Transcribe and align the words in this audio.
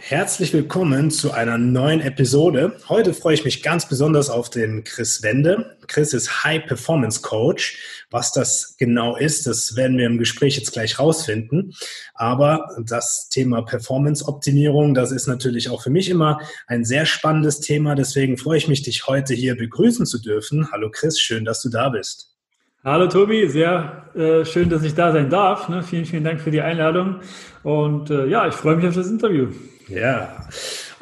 Herzlich 0.00 0.52
willkommen 0.52 1.10
zu 1.10 1.32
einer 1.32 1.58
neuen 1.58 2.00
Episode. 2.00 2.76
Heute 2.88 3.12
freue 3.12 3.34
ich 3.34 3.44
mich 3.44 3.62
ganz 3.62 3.88
besonders 3.88 4.30
auf 4.30 4.48
den 4.48 4.84
Chris 4.84 5.22
Wende. 5.22 5.76
Chris 5.86 6.14
ist 6.14 6.44
High 6.44 6.66
Performance 6.66 7.20
Coach. 7.20 8.06
Was 8.10 8.32
das 8.32 8.76
genau 8.78 9.16
ist, 9.16 9.46
das 9.46 9.76
werden 9.76 9.98
wir 9.98 10.06
im 10.06 10.16
Gespräch 10.16 10.56
jetzt 10.56 10.72
gleich 10.72 10.98
rausfinden. 10.98 11.74
Aber 12.14 12.68
das 12.84 13.28
Thema 13.28 13.62
Performance 13.62 14.26
Optimierung, 14.26 14.94
das 14.94 15.10
ist 15.10 15.26
natürlich 15.26 15.68
auch 15.68 15.82
für 15.82 15.90
mich 15.90 16.08
immer 16.08 16.40
ein 16.68 16.84
sehr 16.84 17.04
spannendes 17.04 17.60
Thema. 17.60 17.94
Deswegen 17.94 18.38
freue 18.38 18.58
ich 18.58 18.68
mich, 18.68 18.82
dich 18.82 19.06
heute 19.08 19.34
hier 19.34 19.56
begrüßen 19.56 20.06
zu 20.06 20.18
dürfen. 20.22 20.70
Hallo 20.72 20.90
Chris, 20.90 21.20
schön, 21.20 21.44
dass 21.44 21.60
du 21.60 21.68
da 21.68 21.90
bist. 21.90 22.37
Hallo 22.84 23.08
Tobi, 23.08 23.48
sehr 23.48 24.04
äh, 24.14 24.44
schön, 24.44 24.70
dass 24.70 24.84
ich 24.84 24.94
da 24.94 25.10
sein 25.10 25.28
darf. 25.28 25.68
Ne? 25.68 25.82
Vielen, 25.82 26.04
vielen 26.04 26.22
Dank 26.22 26.40
für 26.40 26.52
die 26.52 26.60
Einladung. 26.60 27.16
Und 27.64 28.08
äh, 28.08 28.26
ja, 28.26 28.46
ich 28.46 28.54
freue 28.54 28.76
mich 28.76 28.86
auf 28.86 28.94
das 28.94 29.08
Interview. 29.08 29.48
Ja, 29.88 30.46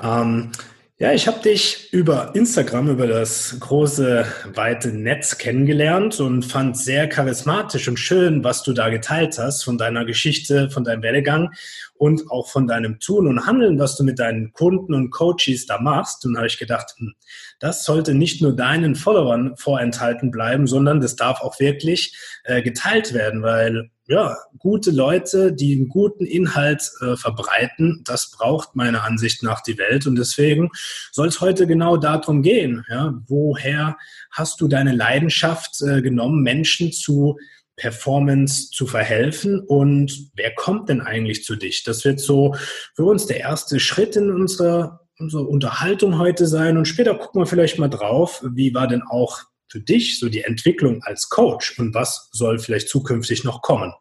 ähm, 0.03 0.53
ja, 0.99 1.13
ich 1.13 1.27
habe 1.27 1.41
dich 1.41 1.93
über 1.93 2.35
Instagram, 2.35 2.89
über 2.89 3.07
das 3.07 3.59
große, 3.61 4.25
weite 4.55 4.89
Netz 4.89 5.37
kennengelernt 5.37 6.21
und 6.21 6.47
fand 6.47 6.79
sehr 6.79 7.07
charismatisch 7.07 7.87
und 7.87 7.99
schön, 7.99 8.43
was 8.43 8.63
du 8.63 8.73
da 8.73 8.89
geteilt 8.89 9.39
hast 9.39 9.63
von 9.63 9.77
deiner 9.77 10.07
Geschichte, 10.07 10.71
von 10.71 10.85
deinem 10.85 11.03
Werdegang 11.03 11.51
und 11.97 12.31
auch 12.31 12.49
von 12.49 12.67
deinem 12.67 12.99
Tun 12.99 13.27
und 13.27 13.47
Handeln, 13.47 13.79
was 13.79 13.99
du 13.99 14.05
mit 14.05 14.19
deinen 14.19 14.55
Kunden 14.55 14.95
und 14.95 15.11
Coaches 15.11 15.67
da 15.67 15.79
machst. 15.79 16.25
Und 16.25 16.39
habe 16.39 16.47
ich 16.47 16.57
gedacht, 16.57 16.95
hm, 16.97 17.13
das 17.61 17.85
sollte 17.85 18.15
nicht 18.15 18.41
nur 18.41 18.57
deinen 18.57 18.95
Followern 18.95 19.55
vorenthalten 19.59 20.31
bleiben, 20.31 20.67
sondern 20.67 21.03
das 21.03 21.15
darf 21.15 21.43
auch 21.43 21.61
wirklich 21.61 22.17
äh, 22.45 22.63
geteilt 22.63 23.13
werden, 23.13 23.43
weil 23.43 23.91
ja, 24.09 24.37
gute 24.59 24.91
Leute, 24.91 25.53
die 25.53 25.75
einen 25.75 25.89
guten 25.89 26.25
Inhalt 26.25 26.91
äh, 27.01 27.17
verbreiten, 27.17 28.03
das 28.05 28.31
braucht 28.31 28.77
meiner 28.77 29.05
Ansicht 29.05 29.43
nach 29.43 29.63
die 29.63 29.79
Welt. 29.79 30.07
Und 30.07 30.17
deswegen 30.17 30.71
soll 31.11 31.29
es 31.29 31.41
heute 31.41 31.67
genau 31.67 31.97
darum 31.97 32.43
gehen. 32.43 32.85
Ja, 32.89 33.21
woher 33.27 33.97
hast 34.31 34.61
du 34.61 34.69
deine 34.69 34.95
Leidenschaft 34.95 35.83
äh, 35.83 36.03
genommen, 36.03 36.43
Menschen 36.43 36.93
zu 36.93 37.37
Performance 37.77 38.71
zu 38.71 38.87
verhelfen 38.87 39.61
und 39.61 40.31
wer 40.35 40.55
kommt 40.55 40.89
denn 40.89 41.03
eigentlich 41.03 41.45
zu 41.45 41.57
dich? 41.57 41.85
Das 41.85 42.05
wird 42.07 42.21
so 42.21 42.55
für 42.95 43.05
uns 43.05 43.27
der 43.27 43.41
erste 43.41 43.81
Schritt 43.81 44.17
in 44.17 44.31
unserer, 44.31 45.07
unserer 45.19 45.47
Unterhaltung 45.47 46.19
heute 46.19 46.47
sein 46.47 46.79
und 46.79 46.87
später 46.87 47.15
gucken 47.15 47.43
wir 47.43 47.47
vielleicht 47.47 47.79
mal 47.79 47.89
drauf, 47.89 48.43
wie 48.55 48.73
war 48.73 48.89
denn 48.89 49.03
auch 49.03 49.43
für 49.69 49.81
dich 49.81 50.19
so 50.19 50.29
die 50.29 50.43
Entwicklung 50.43 51.03
als 51.03 51.29
Coach 51.29 51.79
und 51.79 51.95
was 51.95 52.29
soll 52.33 52.59
vielleicht 52.59 52.89
zukünftig 52.89 53.45
noch 53.45 53.63
kommen? 53.63 53.93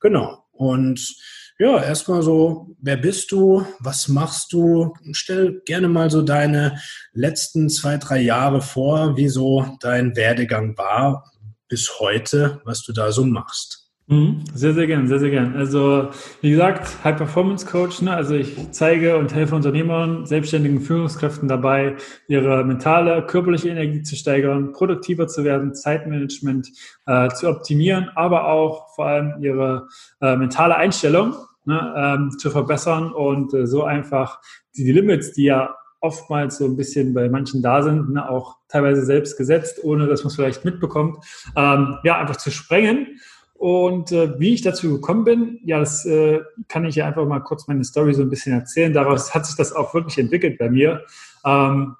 Genau. 0.00 0.44
Und 0.52 1.16
ja, 1.58 1.82
erstmal 1.82 2.22
so, 2.22 2.74
wer 2.80 2.96
bist 2.96 3.30
du? 3.30 3.64
Was 3.78 4.08
machst 4.08 4.52
du? 4.52 4.92
Stell 5.12 5.62
gerne 5.64 5.88
mal 5.88 6.10
so 6.10 6.22
deine 6.22 6.80
letzten 7.12 7.68
zwei, 7.68 7.96
drei 7.96 8.20
Jahre 8.20 8.60
vor, 8.60 9.16
wie 9.16 9.28
so 9.28 9.76
dein 9.80 10.16
Werdegang 10.16 10.76
war 10.76 11.30
bis 11.68 11.98
heute, 12.00 12.60
was 12.64 12.82
du 12.82 12.92
da 12.92 13.12
so 13.12 13.24
machst. 13.24 13.83
Mhm. 14.06 14.44
Sehr, 14.52 14.74
sehr 14.74 14.86
gern, 14.86 15.08
sehr, 15.08 15.18
sehr 15.18 15.30
gern. 15.30 15.56
Also, 15.56 16.10
wie 16.42 16.50
gesagt, 16.50 17.02
High 17.04 17.16
Performance 17.16 17.64
Coach, 17.64 18.02
ne? 18.02 18.14
also 18.14 18.34
ich 18.34 18.54
zeige 18.70 19.16
und 19.16 19.34
helfe 19.34 19.54
Unternehmern, 19.54 20.26
selbstständigen 20.26 20.82
Führungskräften 20.82 21.48
dabei, 21.48 21.96
ihre 22.28 22.64
mentale, 22.64 23.24
körperliche 23.26 23.70
Energie 23.70 24.02
zu 24.02 24.14
steigern, 24.14 24.72
produktiver 24.72 25.26
zu 25.26 25.42
werden, 25.42 25.74
Zeitmanagement 25.74 26.68
äh, 27.06 27.28
zu 27.30 27.48
optimieren, 27.48 28.10
aber 28.14 28.48
auch 28.48 28.94
vor 28.94 29.06
allem 29.06 29.42
ihre 29.42 29.88
äh, 30.20 30.36
mentale 30.36 30.76
Einstellung 30.76 31.34
ne? 31.64 31.94
ähm, 31.96 32.30
zu 32.38 32.50
verbessern 32.50 33.10
und 33.10 33.54
äh, 33.54 33.66
so 33.66 33.84
einfach 33.84 34.38
die, 34.76 34.84
die 34.84 34.92
Limits, 34.92 35.32
die 35.32 35.44
ja 35.44 35.74
oftmals 36.00 36.58
so 36.58 36.66
ein 36.66 36.76
bisschen 36.76 37.14
bei 37.14 37.30
manchen 37.30 37.62
da 37.62 37.82
sind, 37.82 38.10
ne? 38.10 38.28
auch 38.28 38.58
teilweise 38.68 39.02
selbst 39.02 39.38
gesetzt, 39.38 39.82
ohne 39.82 40.06
dass 40.06 40.24
man 40.24 40.28
es 40.28 40.36
vielleicht 40.36 40.66
mitbekommt, 40.66 41.24
ähm, 41.56 41.96
ja, 42.04 42.18
einfach 42.18 42.36
zu 42.36 42.50
sprengen 42.50 43.18
und 43.54 44.12
äh, 44.12 44.38
wie 44.38 44.52
ich 44.52 44.62
dazu 44.62 44.90
gekommen 44.92 45.24
bin, 45.24 45.60
ja, 45.64 45.78
das 45.78 46.04
äh, 46.04 46.40
kann 46.68 46.84
ich 46.84 46.96
ja 46.96 47.06
einfach 47.06 47.24
mal 47.26 47.40
kurz 47.40 47.66
meine 47.66 47.84
Story 47.84 48.12
so 48.12 48.22
ein 48.22 48.28
bisschen 48.28 48.52
erzählen. 48.52 48.92
Daraus 48.92 49.34
hat 49.34 49.46
sich 49.46 49.56
das 49.56 49.72
auch 49.72 49.94
wirklich 49.94 50.18
entwickelt 50.18 50.58
bei 50.58 50.68
mir. 50.68 51.04
Ähm, 51.44 51.96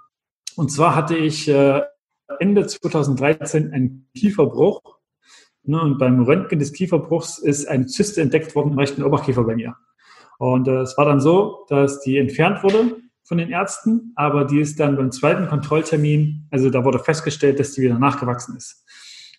und 0.56 0.70
zwar 0.70 0.94
hatte 0.94 1.16
ich 1.16 1.48
äh, 1.48 1.82
Ende 2.40 2.66
2013 2.66 3.72
einen 3.72 4.08
Kieferbruch. 4.16 4.80
Ne, 5.66 5.80
und 5.80 5.98
beim 5.98 6.22
Röntgen 6.22 6.58
des 6.58 6.72
Kieferbruchs 6.74 7.38
ist 7.38 7.66
eine 7.66 7.86
Zyste 7.86 8.20
entdeckt 8.20 8.54
worden 8.54 8.72
im 8.72 8.78
rechten 8.78 9.02
Oberkiefer 9.02 9.44
bei 9.44 9.56
mir. 9.56 9.76
Und 10.38 10.68
äh, 10.68 10.80
es 10.80 10.98
war 10.98 11.06
dann 11.06 11.20
so, 11.20 11.64
dass 11.68 12.00
die 12.00 12.18
entfernt 12.18 12.62
wurde 12.62 12.96
von 13.22 13.38
den 13.38 13.50
Ärzten, 13.50 14.12
aber 14.16 14.44
die 14.44 14.60
ist 14.60 14.78
dann 14.78 14.96
beim 14.96 15.10
zweiten 15.10 15.48
Kontrolltermin, 15.48 16.46
also 16.50 16.68
da 16.68 16.84
wurde 16.84 16.98
festgestellt, 16.98 17.58
dass 17.58 17.72
die 17.72 17.80
wieder 17.80 17.98
nachgewachsen 17.98 18.56
ist. 18.56 18.84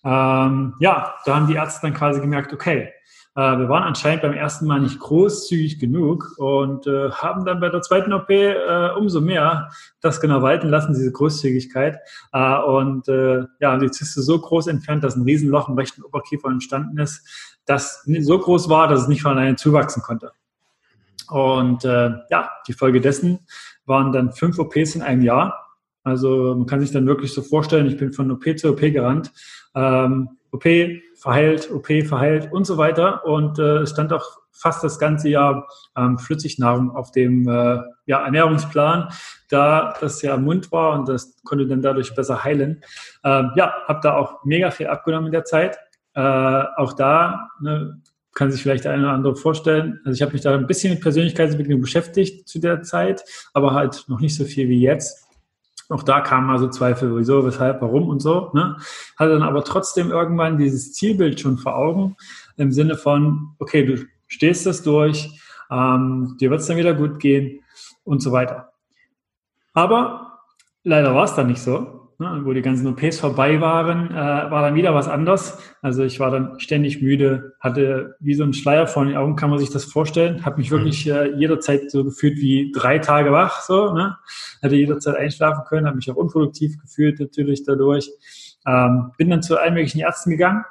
Ähm, 0.06 0.76
ja, 0.80 1.16
da 1.26 1.36
haben 1.36 1.48
die 1.48 1.56
Ärzte 1.56 1.82
dann 1.82 1.96
quasi 1.96 2.22
gemerkt, 2.22 2.54
okay, 2.54 2.94
äh, 3.36 3.58
wir 3.58 3.68
waren 3.68 3.84
anscheinend 3.84 4.22
beim 4.22 4.34
ersten 4.34 4.66
Mal 4.66 4.80
nicht 4.80 5.00
großzügig 5.00 5.80
genug 5.80 6.36
und 6.38 6.88
äh, 6.88 7.12
haben 7.12 7.44
dann 7.44 7.60
bei 7.60 7.70
der 7.70 7.82
zweiten 7.82 8.14
OP 8.14 8.30
äh, 8.30 8.90
umso 8.98 9.20
mehr 9.20 9.70
das 10.00 10.22
genau 10.22 10.42
walten 10.42 10.70
lassen, 10.70 10.94
diese 10.94 11.12
Großzügigkeit. 11.12 11.98
Äh, 12.32 12.58
und 12.60 13.10
äh, 13.10 13.44
ja, 13.60 13.78
die 13.78 13.92
Zyste 13.92 14.22
so 14.22 14.40
groß 14.40 14.68
entfernt, 14.68 15.04
dass 15.04 15.16
ein 15.16 15.24
Riesenloch 15.24 15.68
im 15.68 15.76
rechten 15.76 16.04
Oberkiefer 16.04 16.48
entstanden 16.50 16.98
ist, 16.98 17.58
das 17.66 18.04
so 18.20 18.40
groß 18.40 18.70
war, 18.70 18.88
dass 18.88 19.02
es 19.02 19.08
nicht 19.08 19.24
von 19.24 19.32
alleine 19.32 19.56
zuwachsen 19.56 20.02
konnte. 20.02 20.32
Und 21.30 21.84
äh, 21.84 22.12
ja, 22.30 22.52
die 22.68 22.74
Folge 22.74 23.02
dessen 23.02 23.40
waren 23.86 24.12
dann 24.12 24.32
fünf 24.32 24.60
OPs 24.60 24.96
in 24.96 25.02
einem 25.02 25.24
Jahr. 25.24 25.65
Also 26.06 26.56
man 26.56 26.66
kann 26.66 26.80
sich 26.80 26.92
dann 26.92 27.06
wirklich 27.08 27.34
so 27.34 27.42
vorstellen, 27.42 27.88
ich 27.88 27.98
bin 27.98 28.14
von 28.14 28.32
OP 28.32 28.46
zu 28.58 28.70
OP 28.70 28.80
gerannt 28.80 29.34
ähm, 29.76 30.30
OP 30.52 30.66
verheilt, 31.16 31.70
OP 31.72 31.88
verheilt 32.08 32.52
und 32.52 32.66
so 32.66 32.78
weiter. 32.78 33.26
Und 33.26 33.60
äh, 33.60 33.86
stand 33.86 34.14
auch 34.14 34.26
fast 34.52 34.84
das 34.84 34.98
ganze 34.98 35.30
Jahr 35.30 35.68
ähm, 35.98 36.18
Flüssignahrung 36.18 36.96
auf 36.96 37.12
dem 37.12 37.48
äh, 37.48 37.80
ja, 38.06 38.24
Ernährungsplan, 38.24 39.10
da 39.50 39.94
das 40.00 40.22
ja 40.22 40.36
im 40.36 40.46
Mund 40.46 40.72
war 40.72 40.98
und 40.98 41.10
das 41.10 41.36
konnte 41.44 41.68
dann 41.68 41.82
dadurch 41.82 42.16
besser 42.16 42.44
heilen. 42.44 42.82
Ähm, 43.24 43.52
ja, 43.56 43.74
habe 43.88 44.00
da 44.02 44.16
auch 44.16 44.46
mega 44.46 44.72
viel 44.72 44.88
abgenommen 44.88 45.28
in 45.28 45.34
der 45.34 45.44
Zeit. 45.44 45.78
Äh, 46.14 46.22
auch 46.22 46.94
da 46.94 47.50
ne, 47.60 48.02
kann 48.34 48.52
sich 48.52 48.62
vielleicht 48.62 48.86
der 48.86 48.94
eine 48.94 49.04
oder 49.04 49.14
andere 49.14 49.36
vorstellen. 49.36 50.00
Also 50.06 50.16
ich 50.16 50.22
habe 50.22 50.32
mich 50.32 50.42
da 50.42 50.54
ein 50.54 50.68
bisschen 50.68 50.94
mit 50.94 51.02
Persönlichkeitsentwicklung 51.02 51.82
beschäftigt 51.82 52.48
zu 52.48 52.60
der 52.60 52.82
Zeit, 52.82 53.26
aber 53.54 53.74
halt 53.74 54.06
noch 54.08 54.22
nicht 54.22 54.36
so 54.36 54.46
viel 54.46 54.70
wie 54.70 54.80
jetzt. 54.80 55.25
Auch 55.90 56.04
da 56.04 56.22
kamen 56.22 56.50
also 56.50 56.68
Zweifel, 56.68 57.16
wieso, 57.16 57.46
weshalb, 57.46 57.82
warum 57.82 58.10
und 58.10 58.20
so. 58.20 58.52
Ne? 58.54 58.78
Hatte 59.18 59.34
dann 59.34 59.44
aber 59.44 59.64
trotzdem 59.64 60.12
irgendwann 60.12 60.58
dieses 60.58 60.94
Zielbild 60.94 61.40
schon 61.40 61.58
vor 61.58 61.76
Augen, 61.76 62.16
im 62.58 62.72
Sinne 62.72 62.98
von, 62.98 63.56
okay, 63.60 63.86
du 63.86 64.06
stehst 64.28 64.66
das 64.66 64.82
durch, 64.82 65.40
ähm, 65.70 66.38
dir 66.40 66.50
wird 66.50 66.62
es 66.62 66.68
dann 66.68 66.78
wieder 66.78 66.94
gut 66.94 67.20
gehen 67.20 67.62
und 68.04 68.22
so 68.22 68.32
weiter. 68.32 68.72
Aber 69.74 70.40
leider 70.84 71.14
war 71.14 71.26
es 71.26 71.36
dann 71.36 71.48
nicht 71.48 71.62
so 71.62 72.05
ne, 72.20 72.42
wo 72.44 72.54
die 72.54 72.62
ganzen 72.62 72.88
OPs 72.88 73.20
vorbei 73.20 73.62
waren, 73.62 74.12
äh, 74.12 74.16
war 74.16 74.62
dann 74.62 74.76
wieder 74.76 74.94
was 74.94 75.08
anderes. 75.08 75.58
Also 75.82 76.04
ich 76.04 76.20
war 76.20 76.32
dann 76.32 76.60
ständig 76.60 77.02
müde, 77.02 77.54
hatte 77.60 78.16
wie 78.20 78.34
so 78.34 78.44
ein 78.44 78.54
Schleier 78.54 78.88
vor 78.88 79.06
den 79.06 79.16
Augen, 79.16 79.36
kann 79.36 79.50
man 79.50 79.60
sich 79.60 79.70
das 79.70 79.86
vorstellen. 79.86 80.46
Habe 80.46 80.58
mich 80.58 80.72
wirklich 80.72 81.06
mhm. 81.06 81.12
äh, 81.12 81.26
jederzeit 81.38 81.92
so 81.92 82.04
gefühlt 82.04 82.38
wie 82.38 82.72
drei 82.74 83.00
Tage 83.00 83.32
wach, 83.32 83.62
so, 83.62 83.94
ne? 83.94 84.18
Hatte 84.62 84.76
jederzeit 84.76 85.16
einschlafen 85.16 85.64
können, 85.68 85.88
habe 85.88 85.98
mich 85.98 86.10
auch 86.10 86.16
unproduktiv 86.16 86.80
gefühlt 86.82 87.20
natürlich 87.20 87.64
dadurch. 87.64 88.10
Ähm, 88.68 89.12
bin 89.18 89.30
dann 89.30 89.44
zu 89.44 89.58
allen 89.58 89.74
möglichen 89.74 90.00
Ärzten 90.00 90.32
gegangen. 90.32 90.64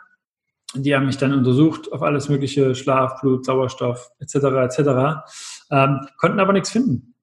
Die 0.74 0.94
haben 0.94 1.06
mich 1.06 1.18
dann 1.18 1.32
untersucht 1.32 1.92
auf 1.92 2.02
alles 2.02 2.28
mögliche, 2.28 2.74
Schlaf, 2.74 3.20
Blut, 3.20 3.44
Sauerstoff 3.44 4.10
etc. 4.18 4.34
etc. 4.34 4.78
Ähm, 5.70 6.00
konnten 6.18 6.40
aber 6.40 6.52
nichts 6.52 6.70
finden. 6.70 7.13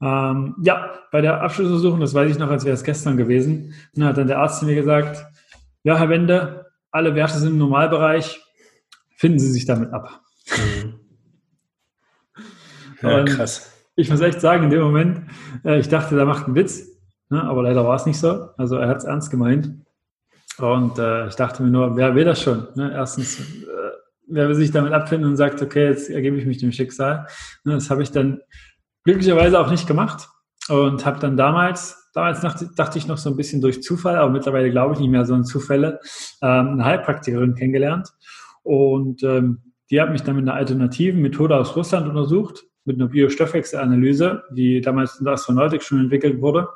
Ähm, 0.00 0.54
ja, 0.62 0.92
bei 1.10 1.20
der 1.20 1.42
Abschlussuntersuchung, 1.42 2.00
das 2.00 2.14
weiß 2.14 2.30
ich 2.30 2.38
noch, 2.38 2.50
als 2.50 2.64
wäre 2.64 2.74
es 2.74 2.84
gestern 2.84 3.16
gewesen, 3.16 3.74
dann 3.94 4.04
hat 4.04 4.16
dann 4.16 4.28
der 4.28 4.38
Arzt 4.38 4.60
zu 4.60 4.66
mir 4.66 4.74
gesagt, 4.74 5.26
ja, 5.82 5.98
Herr 5.98 6.08
Wende, 6.08 6.66
alle 6.90 7.14
Werte 7.14 7.38
sind 7.38 7.50
im 7.50 7.58
Normalbereich, 7.58 8.40
finden 9.16 9.38
Sie 9.38 9.50
sich 9.50 9.66
damit 9.66 9.92
ab. 9.92 10.20
Mhm. 10.56 10.94
Ja, 13.02 13.24
krass. 13.24 13.72
Ich 13.96 14.10
muss 14.10 14.20
echt 14.20 14.40
sagen, 14.40 14.64
in 14.64 14.70
dem 14.70 14.82
Moment, 14.82 15.22
äh, 15.64 15.78
ich 15.78 15.88
dachte, 15.88 16.14
der 16.14 16.24
macht 16.24 16.46
einen 16.46 16.54
Witz, 16.54 16.86
ne, 17.30 17.42
aber 17.42 17.62
leider 17.62 17.84
war 17.84 17.96
es 17.96 18.06
nicht 18.06 18.18
so. 18.18 18.50
Also 18.56 18.76
er 18.76 18.88
hat 18.88 18.98
es 18.98 19.04
ernst 19.04 19.30
gemeint. 19.30 19.72
Und 20.58 20.98
äh, 20.98 21.28
ich 21.28 21.36
dachte 21.36 21.62
mir 21.62 21.70
nur, 21.70 21.96
wer 21.96 22.14
will 22.14 22.24
das 22.24 22.42
schon? 22.42 22.68
Ne? 22.74 22.92
Erstens, 22.92 23.40
äh, 23.40 23.64
wer 24.26 24.48
will 24.48 24.54
sich 24.54 24.70
damit 24.70 24.92
abfinden 24.92 25.28
und 25.28 25.36
sagt, 25.36 25.62
okay, 25.62 25.86
jetzt 25.86 26.10
ergebe 26.10 26.36
ich 26.36 26.46
mich 26.46 26.58
dem 26.58 26.72
Schicksal. 26.72 27.26
Ne, 27.64 27.74
das 27.74 27.90
habe 27.90 28.02
ich 28.02 28.10
dann 28.10 28.40
glücklicherweise 29.08 29.58
auch 29.58 29.70
nicht 29.70 29.86
gemacht 29.86 30.28
und 30.68 31.06
habe 31.06 31.18
dann 31.18 31.38
damals, 31.38 32.10
damals 32.12 32.42
dachte 32.76 32.98
ich 32.98 33.06
noch 33.06 33.16
so 33.16 33.30
ein 33.30 33.36
bisschen 33.36 33.62
durch 33.62 33.82
Zufall, 33.82 34.16
aber 34.16 34.30
mittlerweile 34.30 34.70
glaube 34.70 34.92
ich 34.92 35.00
nicht 35.00 35.08
mehr 35.08 35.24
so 35.24 35.32
an 35.32 35.44
Zufälle, 35.44 35.98
ähm, 36.42 36.72
eine 36.72 36.84
Heilpraktikerin 36.84 37.54
kennengelernt 37.54 38.10
und 38.64 39.22
ähm, 39.22 39.72
die 39.90 39.98
hat 39.98 40.10
mich 40.10 40.24
dann 40.24 40.36
mit 40.36 40.42
einer 40.42 40.52
alternativen 40.52 41.22
Methode 41.22 41.56
aus 41.56 41.74
Russland 41.74 42.06
untersucht, 42.06 42.64
mit 42.84 42.96
einer 42.96 43.08
Biostoffwechselanalyse, 43.08 44.42
die 44.54 44.82
damals 44.82 45.18
in 45.18 45.24
der 45.24 45.32
Astronautik 45.32 45.82
schon 45.82 46.00
entwickelt 46.00 46.42
wurde 46.42 46.68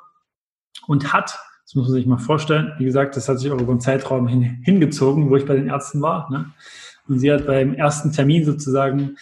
und 0.87 1.12
hat 1.12 1.38
das 1.64 1.75
muss 1.75 1.88
man 1.88 1.94
sich 1.94 2.06
mal 2.06 2.19
vorstellen. 2.19 2.73
Wie 2.79 2.84
gesagt, 2.84 3.17
das 3.17 3.29
hat 3.29 3.38
sich 3.38 3.50
auch 3.50 3.61
über 3.61 3.70
einen 3.70 3.81
Zeitraum 3.81 4.26
hin, 4.26 4.61
hingezogen, 4.64 5.31
wo 5.31 5.37
ich 5.37 5.46
bei 5.46 5.55
den 5.55 5.69
Ärzten 5.69 6.02
war. 6.02 6.31
Ne? 6.31 6.52
Und 7.08 7.19
sie 7.19 7.32
hat 7.32 7.46
beim 7.46 7.73
ersten 7.73 8.12
Termin 8.12 8.44
sozusagen 8.44 9.17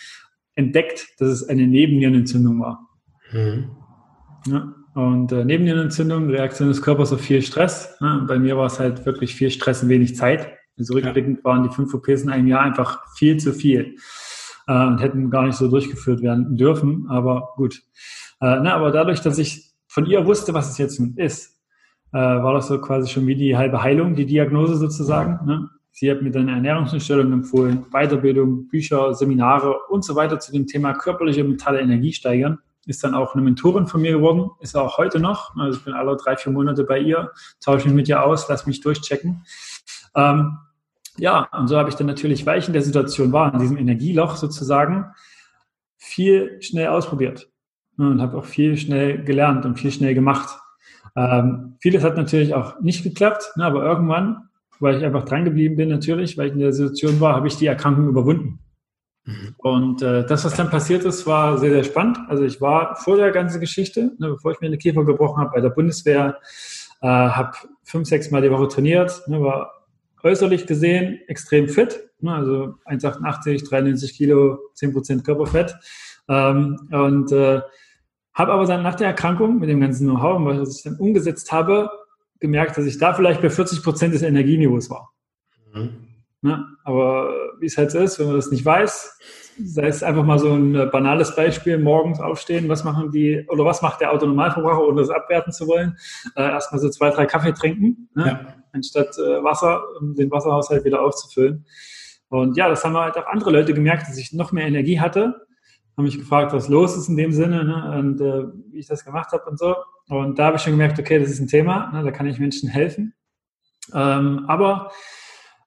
entdeckt, 0.55 1.09
dass 1.19 1.29
es 1.29 1.49
eine 1.49 1.67
Nebennierenentzündung 1.67 2.61
war. 2.61 2.90
Mhm. 3.32 3.71
Ja, 4.47 4.75
und 4.94 5.32
äh, 5.32 5.44
Nebennierenentzündung, 5.44 6.31
Reaktion 6.31 6.69
des 6.69 6.82
Körpers 6.82 7.12
auf 7.12 7.21
viel 7.21 7.43
Stress. 7.43 7.97
Ne? 8.00 8.25
Bei 8.27 8.38
mir 8.38 8.56
war 8.56 8.67
es 8.67 8.81
halt 8.81 9.06
wirklich 9.06 9.35
viel 9.35 9.50
Stress 9.50 9.82
und 9.82 9.88
wenig 9.88 10.17
Zeit. 10.17 10.49
Also 10.79 10.94
rückblickend 10.94 11.38
ja. 11.38 11.44
waren 11.44 11.62
die 11.62 11.75
fünf 11.75 11.93
OPs 11.94 12.23
in 12.23 12.31
einem 12.31 12.47
Jahr 12.47 12.62
einfach 12.62 13.03
viel 13.17 13.37
zu 13.37 13.53
viel 13.53 13.97
äh, 14.67 14.87
und 14.87 14.99
hätten 14.99 15.31
gar 15.31 15.44
nicht 15.44 15.56
so 15.56 15.69
durchgeführt 15.69 16.23
werden 16.23 16.56
dürfen. 16.56 17.06
Aber 17.09 17.50
gut. 17.56 17.82
Äh, 18.41 18.61
na, 18.62 18.75
aber 18.75 18.91
dadurch, 18.91 19.21
dass 19.21 19.38
ich 19.38 19.71
von 19.87 20.06
ihr 20.06 20.26
wusste, 20.26 20.55
was 20.55 20.71
es 20.71 20.79
jetzt 20.79 20.99
nun 20.99 21.17
ist, 21.17 21.61
äh, 22.12 22.19
war 22.19 22.55
das 22.55 22.69
so 22.69 22.81
quasi 22.81 23.09
schon 23.09 23.26
wie 23.26 23.37
die 23.37 23.56
halbe 23.56 23.83
Heilung, 23.83 24.15
die 24.15 24.26
Diagnose 24.26 24.76
sozusagen. 24.76 25.47
Ne? 25.47 25.69
Sie 25.93 26.11
hat 26.11 26.23
mir 26.23 26.31
dann 26.31 26.49
Ernährungsumstellung 26.49 27.33
empfohlen, 27.33 27.87
Weiterbildung, 27.91 28.69
Bücher, 28.69 29.15
Seminare 29.15 29.76
und 29.88 30.05
so 30.05 30.17
weiter 30.17 30.38
zu 30.41 30.50
dem 30.53 30.67
Thema 30.67 30.94
körperliche 30.94 31.44
mentale 31.44 31.81
Energie 31.81 32.12
steigern. 32.12 32.59
Ist 32.87 33.05
dann 33.05 33.15
auch 33.15 33.35
eine 33.35 33.43
Mentorin 33.43 33.87
von 33.87 34.00
mir 34.00 34.12
geworden, 34.12 34.50
ist 34.61 34.77
auch 34.77 34.99
heute 34.99 35.21
noch. 35.21 35.55
Also 35.56 35.79
ich 35.79 35.85
bin 35.85 35.94
alle 35.94 36.17
drei, 36.17 36.37
vier 36.37 36.53
Monate 36.53 36.85
bei 36.85 36.99
ihr, 36.99 37.31
tausche 37.61 37.87
mich 37.87 37.94
mit 37.94 38.09
ihr 38.09 38.25
aus, 38.25 38.49
lass 38.49 38.67
mich 38.67 38.81
durchchecken. 38.81 39.44
Ähm, 40.15 40.59
ja, 41.19 41.49
und 41.53 41.69
so 41.69 41.77
habe 41.77 41.91
ich 41.91 41.97
dann 41.97 42.06
natürlich, 42.06 42.47
weil 42.47 42.59
ich 42.59 42.67
in 42.67 42.73
der 42.73 42.82
Situation 42.82 43.32
war, 43.32 43.53
in 43.53 43.61
diesem 43.61 43.77
Energieloch 43.77 44.37
sozusagen, 44.37 45.06
viel 45.99 46.61
schnell 46.62 46.88
ausprobiert 46.88 47.50
und 47.99 48.23
habe 48.23 48.38
auch 48.38 48.47
viel 48.47 48.77
schnell 48.77 49.23
gelernt 49.23 49.67
und 49.67 49.79
viel 49.79 49.91
schnell 49.91 50.15
gemacht. 50.15 50.59
Ähm, 51.15 51.76
vieles 51.81 52.03
hat 52.03 52.17
natürlich 52.17 52.55
auch 52.55 52.81
nicht 52.81 53.03
geklappt, 53.03 53.53
ne, 53.56 53.65
aber 53.65 53.85
irgendwann, 53.85 54.49
weil 54.79 54.97
ich 54.97 55.05
einfach 55.05 55.25
dran 55.25 55.44
geblieben 55.44 55.76
bin, 55.76 55.91
natürlich, 55.91 56.38
weil 56.38 56.49
ich 56.49 56.53
in 56.55 56.61
der 56.61 56.73
Situation 56.73 57.21
war, 57.21 57.37
habe 57.37 57.49
ich 57.49 57.56
die 57.56 57.67
Erkrankung 57.67 58.09
überwunden. 58.09 58.61
Mhm. 59.25 59.55
Und 59.59 60.03
äh, 60.03 60.27
das, 60.27 60.45
was 60.45 60.55
dann 60.55 60.71
passiert 60.71 61.05
ist, 61.05 61.27
war 61.27 61.59
sehr, 61.59 61.71
sehr 61.71 61.85
spannend. 61.85 62.19
Also 62.29 62.45
ich 62.45 62.61
war 62.61 62.97
vor 62.97 63.17
der 63.17 63.31
ganzen 63.31 63.61
Geschichte, 63.61 64.13
ne, 64.19 64.31
bevor 64.31 64.53
ich 64.53 64.61
mir 64.61 64.69
eine 64.69 64.79
Kiefer 64.79 65.05
gebrochen 65.05 65.41
habe, 65.41 65.53
bei 65.55 65.61
der 65.61 65.71
Bundeswehr, 65.71 66.39
äh, 67.03 67.07
habe 67.07 67.53
fünf, 67.83 68.09
sechs 68.09 68.31
Mal 68.31 68.43
die 68.43 68.51
Woche 68.51 68.69
trainiert, 68.69 69.23
ne, 69.27 69.41
war 69.41 69.73
äußerlich 70.23 70.67
gesehen 70.67 71.21
extrem 71.29 71.69
fit, 71.69 72.11
ne, 72.21 72.35
also 72.35 72.75
1,88, 72.87 73.69
93 73.69 74.15
Kilo, 74.15 74.59
10% 74.77 75.23
Körperfett. 75.23 75.75
Ähm, 76.29 76.89
und 76.91 77.33
äh, 77.33 77.61
habe 78.33 78.53
aber 78.53 78.67
dann 78.67 78.83
nach 78.83 78.95
der 78.95 79.09
Erkrankung 79.09 79.59
mit 79.59 79.69
dem 79.69 79.81
ganzen 79.81 80.07
Know-how, 80.07 80.41
was 80.45 80.77
ich 80.77 80.83
dann 80.85 80.97
umgesetzt 80.97 81.53
habe, 81.53 81.91
gemerkt, 82.39 82.79
dass 82.79 82.87
ich 82.87 82.99
da 82.99 83.13
vielleicht 83.13 83.43
bei 83.43 83.51
40 83.51 83.83
Prozent 83.83 84.15
des 84.15 84.23
Energieniveaus 84.23 84.89
war. 84.89 85.13
Mhm. 85.75 86.10
Ne? 86.43 86.65
Aber 86.85 87.33
wie 87.61 87.67
es 87.67 87.77
halt 87.77 87.91
so 87.91 87.99
ist, 87.99 88.19
wenn 88.19 88.27
man 88.27 88.37
das 88.37 88.51
nicht 88.51 88.65
weiß, 88.65 89.19
sei 89.63 89.87
es 89.87 90.03
einfach 90.03 90.25
mal 90.25 90.39
so 90.39 90.53
ein 90.53 90.91
banales 90.91 91.37
Beispiel, 91.37 91.79
morgens 91.79 92.21
aufstehen, 92.21 92.69
was 92.69 92.85
machen 92.85 93.11
die, 93.11 93.47
oder 93.49 93.65
was 93.65 93.83
macht 93.83 94.01
der 94.01 94.13
Autonormalverbraucher, 94.13 94.87
ohne 94.87 95.03
das 95.03 95.11
abwerten 95.11 95.53
zu 95.53 95.67
wollen? 95.67 95.97
Äh, 96.37 96.43
erstmal 96.43 96.81
so 96.81 96.89
zwei, 96.89 97.11
drei 97.11 97.27
Kaffee 97.27 97.53
trinken, 97.53 98.09
ne? 98.15 98.27
ja. 98.27 98.55
anstatt 98.73 99.19
äh, 99.19 99.43
Wasser, 99.45 99.83
um 100.01 100.15
den 100.15 100.31
Wasserhaushalt 100.31 100.85
wieder 100.85 101.03
aufzufüllen. 101.03 101.67
Und 102.29 102.57
ja, 102.57 102.69
das 102.69 102.85
haben 102.85 102.97
halt 102.97 103.19
auch 103.19 103.27
andere 103.27 103.51
Leute 103.51 103.75
gemerkt, 103.75 104.09
dass 104.09 104.17
ich 104.17 104.33
noch 104.33 104.53
mehr 104.53 104.67
Energie 104.67 105.01
hatte 105.01 105.47
haben 106.01 106.07
mich 106.07 106.19
gefragt, 106.19 106.53
was 106.55 106.69
los 106.69 106.97
ist 106.97 107.09
in 107.09 107.17
dem 107.17 107.33
Sinne 107.33 107.65
ne, 107.65 107.99
und 107.99 108.21
äh, 108.21 108.45
wie 108.73 108.79
ich 108.79 108.87
das 108.87 109.05
gemacht 109.05 109.33
habe 109.33 109.45
und 109.45 109.59
so. 109.59 109.77
Und 110.09 110.39
da 110.39 110.47
habe 110.47 110.57
ich 110.57 110.63
schon 110.63 110.73
gemerkt, 110.73 110.99
okay, 110.99 111.19
das 111.19 111.31
ist 111.31 111.41
ein 111.41 111.47
Thema, 111.47 111.91
ne, 111.93 112.03
da 112.03 112.11
kann 112.11 112.27
ich 112.27 112.39
Menschen 112.39 112.71
helfen. 112.71 113.13
Ähm, 113.93 114.47
aber 114.49 114.91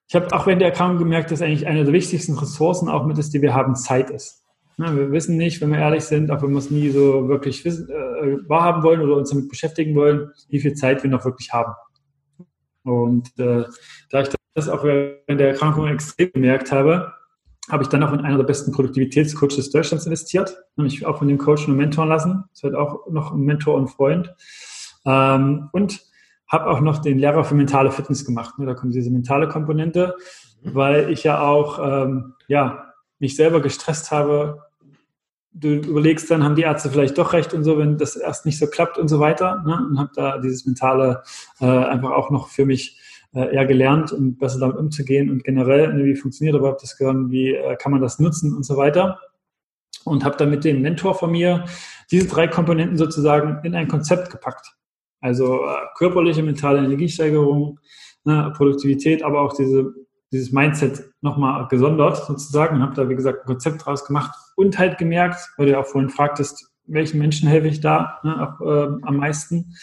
ich 0.08 0.14
habe 0.14 0.32
auch 0.32 0.46
während 0.46 0.60
der 0.60 0.68
Erkrankung 0.68 0.98
gemerkt, 0.98 1.30
dass 1.30 1.42
eigentlich 1.42 1.66
eine 1.66 1.84
der 1.84 1.92
wichtigsten 1.92 2.36
Ressourcen 2.38 2.88
auch 2.88 3.06
mit 3.06 3.18
ist, 3.18 3.32
die 3.34 3.42
wir 3.42 3.54
haben, 3.54 3.74
Zeit 3.74 4.10
ist. 4.10 4.42
Ne, 4.76 4.96
wir 4.96 5.12
wissen 5.12 5.36
nicht, 5.36 5.60
wenn 5.60 5.70
wir 5.70 5.78
ehrlich 5.78 6.04
sind, 6.04 6.30
auch 6.30 6.42
wenn 6.42 6.50
wir 6.50 6.58
es 6.58 6.70
nie 6.70 6.90
so 6.90 7.28
wirklich 7.28 7.64
wissen, 7.64 7.88
äh, 7.88 8.48
wahrhaben 8.48 8.82
wollen 8.82 9.00
oder 9.00 9.16
uns 9.16 9.30
damit 9.30 9.48
beschäftigen 9.48 9.94
wollen, 9.94 10.30
wie 10.48 10.60
viel 10.60 10.74
Zeit 10.74 11.02
wir 11.02 11.10
noch 11.10 11.24
wirklich 11.24 11.52
haben. 11.52 11.74
Und 12.82 13.28
äh, 13.38 13.64
da 14.10 14.22
ich 14.22 14.28
das 14.54 14.68
auch 14.68 14.84
während 14.84 15.40
der 15.40 15.48
Erkrankung 15.48 15.86
extrem 15.86 16.30
gemerkt 16.32 16.72
habe, 16.72 17.12
habe 17.70 17.82
ich 17.82 17.88
dann 17.88 18.02
auch 18.02 18.12
in 18.12 18.20
einer 18.20 18.36
der 18.36 18.44
besten 18.44 18.72
Produktivitätscoaches 18.72 19.70
Deutschlands 19.70 20.06
investiert, 20.06 20.56
nämlich 20.76 21.06
auch 21.06 21.18
von 21.18 21.28
dem 21.28 21.38
Coach 21.38 21.66
und 21.66 21.76
Mentoren 21.76 22.08
lassen. 22.08 22.44
Das 22.52 22.62
wird 22.62 22.74
auch 22.74 23.06
noch 23.08 23.32
ein 23.32 23.40
Mentor 23.40 23.76
und 23.76 23.88
Freund. 23.88 24.34
Ähm, 25.06 25.70
und 25.72 26.00
habe 26.54 26.70
auch 26.70 26.80
noch 26.80 26.98
den 26.98 27.18
Lehrer 27.18 27.44
für 27.44 27.56
mentale 27.56 27.90
Fitness 27.90 28.24
gemacht. 28.24 28.54
Da 28.58 28.74
kommt 28.74 28.94
diese 28.94 29.10
mentale 29.10 29.48
Komponente, 29.48 30.14
weil 30.62 31.10
ich 31.10 31.24
ja 31.24 31.40
auch 31.40 31.78
ähm, 31.82 32.34
ja, 32.46 32.92
mich 33.18 33.34
selber 33.36 33.60
gestresst 33.60 34.12
habe. 34.12 34.62
Du 35.52 35.68
überlegst 35.68 36.30
dann, 36.30 36.44
haben 36.44 36.54
die 36.54 36.62
Ärzte 36.62 36.90
vielleicht 36.90 37.18
doch 37.18 37.32
recht 37.32 37.54
und 37.54 37.64
so, 37.64 37.76
wenn 37.78 37.98
das 37.98 38.16
erst 38.16 38.46
nicht 38.46 38.58
so 38.58 38.66
klappt 38.68 38.98
und 38.98 39.08
so 39.08 39.18
weiter. 39.18 39.62
Ne? 39.66 39.86
Und 39.88 39.98
habe 39.98 40.10
da 40.14 40.38
dieses 40.38 40.64
mentale 40.64 41.22
äh, 41.60 41.66
einfach 41.66 42.12
auch 42.12 42.30
noch 42.30 42.48
für 42.48 42.64
mich 42.64 43.00
äh, 43.34 43.52
eher 43.52 43.66
gelernt, 43.66 44.12
um 44.12 44.36
besser 44.38 44.60
damit 44.60 44.76
umzugehen 44.76 45.30
und 45.30 45.42
generell, 45.42 45.92
ne, 45.92 46.04
wie 46.04 46.14
funktioniert 46.14 46.56
überhaupt 46.56 46.82
das 46.82 46.96
Gehirn, 46.96 47.30
wie 47.30 47.52
äh, 47.54 47.76
kann 47.76 47.90
man 47.90 48.00
das 48.00 48.20
nutzen 48.20 48.54
und 48.54 48.64
so 48.64 48.76
weiter. 48.76 49.18
Und 50.04 50.24
habe 50.24 50.36
dann 50.36 50.50
mit 50.50 50.64
dem 50.64 50.82
Mentor 50.82 51.14
von 51.14 51.32
mir 51.32 51.64
diese 52.10 52.28
drei 52.28 52.46
Komponenten 52.46 52.96
sozusagen 52.96 53.64
in 53.64 53.74
ein 53.74 53.88
Konzept 53.88 54.30
gepackt. 54.30 54.74
Also 55.24 55.64
äh, 55.64 55.76
körperliche, 55.96 56.42
mentale 56.42 56.78
Energiesteigerung, 56.78 57.80
ne, 58.24 58.52
Produktivität, 58.56 59.22
aber 59.22 59.40
auch 59.40 59.56
diese, 59.56 59.94
dieses 60.30 60.52
Mindset 60.52 61.10
nochmal 61.22 61.66
gesondert 61.68 62.24
sozusagen 62.26 62.76
und 62.76 62.82
habe 62.82 62.94
da, 62.94 63.08
wie 63.08 63.14
gesagt, 63.14 63.40
ein 63.40 63.46
Konzept 63.46 63.84
draus 63.84 64.04
gemacht 64.04 64.34
und 64.56 64.78
halt 64.78 64.98
gemerkt, 64.98 65.38
weil 65.56 65.66
du 65.66 65.72
ja 65.72 65.80
auch 65.80 65.86
vorhin 65.86 66.10
fragtest, 66.10 66.70
welchen 66.86 67.18
Menschen 67.18 67.48
helfe 67.48 67.68
ich 67.68 67.80
da 67.80 68.18
ne, 68.22 68.56
äh, 68.60 69.06
am 69.06 69.16
meisten 69.16 69.74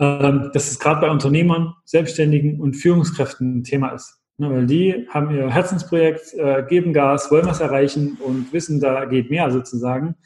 ähm, 0.00 0.50
dass 0.52 0.70
es 0.70 0.78
gerade 0.78 1.00
bei 1.00 1.10
Unternehmern, 1.10 1.74
Selbstständigen 1.84 2.60
und 2.60 2.74
Führungskräften 2.74 3.58
ein 3.58 3.64
Thema 3.64 3.90
ist. 3.90 4.20
Ne, 4.36 4.50
weil 4.50 4.66
die 4.66 5.06
haben 5.10 5.32
ihr 5.32 5.48
Herzensprojekt, 5.48 6.34
äh, 6.34 6.64
geben 6.68 6.92
Gas, 6.92 7.30
wollen 7.30 7.46
was 7.46 7.60
erreichen 7.60 8.18
und 8.20 8.52
wissen, 8.52 8.80
da 8.80 9.04
geht 9.04 9.30
mehr 9.30 9.52
sozusagen 9.52 10.16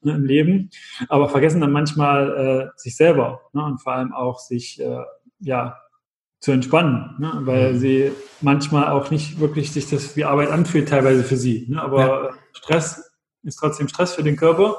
ne, 0.00 0.14
im 0.14 0.24
Leben, 0.24 0.70
aber 1.10 1.28
vergessen 1.28 1.60
dann 1.60 1.72
manchmal 1.72 2.70
äh, 2.74 2.80
sich 2.80 2.96
selber 2.96 3.42
ne, 3.52 3.62
und 3.64 3.82
vor 3.82 3.92
allem 3.92 4.14
auch 4.14 4.38
sich 4.38 4.80
äh, 4.80 5.02
ja 5.40 5.76
zu 6.40 6.52
entspannen, 6.52 7.16
ne, 7.18 7.32
weil 7.40 7.74
mhm. 7.74 7.78
sie 7.78 8.12
manchmal 8.40 8.88
auch 8.88 9.10
nicht 9.10 9.38
wirklich 9.38 9.70
sich 9.70 9.90
das 9.90 10.16
wie 10.16 10.24
Arbeit 10.24 10.50
anfühlt, 10.50 10.88
teilweise 10.88 11.22
für 11.22 11.36
sie. 11.36 11.66
Ne, 11.68 11.82
aber 11.82 12.00
ja. 12.00 12.30
Stress 12.52 13.12
ist 13.42 13.56
trotzdem 13.56 13.88
Stress 13.88 14.14
für 14.14 14.22
den 14.22 14.36
Körper. 14.36 14.76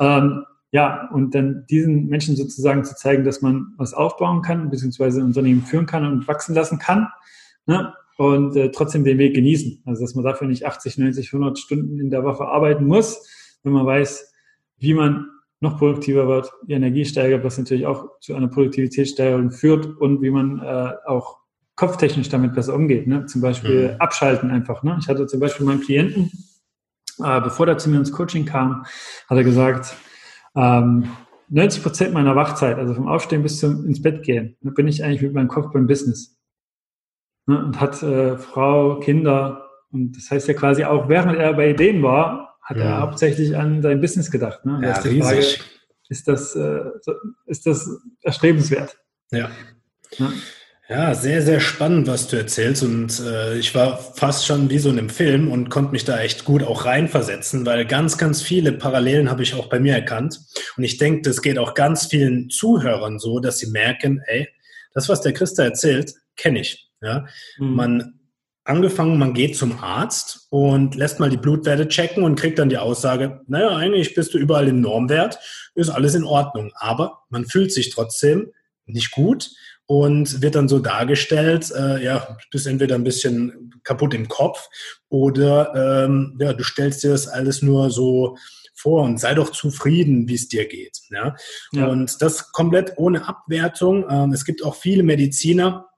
Ähm, 0.00 0.44
ja, 0.70 1.10
und 1.12 1.34
dann 1.34 1.66
diesen 1.68 2.06
Menschen 2.06 2.34
sozusagen 2.34 2.82
zu 2.84 2.96
zeigen, 2.96 3.24
dass 3.24 3.42
man 3.42 3.74
was 3.76 3.92
aufbauen 3.92 4.40
kann, 4.40 4.70
beziehungsweise 4.70 5.20
ein 5.20 5.26
Unternehmen 5.26 5.62
führen 5.62 5.84
kann 5.84 6.06
und 6.06 6.26
wachsen 6.26 6.54
lassen 6.54 6.78
kann. 6.78 7.08
Ne? 7.66 7.92
Und 8.18 8.56
äh, 8.56 8.70
trotzdem 8.70 9.04
den 9.04 9.18
Weg 9.18 9.34
genießen. 9.34 9.82
Also, 9.86 10.02
dass 10.02 10.14
man 10.14 10.24
dafür 10.24 10.46
nicht 10.46 10.66
80, 10.66 10.98
90, 10.98 11.32
100 11.32 11.58
Stunden 11.58 11.98
in 11.98 12.10
der 12.10 12.24
Woche 12.24 12.44
arbeiten 12.44 12.84
muss, 12.84 13.26
wenn 13.62 13.72
man 13.72 13.86
weiß, 13.86 14.32
wie 14.78 14.94
man 14.94 15.26
noch 15.60 15.78
produktiver 15.78 16.26
wird, 16.26 16.52
die 16.66 16.72
Energie 16.72 17.04
steigert, 17.04 17.44
was 17.44 17.56
natürlich 17.56 17.86
auch 17.86 18.18
zu 18.20 18.34
einer 18.34 18.48
Produktivitätssteigerung 18.48 19.52
führt 19.52 19.86
und 19.86 20.20
wie 20.20 20.30
man 20.30 20.58
äh, 20.58 20.92
auch 21.06 21.38
kopftechnisch 21.76 22.28
damit 22.28 22.54
besser 22.54 22.74
umgeht. 22.74 23.06
Ne? 23.06 23.26
Zum 23.26 23.40
Beispiel 23.40 23.92
mhm. 23.92 24.00
abschalten 24.00 24.50
einfach. 24.50 24.82
Ne? 24.82 24.96
Ich 25.00 25.08
hatte 25.08 25.26
zum 25.26 25.38
Beispiel 25.38 25.64
meinen 25.64 25.80
Klienten, 25.80 26.30
äh, 27.22 27.40
bevor 27.40 27.66
der 27.66 27.78
zu 27.78 27.90
mir 27.90 27.98
ins 27.98 28.12
Coaching 28.12 28.44
kam, 28.44 28.84
hat 29.28 29.38
er 29.38 29.44
gesagt, 29.44 29.94
ähm, 30.56 31.08
90 31.48 31.82
Prozent 31.82 32.14
meiner 32.14 32.34
Wachzeit, 32.34 32.78
also 32.78 32.94
vom 32.94 33.06
Aufstehen 33.06 33.42
bis 33.42 33.60
zum 33.60 33.84
ins 33.86 34.02
Bett 34.02 34.22
gehen, 34.24 34.56
da 34.62 34.70
bin 34.70 34.88
ich 34.88 35.04
eigentlich 35.04 35.22
mit 35.22 35.34
meinem 35.34 35.48
Kopf 35.48 35.72
beim 35.72 35.86
Business. 35.86 36.36
Ne, 37.46 37.64
und 37.64 37.80
hat 37.80 38.02
äh, 38.02 38.36
Frau, 38.38 39.00
Kinder, 39.00 39.68
und 39.90 40.16
das 40.16 40.30
heißt 40.30 40.48
ja 40.48 40.54
quasi 40.54 40.84
auch, 40.84 41.08
während 41.08 41.38
er 41.38 41.52
bei 41.54 41.70
Ideen 41.70 42.02
war, 42.02 42.58
hat 42.62 42.76
ja. 42.76 42.84
er 42.84 43.00
hauptsächlich 43.00 43.56
an 43.56 43.82
sein 43.82 44.00
Business 44.00 44.30
gedacht. 44.30 44.64
Ne? 44.64 44.80
Ja, 44.82 44.98
riesig. 44.98 45.22
Frage, 45.22 45.72
ist 46.08 46.28
das, 46.28 46.54
äh, 46.54 46.80
ist 47.46 47.66
das 47.66 47.88
erstrebenswert? 48.22 48.96
Ja. 49.30 49.50
ja. 50.18 50.32
Ja, 50.88 51.14
sehr, 51.14 51.40
sehr 51.40 51.60
spannend, 51.60 52.06
was 52.06 52.28
du 52.28 52.36
erzählst. 52.36 52.82
Und 52.82 53.18
äh, 53.20 53.56
ich 53.56 53.74
war 53.74 53.96
fast 53.96 54.44
schon 54.44 54.68
wie 54.68 54.78
so 54.78 54.90
in 54.90 54.98
einem 54.98 55.08
Film 55.08 55.50
und 55.50 55.70
konnte 55.70 55.92
mich 55.92 56.04
da 56.04 56.20
echt 56.20 56.44
gut 56.44 56.62
auch 56.62 56.84
reinversetzen, 56.84 57.64
weil 57.64 57.86
ganz, 57.86 58.18
ganz 58.18 58.42
viele 58.42 58.72
Parallelen 58.72 59.30
habe 59.30 59.42
ich 59.42 59.54
auch 59.54 59.68
bei 59.68 59.80
mir 59.80 59.94
erkannt. 59.94 60.40
Und 60.76 60.84
ich 60.84 60.98
denke, 60.98 61.22
das 61.22 61.40
geht 61.40 61.56
auch 61.56 61.72
ganz 61.72 62.06
vielen 62.06 62.50
Zuhörern 62.50 63.18
so, 63.18 63.40
dass 63.40 63.58
sie 63.58 63.70
merken, 63.70 64.20
ey, 64.26 64.48
das, 64.92 65.08
was 65.08 65.22
der 65.22 65.32
Christa 65.32 65.62
erzählt, 65.62 66.12
kenne 66.36 66.60
ich. 66.60 66.91
Ja? 67.02 67.26
Mhm. 67.58 67.74
Man 67.74 68.20
angefangen, 68.64 69.18
man 69.18 69.34
geht 69.34 69.56
zum 69.56 69.78
Arzt 69.80 70.46
und 70.50 70.94
lässt 70.94 71.18
mal 71.18 71.30
die 71.30 71.36
Blutwerte 71.36 71.88
checken 71.88 72.22
und 72.22 72.38
kriegt 72.38 72.58
dann 72.58 72.68
die 72.68 72.78
Aussage, 72.78 73.40
naja, 73.48 73.76
eigentlich 73.76 74.14
bist 74.14 74.34
du 74.34 74.38
überall 74.38 74.68
im 74.68 74.80
Normwert, 74.80 75.38
ist 75.74 75.88
alles 75.88 76.14
in 76.14 76.24
Ordnung. 76.24 76.72
Aber 76.76 77.20
man 77.28 77.44
fühlt 77.44 77.72
sich 77.72 77.90
trotzdem 77.90 78.52
nicht 78.86 79.10
gut 79.10 79.50
und 79.86 80.42
wird 80.42 80.54
dann 80.54 80.68
so 80.68 80.78
dargestellt, 80.78 81.72
äh, 81.76 82.02
ja, 82.02 82.18
du 82.20 82.46
bist 82.50 82.66
entweder 82.66 82.94
ein 82.94 83.04
bisschen 83.04 83.72
kaputt 83.82 84.14
im 84.14 84.28
Kopf 84.28 84.68
oder 85.08 86.04
ähm, 86.04 86.38
ja, 86.40 86.52
du 86.52 86.62
stellst 86.62 87.02
dir 87.02 87.10
das 87.10 87.26
alles 87.26 87.62
nur 87.62 87.90
so 87.90 88.36
vor 88.74 89.02
und 89.02 89.18
sei 89.18 89.34
doch 89.34 89.50
zufrieden, 89.50 90.28
wie 90.28 90.34
es 90.34 90.48
dir 90.48 90.66
geht. 90.66 90.98
Ja? 91.10 91.36
ja. 91.72 91.86
Und 91.86 92.20
das 92.22 92.52
komplett 92.52 92.94
ohne 92.96 93.28
Abwertung. 93.28 94.06
Ähm, 94.08 94.32
es 94.32 94.44
gibt 94.44 94.64
auch 94.64 94.74
viele 94.74 95.02
Mediziner, 95.02 95.88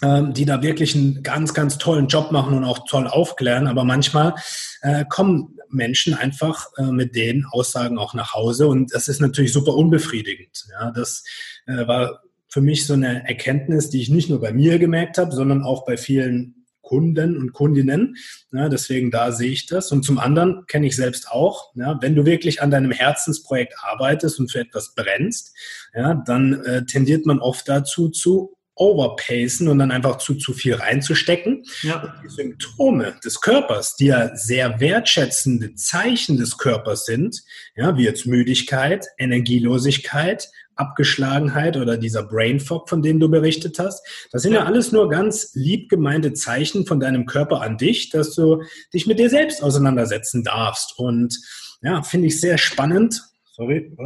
die 0.00 0.44
da 0.44 0.62
wirklich 0.62 0.94
einen 0.94 1.24
ganz, 1.24 1.54
ganz 1.54 1.76
tollen 1.76 2.06
Job 2.06 2.30
machen 2.30 2.54
und 2.54 2.62
auch 2.62 2.86
toll 2.88 3.08
aufklären. 3.08 3.66
Aber 3.66 3.82
manchmal 3.82 4.34
äh, 4.82 5.04
kommen 5.08 5.58
Menschen 5.70 6.14
einfach 6.14 6.66
äh, 6.76 6.84
mit 6.84 7.14
den 7.14 7.44
Aussagen 7.50 7.98
auch 7.98 8.14
nach 8.14 8.34
Hause 8.34 8.68
und 8.68 8.94
das 8.94 9.08
ist 9.08 9.20
natürlich 9.20 9.52
super 9.52 9.74
unbefriedigend. 9.74 10.66
Ja, 10.70 10.90
das 10.90 11.24
äh, 11.66 11.86
war 11.86 12.22
für 12.48 12.60
mich 12.60 12.86
so 12.86 12.94
eine 12.94 13.28
Erkenntnis, 13.28 13.90
die 13.90 14.00
ich 14.00 14.08
nicht 14.08 14.30
nur 14.30 14.40
bei 14.40 14.52
mir 14.52 14.78
gemerkt 14.78 15.18
habe, 15.18 15.32
sondern 15.32 15.62
auch 15.62 15.84
bei 15.84 15.96
vielen 15.96 16.66
Kunden 16.80 17.36
und 17.36 17.52
Kundinnen. 17.52 18.16
Ja, 18.50 18.70
deswegen 18.70 19.10
da 19.10 19.30
sehe 19.30 19.50
ich 19.50 19.66
das. 19.66 19.92
Und 19.92 20.04
zum 20.04 20.18
anderen 20.18 20.64
kenne 20.66 20.86
ich 20.86 20.96
selbst 20.96 21.30
auch, 21.30 21.74
ja, 21.74 21.98
wenn 22.00 22.14
du 22.14 22.24
wirklich 22.24 22.62
an 22.62 22.70
deinem 22.70 22.92
Herzensprojekt 22.92 23.74
arbeitest 23.82 24.40
und 24.40 24.50
für 24.50 24.60
etwas 24.60 24.94
brennst, 24.94 25.54
ja, 25.94 26.14
dann 26.26 26.64
äh, 26.64 26.86
tendiert 26.86 27.26
man 27.26 27.40
oft 27.40 27.68
dazu 27.68 28.08
zu 28.08 28.56
overpacen 28.78 29.68
und 29.68 29.78
dann 29.78 29.90
einfach 29.90 30.18
zu, 30.18 30.34
zu 30.34 30.52
viel 30.52 30.74
reinzustecken. 30.74 31.64
Ja. 31.82 32.14
Die 32.22 32.28
Symptome 32.28 33.16
des 33.24 33.40
Körpers, 33.40 33.96
die 33.96 34.06
ja 34.06 34.34
sehr 34.36 34.80
wertschätzende 34.80 35.74
Zeichen 35.74 36.36
des 36.36 36.58
Körpers 36.58 37.04
sind, 37.04 37.42
ja, 37.76 37.96
wie 37.96 38.04
jetzt 38.04 38.26
Müdigkeit, 38.26 39.06
Energielosigkeit, 39.18 40.48
Abgeschlagenheit 40.78 41.76
oder 41.76 41.96
dieser 41.96 42.22
Brain 42.22 42.60
Fog, 42.60 42.88
von 42.88 43.02
dem 43.02 43.18
du 43.18 43.28
berichtet 43.28 43.78
hast. 43.78 44.06
Das 44.30 44.42
sind 44.42 44.52
ja. 44.52 44.60
ja 44.60 44.66
alles 44.66 44.92
nur 44.92 45.08
ganz 45.08 45.50
lieb 45.54 45.88
gemeinte 45.88 46.32
Zeichen 46.32 46.86
von 46.86 47.00
deinem 47.00 47.26
Körper 47.26 47.60
an 47.62 47.76
dich, 47.76 48.10
dass 48.10 48.34
du 48.34 48.62
dich 48.94 49.06
mit 49.06 49.18
dir 49.18 49.28
selbst 49.28 49.62
auseinandersetzen 49.62 50.44
darfst. 50.44 50.96
Und 50.96 51.36
ja, 51.82 52.02
finde 52.02 52.28
ich 52.28 52.40
sehr 52.40 52.58
spannend. 52.58 53.22
Sorry, 53.52 53.96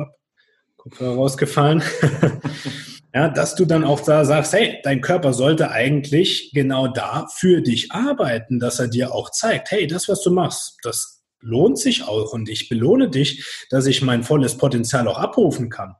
Kopfhörer 0.77 1.15
rausgefallen. 1.15 1.83
Ja, 3.15 3.29
dass 3.29 3.55
du 3.55 3.67
dann 3.67 3.85
auch 3.85 4.01
da 4.01 4.25
sagst, 4.25 4.55
hey, 4.55 4.81
dein 4.85 5.03
Körper 5.03 5.35
sollte 5.35 5.71
eigentlich 5.71 6.51
genau 6.55 6.89
da 6.89 7.27
für 7.35 7.61
dich 7.61 7.93
arbeiten, 7.93 8.59
dass 8.59 8.79
er 8.79 8.89
dir 8.89 9.15
auch 9.15 9.31
zeigt, 9.31 9.71
hey, 9.71 9.87
das, 9.87 10.09
was 10.09 10.23
du 10.23 10.31
machst, 10.31 10.79
das 10.83 11.23
lohnt 11.41 11.79
sich 11.79 12.05
auch 12.05 12.33
und 12.33 12.49
ich 12.49 12.71
belohne 12.71 13.11
dich, 13.11 13.67
dass 13.69 13.87
ich 13.87 14.01
mein 14.01 14.23
volles 14.23 14.57
Potenzial 14.57 15.07
auch 15.09 15.19
abrufen 15.19 15.69
kann. 15.69 15.95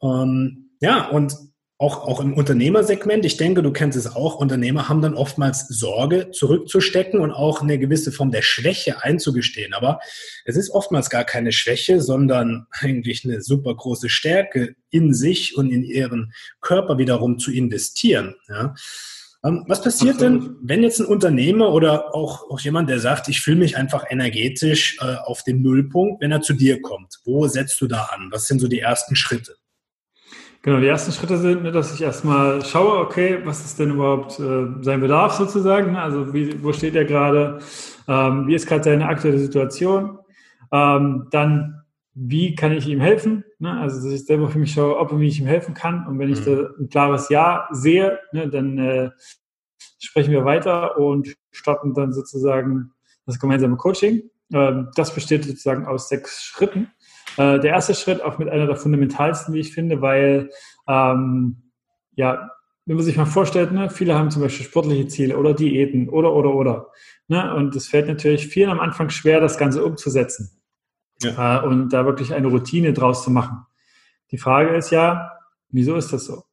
Ähm, 0.00 0.70
ja, 0.80 1.08
und 1.08 1.34
auch, 1.76 2.06
auch 2.06 2.20
im 2.20 2.34
Unternehmersegment, 2.34 3.24
ich 3.24 3.36
denke, 3.36 3.60
du 3.62 3.72
kennst 3.72 3.98
es 3.98 4.14
auch, 4.14 4.36
Unternehmer 4.36 4.88
haben 4.88 5.02
dann 5.02 5.14
oftmals 5.14 5.66
Sorge 5.68 6.30
zurückzustecken 6.30 7.20
und 7.20 7.32
auch 7.32 7.62
eine 7.62 7.78
gewisse 7.78 8.12
Form 8.12 8.30
der 8.30 8.42
Schwäche 8.42 9.02
einzugestehen. 9.02 9.74
Aber 9.74 9.98
es 10.44 10.56
ist 10.56 10.70
oftmals 10.70 11.10
gar 11.10 11.24
keine 11.24 11.50
Schwäche, 11.50 12.00
sondern 12.00 12.66
eigentlich 12.70 13.24
eine 13.24 13.42
super 13.42 13.74
große 13.74 14.08
Stärke 14.08 14.76
in 14.90 15.12
sich 15.12 15.56
und 15.56 15.70
in 15.70 15.82
ihren 15.82 16.32
Körper 16.60 16.96
wiederum 16.96 17.38
zu 17.38 17.50
investieren. 17.50 18.36
Ja. 18.48 18.74
Ähm, 19.44 19.64
was 19.66 19.82
passiert 19.82 20.20
denn, 20.20 20.56
wenn 20.62 20.84
jetzt 20.84 21.00
ein 21.00 21.06
Unternehmer 21.06 21.72
oder 21.72 22.14
auch, 22.14 22.50
auch 22.50 22.60
jemand, 22.60 22.88
der 22.88 23.00
sagt, 23.00 23.28
ich 23.28 23.40
fühle 23.40 23.56
mich 23.56 23.76
einfach 23.76 24.04
energetisch 24.08 24.96
äh, 25.00 25.16
auf 25.16 25.42
dem 25.42 25.60
Nullpunkt, 25.60 26.22
wenn 26.22 26.30
er 26.30 26.40
zu 26.40 26.54
dir 26.54 26.80
kommt? 26.80 27.18
Wo 27.24 27.48
setzt 27.48 27.80
du 27.80 27.88
da 27.88 28.04
an? 28.04 28.28
Was 28.30 28.46
sind 28.46 28.60
so 28.60 28.68
die 28.68 28.78
ersten 28.78 29.16
Schritte? 29.16 29.56
Genau, 30.64 30.80
die 30.80 30.86
ersten 30.86 31.12
Schritte 31.12 31.36
sind, 31.36 31.62
ne, 31.62 31.72
dass 31.72 31.92
ich 31.92 32.00
erstmal 32.00 32.64
schaue, 32.64 32.96
okay, 32.96 33.38
was 33.44 33.62
ist 33.66 33.78
denn 33.78 33.90
überhaupt 33.90 34.40
äh, 34.40 34.64
sein 34.80 34.98
Bedarf 34.98 35.34
sozusagen? 35.34 35.92
Ne? 35.92 36.00
Also 36.00 36.32
wie, 36.32 36.62
wo 36.62 36.72
steht 36.72 36.94
er 36.94 37.04
gerade? 37.04 37.58
Ähm, 38.08 38.46
wie 38.46 38.54
ist 38.54 38.66
gerade 38.66 38.82
seine 38.82 39.06
aktuelle 39.06 39.38
Situation? 39.38 40.18
Ähm, 40.72 41.28
dann, 41.30 41.82
wie 42.14 42.54
kann 42.54 42.72
ich 42.72 42.88
ihm 42.88 42.98
helfen? 42.98 43.44
Ne? 43.58 43.78
Also 43.78 43.96
dass 43.96 44.18
ich 44.18 44.24
selber 44.24 44.48
für 44.48 44.58
mich 44.58 44.72
schaue, 44.72 44.96
ob 44.96 45.12
und 45.12 45.20
wie 45.20 45.28
ich 45.28 45.38
ihm 45.38 45.46
helfen 45.46 45.74
kann. 45.74 46.06
Und 46.06 46.18
wenn 46.18 46.32
ich 46.32 46.40
mhm. 46.46 46.56
da 46.56 46.70
ein 46.80 46.88
klares 46.88 47.28
Ja 47.28 47.68
sehe, 47.70 48.18
ne, 48.32 48.48
dann 48.48 48.78
äh, 48.78 49.10
sprechen 49.98 50.32
wir 50.32 50.46
weiter 50.46 50.96
und 50.96 51.36
starten 51.50 51.92
dann 51.92 52.14
sozusagen 52.14 52.90
das 53.26 53.38
gemeinsame 53.38 53.76
Coaching. 53.76 54.30
Ähm, 54.50 54.88
das 54.96 55.14
besteht 55.14 55.44
sozusagen 55.44 55.84
aus 55.84 56.08
sechs 56.08 56.42
Schritten. 56.42 56.90
Äh, 57.36 57.60
der 57.60 57.70
erste 57.70 57.94
Schritt 57.94 58.22
auch 58.22 58.38
mit 58.38 58.48
einer 58.48 58.66
der 58.66 58.76
fundamentalsten, 58.76 59.54
wie 59.54 59.60
ich 59.60 59.72
finde, 59.72 60.00
weil 60.00 60.50
ähm, 60.88 61.70
ja, 62.16 62.50
wenn 62.86 62.96
man 62.96 63.04
sich 63.04 63.16
mal 63.16 63.24
vorstellt, 63.24 63.72
ne, 63.72 63.88
viele 63.90 64.14
haben 64.14 64.30
zum 64.30 64.42
Beispiel 64.42 64.66
sportliche 64.66 65.06
Ziele 65.06 65.38
oder 65.38 65.54
Diäten 65.54 66.08
oder 66.08 66.32
oder 66.32 66.54
oder. 66.54 66.90
Ne, 67.28 67.54
und 67.54 67.74
es 67.74 67.88
fällt 67.88 68.08
natürlich 68.08 68.46
vielen 68.48 68.70
am 68.70 68.80
Anfang 68.80 69.10
schwer, 69.10 69.40
das 69.40 69.58
Ganze 69.58 69.84
umzusetzen 69.84 70.60
ja. 71.22 71.62
äh, 71.62 71.66
und 71.66 71.90
da 71.90 72.04
wirklich 72.04 72.34
eine 72.34 72.48
Routine 72.48 72.92
draus 72.92 73.24
zu 73.24 73.30
machen. 73.30 73.64
Die 74.30 74.38
Frage 74.38 74.74
ist 74.76 74.90
ja, 74.90 75.32
wieso 75.70 75.96
ist 75.96 76.12
das 76.12 76.24
so? 76.24 76.44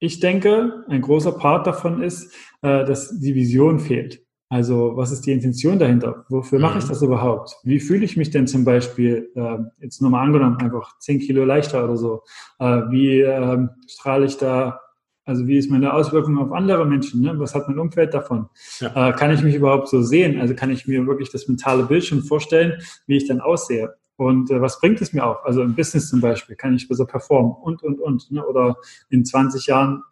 Ich 0.00 0.20
denke, 0.20 0.84
ein 0.88 1.00
großer 1.00 1.32
Part 1.32 1.66
davon 1.66 2.02
ist, 2.02 2.32
äh, 2.62 2.84
dass 2.84 3.18
die 3.18 3.34
Vision 3.34 3.80
fehlt. 3.80 4.20
Also 4.50 4.96
was 4.96 5.12
ist 5.12 5.26
die 5.26 5.32
Intention 5.32 5.78
dahinter? 5.78 6.24
Wofür 6.28 6.58
mache 6.58 6.78
ich 6.78 6.84
mhm. 6.84 6.88
das 6.88 7.02
überhaupt? 7.02 7.54
Wie 7.64 7.80
fühle 7.80 8.04
ich 8.04 8.16
mich 8.16 8.30
denn 8.30 8.46
zum 8.46 8.64
Beispiel, 8.64 9.30
äh, 9.34 9.58
jetzt 9.80 10.00
nur 10.00 10.10
mal 10.10 10.22
angenommen, 10.22 10.56
einfach 10.56 10.98
zehn 10.98 11.18
Kilo 11.18 11.44
leichter 11.44 11.84
oder 11.84 11.96
so? 11.96 12.22
Äh, 12.58 12.82
wie 12.90 13.20
äh, 13.20 13.68
strahle 13.86 14.24
ich 14.24 14.38
da, 14.38 14.80
also 15.26 15.46
wie 15.46 15.58
ist 15.58 15.70
meine 15.70 15.92
Auswirkung 15.92 16.38
auf 16.38 16.52
andere 16.52 16.86
Menschen? 16.86 17.20
Ne? 17.20 17.38
Was 17.38 17.54
hat 17.54 17.68
mein 17.68 17.78
Umfeld 17.78 18.14
davon? 18.14 18.48
Ja. 18.80 19.10
Äh, 19.10 19.12
kann 19.12 19.30
ich 19.30 19.42
mich 19.42 19.54
überhaupt 19.54 19.88
so 19.88 20.00
sehen? 20.02 20.40
Also 20.40 20.54
kann 20.54 20.70
ich 20.70 20.86
mir 20.86 21.06
wirklich 21.06 21.30
das 21.30 21.46
mentale 21.46 21.84
Bild 21.84 22.04
schon 22.04 22.22
vorstellen, 22.22 22.80
wie 23.06 23.18
ich 23.18 23.28
dann 23.28 23.42
aussehe? 23.42 23.94
Und 24.16 24.50
äh, 24.50 24.62
was 24.62 24.80
bringt 24.80 25.02
es 25.02 25.12
mir 25.12 25.26
auch? 25.26 25.44
Also 25.44 25.62
im 25.62 25.74
Business 25.74 26.08
zum 26.08 26.22
Beispiel, 26.22 26.56
kann 26.56 26.74
ich 26.74 26.88
besser 26.88 27.04
performen 27.04 27.52
und, 27.52 27.82
und, 27.82 28.00
und. 28.00 28.30
Ne? 28.30 28.44
Oder 28.44 28.76
in 29.10 29.26
20 29.26 29.66
Jahren 29.66 30.02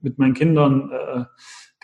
mit 0.00 0.18
meinen 0.18 0.34
Kindern 0.34 0.90
äh, 0.90 1.24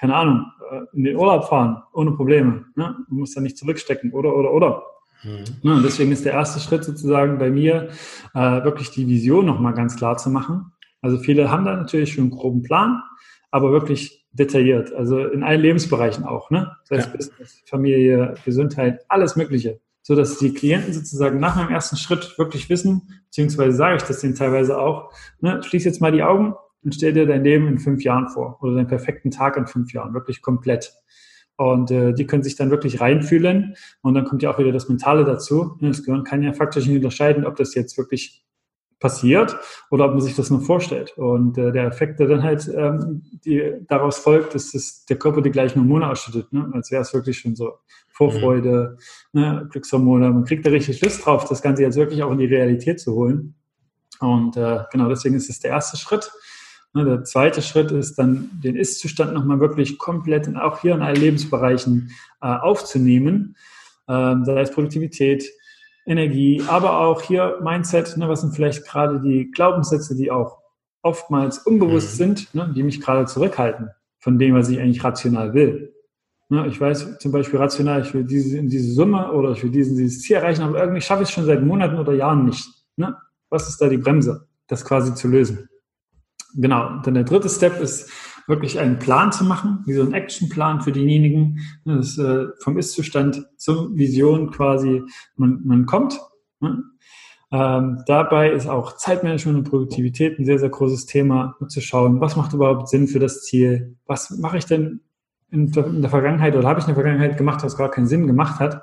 keine 0.01 0.15
Ahnung, 0.15 0.47
äh, 0.71 0.97
in 0.97 1.05
den 1.05 1.17
Urlaub 1.17 1.49
fahren, 1.49 1.83
ohne 1.93 2.13
Probleme. 2.13 2.65
Ne? 2.75 2.97
Du 3.09 3.17
musst 3.17 3.37
da 3.37 3.43
nicht 3.43 3.59
zurückstecken, 3.59 4.13
oder, 4.13 4.35
oder, 4.35 4.53
oder. 4.53 4.83
Mhm. 5.23 5.45
Ne? 5.63 5.75
Und 5.75 5.83
deswegen 5.85 6.11
ist 6.11 6.25
der 6.25 6.33
erste 6.33 6.59
Schritt 6.59 6.85
sozusagen 6.85 7.39
bei 7.39 7.51
mir, 7.51 7.91
äh, 8.35 8.65
wirklich 8.65 8.91
die 8.91 9.07
Vision 9.07 9.45
nochmal 9.45 9.75
ganz 9.75 9.97
klar 9.97 10.17
zu 10.17 10.31
machen. 10.31 10.73
Also 11.03 11.19
viele 11.19 11.51
haben 11.51 11.67
da 11.67 11.77
natürlich 11.77 12.15
schon 12.15 12.25
einen 12.25 12.31
groben 12.31 12.63
Plan, 12.63 13.03
aber 13.51 13.73
wirklich 13.73 14.27
detailliert, 14.33 14.95
also 14.95 15.19
in 15.19 15.43
allen 15.43 15.61
Lebensbereichen 15.61 16.25
auch, 16.25 16.51
ne? 16.51 16.71
Das 16.89 16.99
heißt 16.99 17.09
ja. 17.09 17.17
Business, 17.17 17.63
Familie, 17.67 18.35
Gesundheit, 18.45 19.05
alles 19.09 19.37
Mögliche. 19.37 19.81
So 20.03 20.15
dass 20.15 20.39
die 20.39 20.55
Klienten 20.55 20.95
sozusagen 20.95 21.41
nach 21.41 21.57
meinem 21.57 21.71
ersten 21.71 21.97
Schritt 21.97 22.39
wirklich 22.39 22.71
wissen, 22.71 23.23
beziehungsweise 23.27 23.77
sage 23.77 23.97
ich 23.97 24.03
das 24.05 24.21
denen 24.21 24.35
teilweise 24.35 24.79
auch, 24.79 25.13
ne, 25.41 25.63
schließ 25.63 25.85
jetzt 25.85 26.01
mal 26.01 26.13
die 26.13 26.23
Augen, 26.23 26.55
und 26.83 26.95
stell 26.95 27.13
dir 27.13 27.27
dein 27.27 27.45
Leben 27.45 27.69
in 27.69 27.79
fünf 27.79 28.03
Jahren 28.03 28.29
vor 28.29 28.59
oder 28.63 28.75
deinen 28.75 28.87
perfekten 28.87 29.31
Tag 29.31 29.57
in 29.57 29.67
fünf 29.67 29.93
Jahren, 29.93 30.15
wirklich 30.15 30.43
komplett. 30.43 30.93
Und 31.57 31.91
äh, 31.91 32.15
die 32.15 32.27
können 32.27 32.43
sich 32.43 32.57
dann 32.57 32.71
wirklich 32.71 33.01
reinfühlen 33.01 33.75
und 34.01 34.15
dann 34.15 34.25
kommt 34.25 34.43
ja 34.43 34.51
auch 34.51 34.59
wieder 34.59 34.73
das 34.73 34.89
Mentale 34.89 35.25
dazu. 35.25 35.77
Das 35.81 36.03
Gehirn 36.03 36.25
kann 36.25 36.43
ja 36.43 36.55
faktisch 36.55 36.87
nicht 36.87 36.97
unterscheiden, 36.97 37.45
ob 37.45 37.57
das 37.57 37.75
jetzt 37.75 37.99
wirklich 37.99 38.47
passiert 39.01 39.57
oder 39.91 40.05
ob 40.05 40.13
man 40.13 40.21
sich 40.21 40.37
das 40.37 40.51
nur 40.51 40.61
vorstellt. 40.61 41.17
Und 41.17 41.59
äh, 41.59 41.73
der 41.73 41.87
Effekt, 41.87 42.21
der 42.21 42.29
dann 42.29 42.43
halt 42.43 42.71
ähm, 42.75 43.23
die, 43.45 43.75
daraus 43.89 44.19
folgt, 44.19 44.55
ist, 44.55 44.75
dass 44.75 45.07
der 45.07 45.19
Körper 45.19 45.41
die 45.41 45.51
gleichen 45.51 45.81
Hormone 45.81 46.09
ausschüttet, 46.09 46.53
ne? 46.53 46.71
als 46.73 46.91
wäre 46.91 47.03
es 47.03 47.13
wirklich 47.13 47.39
schon 47.39 47.57
so 47.57 47.79
Vorfreude, 48.09 48.99
mhm. 49.33 49.41
ne? 49.41 49.69
Glückshormone. 49.71 50.31
Man 50.31 50.45
kriegt 50.45 50.67
da 50.67 50.71
richtig 50.71 51.01
Lust 51.01 51.25
drauf, 51.25 51.47
das 51.47 51.63
Ganze 51.63 51.83
jetzt 51.83 51.97
wirklich 51.97 52.23
auch 52.23 52.31
in 52.31 52.39
die 52.39 52.47
Realität 52.47 53.01
zu 53.01 53.15
holen. 53.15 53.55
Und 54.21 54.59
äh, 54.59 54.81
genau 54.93 55.09
deswegen 55.09 55.35
ist 55.35 55.49
es 55.49 55.61
der 55.61 55.71
erste 55.71 55.97
Schritt. 55.97 56.31
Ne, 56.93 57.05
der 57.05 57.25
zweite 57.25 57.63
Schritt 57.63 57.93
ist 57.93 58.17
dann, 58.17 58.51
den 58.65 58.75
Ist-Zustand 58.75 59.33
nochmal 59.33 59.61
wirklich 59.61 59.97
komplett 59.99 60.49
und 60.49 60.57
auch 60.57 60.81
hier 60.81 60.95
in 60.95 61.03
allen 61.03 61.21
Lebensbereichen 61.21 62.11
äh, 62.43 62.47
aufzunehmen, 62.47 63.57
ähm, 64.09 64.45
sei 64.45 64.61
es 64.61 64.73
Produktivität, 64.73 65.45
Energie, 66.05 66.63
aber 66.67 66.99
auch 66.99 67.23
hier 67.23 67.59
Mindset, 67.63 68.17
ne, 68.17 68.29
was 68.29 68.41
sind 68.41 68.55
vielleicht 68.55 68.85
gerade 68.87 69.21
die 69.21 69.51
Glaubenssätze, 69.53 70.17
die 70.17 70.31
auch 70.31 70.59
oftmals 71.03 71.59
unbewusst 71.59 72.15
mhm. 72.15 72.17
sind, 72.17 72.55
ne, 72.55 72.73
die 72.75 72.83
mich 72.83 73.01
gerade 73.01 73.27
zurückhalten. 73.27 73.91
von 74.21 74.39
dem, 74.39 74.55
was 74.55 74.69
ich 74.69 74.79
eigentlich 74.79 75.03
rational 75.03 75.55
will. 75.55 75.95
Ich 76.67 76.79
weiß 76.79 77.19
zum 77.19 77.33
Beispiel 77.33 77.59
rational, 77.59 78.03
ich 78.03 78.13
will 78.13 78.25
diese, 78.25 78.63
diese 78.63 78.93
Summe 78.93 79.33
oder 79.33 79.53
ich 79.53 79.63
will 79.63 79.71
diesen, 79.71 79.97
dieses 79.97 80.21
Ziel 80.21 80.37
erreichen, 80.37 80.63
aber 80.63 80.79
irgendwie 80.79 81.01
schaffe 81.01 81.23
ich 81.23 81.29
es 81.29 81.35
schon 81.35 81.47
seit 81.47 81.63
Monaten 81.63 81.99
oder 81.99 82.13
Jahren 82.13 82.45
nicht. 82.45 82.69
Was 83.49 83.69
ist 83.69 83.81
da 83.81 83.89
die 83.89 83.97
Bremse, 83.97 84.47
das 84.67 84.85
quasi 84.85 85.15
zu 85.15 85.29
lösen? 85.29 85.70
Genau. 86.55 87.01
dann 87.03 87.15
der 87.15 87.25
dritte 87.25 87.49
Step 87.49 87.81
ist 87.81 88.11
wirklich 88.47 88.79
einen 88.79 88.99
Plan 88.99 89.33
zu 89.33 89.45
machen, 89.45 89.83
wie 89.87 89.95
so 89.95 90.03
ein 90.03 90.13
Actionplan 90.13 90.81
für 90.81 90.93
diejenigen, 90.93 91.61
ne, 91.85 91.97
das, 91.97 92.19
äh, 92.19 92.47
vom 92.59 92.79
Ist-Zustand 92.79 93.47
zur 93.57 93.97
Vision 93.97 94.51
quasi 94.51 95.03
man, 95.37 95.61
man 95.65 95.87
kommt. 95.87 96.21
Ne? 96.61 96.83
Ähm, 97.53 98.03
dabei 98.07 98.51
ist 98.51 98.69
auch 98.69 98.97
Zeitmanagement 98.97 99.59
und 99.59 99.65
Produktivität 99.65 100.39
ein 100.39 100.45
sehr, 100.45 100.59
sehr 100.59 100.69
großes 100.69 101.07
Thema, 101.07 101.57
um 101.61 101.69
zu 101.69 101.81
schauen, 101.81 102.21
was 102.21 102.37
macht 102.37 102.53
überhaupt 102.53 102.89
Sinn 102.89 103.09
für 103.09 103.19
das 103.19 103.43
Ziel? 103.43 103.97
Was 104.07 104.31
mache 104.31 104.59
ich 104.59 104.67
denn 104.67 105.01
in 105.51 105.73
der 105.73 106.11
Vergangenheit 106.11 106.55
oder 106.55 106.69
habe 106.69 106.79
ich 106.79 106.87
in 106.87 106.95
der 106.95 107.03
Vergangenheit 107.03 107.37
gemacht, 107.37 107.65
was 107.65 107.77
gar 107.77 107.91
keinen 107.91 108.07
Sinn 108.07 108.29
gemacht 108.29 108.61
hat? 108.61 108.83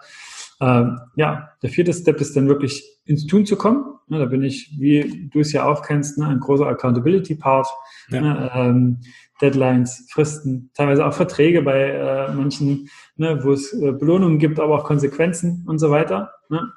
Ähm, 0.59 0.99
ja, 1.15 1.49
der 1.61 1.69
vierte 1.69 1.93
Step 1.93 2.19
ist 2.19 2.35
dann 2.35 2.47
wirklich 2.47 2.83
ins 3.05 3.25
Tun 3.27 3.45
zu 3.45 3.55
kommen. 3.55 3.83
Ja, 4.09 4.19
da 4.19 4.25
bin 4.25 4.43
ich, 4.43 4.75
wie 4.79 5.29
du 5.31 5.39
es 5.39 5.51
ja 5.51 5.65
auch 5.65 5.81
kennst, 5.81 6.17
ne, 6.17 6.27
ein 6.27 6.39
großer 6.39 6.65
Accountability-Part. 6.65 7.67
Ja. 8.09 8.21
Ne, 8.21 8.51
ähm, 8.53 8.97
Deadlines, 9.41 10.07
Fristen, 10.09 10.71
teilweise 10.73 11.05
auch 11.05 11.13
Verträge 11.13 11.61
bei 11.61 11.91
äh, 11.91 12.33
manchen, 12.33 12.89
ne, 13.17 13.43
wo 13.43 13.51
es 13.51 13.71
äh, 13.73 13.91
Belohnungen 13.91 14.39
gibt, 14.39 14.59
aber 14.59 14.75
auch 14.75 14.83
Konsequenzen 14.83 15.63
und 15.67 15.77
so 15.79 15.91
weiter. 15.91 16.31
Ne? 16.49 16.71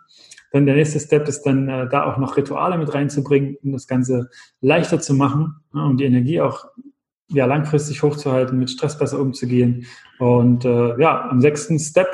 Dann 0.53 0.67
der 0.67 0.75
nächste 0.75 1.01
Step 1.01 1.27
ist 1.29 1.43
dann 1.43 1.69
äh, 1.69 1.89
da 1.89 2.05
auch 2.05 2.19
noch 2.19 2.37
Rituale 2.37 2.77
mit 2.77 2.93
reinzubringen, 2.93 3.57
um 3.63 3.73
das 3.73 3.87
Ganze 3.87 4.29
leichter 4.61 5.01
zu 5.01 5.15
machen, 5.15 5.55
ne, 5.73 5.85
um 5.85 5.97
die 5.97 6.05
Energie 6.05 6.41
auch 6.41 6.67
ja, 7.29 7.47
langfristig 7.47 8.03
hochzuhalten, 8.03 8.59
mit 8.59 8.71
Stress 8.71 8.99
besser 8.99 9.21
umzugehen. 9.21 9.87
Und 10.19 10.65
äh, 10.65 11.01
ja, 11.01 11.29
am 11.31 11.41
sechsten 11.41 11.79
Step 11.79 12.09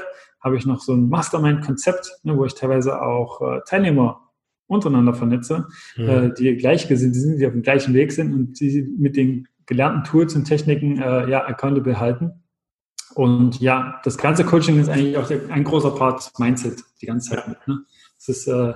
habe 0.46 0.56
ich 0.56 0.64
noch 0.64 0.80
so 0.80 0.92
ein 0.94 1.08
Mastermind-Konzept, 1.08 2.20
ne, 2.22 2.38
wo 2.38 2.44
ich 2.44 2.54
teilweise 2.54 3.02
auch 3.02 3.42
äh, 3.42 3.60
Teilnehmer 3.66 4.30
untereinander 4.68 5.12
vernetze, 5.12 5.66
mhm. 5.96 6.08
äh, 6.08 6.34
die 6.34 6.56
gleichgesinnt 6.56 7.16
sind, 7.16 7.38
die 7.38 7.46
auf 7.46 7.52
dem 7.52 7.62
gleichen 7.62 7.94
Weg 7.94 8.12
sind 8.12 8.32
und 8.32 8.60
die 8.60 8.82
mit 8.96 9.16
den 9.16 9.48
gelernten 9.66 10.04
Tools 10.04 10.36
und 10.36 10.44
Techniken 10.44 11.02
äh, 11.02 11.28
ja 11.28 11.44
accountable 11.44 11.98
halten. 11.98 12.44
Und 13.16 13.60
ja, 13.60 14.00
das 14.04 14.18
ganze 14.18 14.44
Coaching 14.44 14.78
ist 14.78 14.88
eigentlich 14.88 15.16
auch 15.16 15.26
der, 15.26 15.50
ein 15.50 15.64
großer 15.64 15.90
Part 15.90 16.30
Mindset 16.38 16.84
die 17.02 17.06
ganze 17.06 17.30
Zeit. 17.30 17.66
Ne? 17.66 17.80
Das 18.18 18.28
ist 18.28 18.46
äh, 18.46 18.72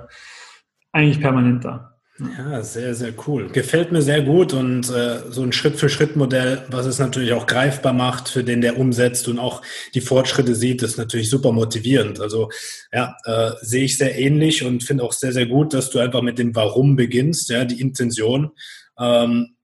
eigentlich 0.90 1.20
permanent 1.20 1.64
da. 1.64 1.89
Ja, 2.36 2.62
sehr, 2.62 2.94
sehr 2.94 3.14
cool. 3.26 3.48
Gefällt 3.48 3.92
mir 3.92 4.02
sehr 4.02 4.22
gut 4.22 4.52
und 4.52 4.90
äh, 4.90 5.30
so 5.30 5.42
ein 5.42 5.52
Schritt-für-Schritt-Modell, 5.52 6.66
was 6.68 6.84
es 6.84 6.98
natürlich 6.98 7.32
auch 7.32 7.46
greifbar 7.46 7.94
macht, 7.94 8.28
für 8.28 8.44
den 8.44 8.60
der 8.60 8.78
umsetzt 8.78 9.26
und 9.28 9.38
auch 9.38 9.62
die 9.94 10.02
Fortschritte 10.02 10.54
sieht, 10.54 10.82
ist 10.82 10.98
natürlich 10.98 11.30
super 11.30 11.52
motivierend. 11.52 12.20
Also 12.20 12.50
ja, 12.92 13.16
äh, 13.24 13.52
sehe 13.62 13.84
ich 13.84 13.96
sehr 13.96 14.18
ähnlich 14.18 14.64
und 14.64 14.82
finde 14.82 15.02
auch 15.04 15.12
sehr, 15.12 15.32
sehr 15.32 15.46
gut, 15.46 15.72
dass 15.72 15.88
du 15.88 15.98
einfach 15.98 16.20
mit 16.20 16.38
dem 16.38 16.54
Warum 16.54 16.94
beginnst, 16.94 17.48
ja, 17.48 17.64
die 17.64 17.80
Intention. 17.80 18.50
Ähm, 18.98 19.54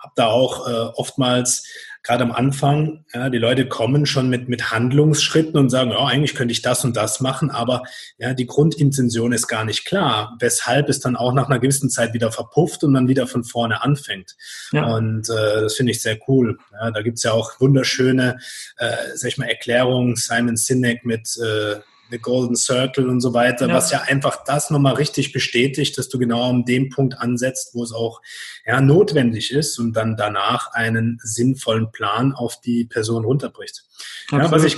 habe 0.00 0.12
da 0.16 0.26
auch 0.28 0.68
äh, 0.68 0.90
oftmals 0.94 1.64
gerade 2.02 2.24
am 2.24 2.32
Anfang, 2.32 3.04
ja, 3.12 3.28
die 3.28 3.38
Leute 3.38 3.66
kommen 3.66 4.06
schon 4.06 4.28
mit, 4.28 4.48
mit 4.48 4.70
Handlungsschritten 4.70 5.58
und 5.58 5.70
sagen, 5.70 5.90
ja, 5.90 6.04
eigentlich 6.04 6.34
könnte 6.34 6.52
ich 6.52 6.62
das 6.62 6.84
und 6.84 6.96
das 6.96 7.20
machen, 7.20 7.50
aber 7.50 7.82
ja, 8.18 8.34
die 8.34 8.46
Grundintention 8.46 9.32
ist 9.32 9.46
gar 9.46 9.64
nicht 9.64 9.84
klar, 9.84 10.36
weshalb 10.40 10.88
es 10.88 11.00
dann 11.00 11.16
auch 11.16 11.32
nach 11.32 11.48
einer 11.48 11.58
gewissen 11.58 11.90
Zeit 11.90 12.14
wieder 12.14 12.32
verpufft 12.32 12.84
und 12.84 12.94
dann 12.94 13.08
wieder 13.08 13.26
von 13.26 13.44
vorne 13.44 13.82
anfängt. 13.82 14.36
Ja. 14.72 14.94
Und 14.94 15.28
äh, 15.28 15.62
das 15.62 15.74
finde 15.74 15.92
ich 15.92 16.02
sehr 16.02 16.18
cool. 16.28 16.58
Ja, 16.72 16.90
da 16.90 17.02
gibt's 17.02 17.22
ja 17.22 17.32
auch 17.32 17.60
wunderschöne, 17.60 18.38
äh, 18.78 18.96
sag 19.14 19.28
ich 19.28 19.38
mal, 19.38 19.48
Erklärungen, 19.48 20.16
Simon 20.16 20.56
Sinek 20.56 21.04
mit 21.04 21.28
äh, 21.38 21.80
The 22.10 22.18
Golden 22.18 22.56
Circle 22.56 23.08
und 23.08 23.20
so 23.20 23.34
weiter, 23.34 23.68
ja. 23.68 23.74
was 23.74 23.90
ja 23.90 24.02
einfach 24.02 24.44
das 24.44 24.70
nochmal 24.70 24.94
richtig 24.94 25.32
bestätigt, 25.32 25.98
dass 25.98 26.08
du 26.08 26.18
genau 26.18 26.48
an 26.48 26.64
dem 26.64 26.88
Punkt 26.88 27.18
ansetzt, 27.18 27.74
wo 27.74 27.82
es 27.82 27.92
auch 27.92 28.20
ja, 28.66 28.80
notwendig 28.80 29.52
ist 29.52 29.78
und 29.78 29.92
dann 29.94 30.16
danach 30.16 30.72
einen 30.72 31.18
sinnvollen 31.22 31.92
Plan 31.92 32.32
auf 32.32 32.60
die 32.60 32.84
Person 32.84 33.24
runterbricht. 33.24 33.84
Ja, 34.30 34.50
was, 34.50 34.64
ich, 34.64 34.76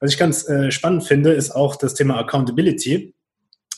was 0.00 0.12
ich 0.12 0.18
ganz 0.18 0.48
äh, 0.48 0.70
spannend 0.70 1.04
finde, 1.04 1.32
ist 1.32 1.50
auch 1.50 1.76
das 1.76 1.94
Thema 1.94 2.18
Accountability. 2.18 3.14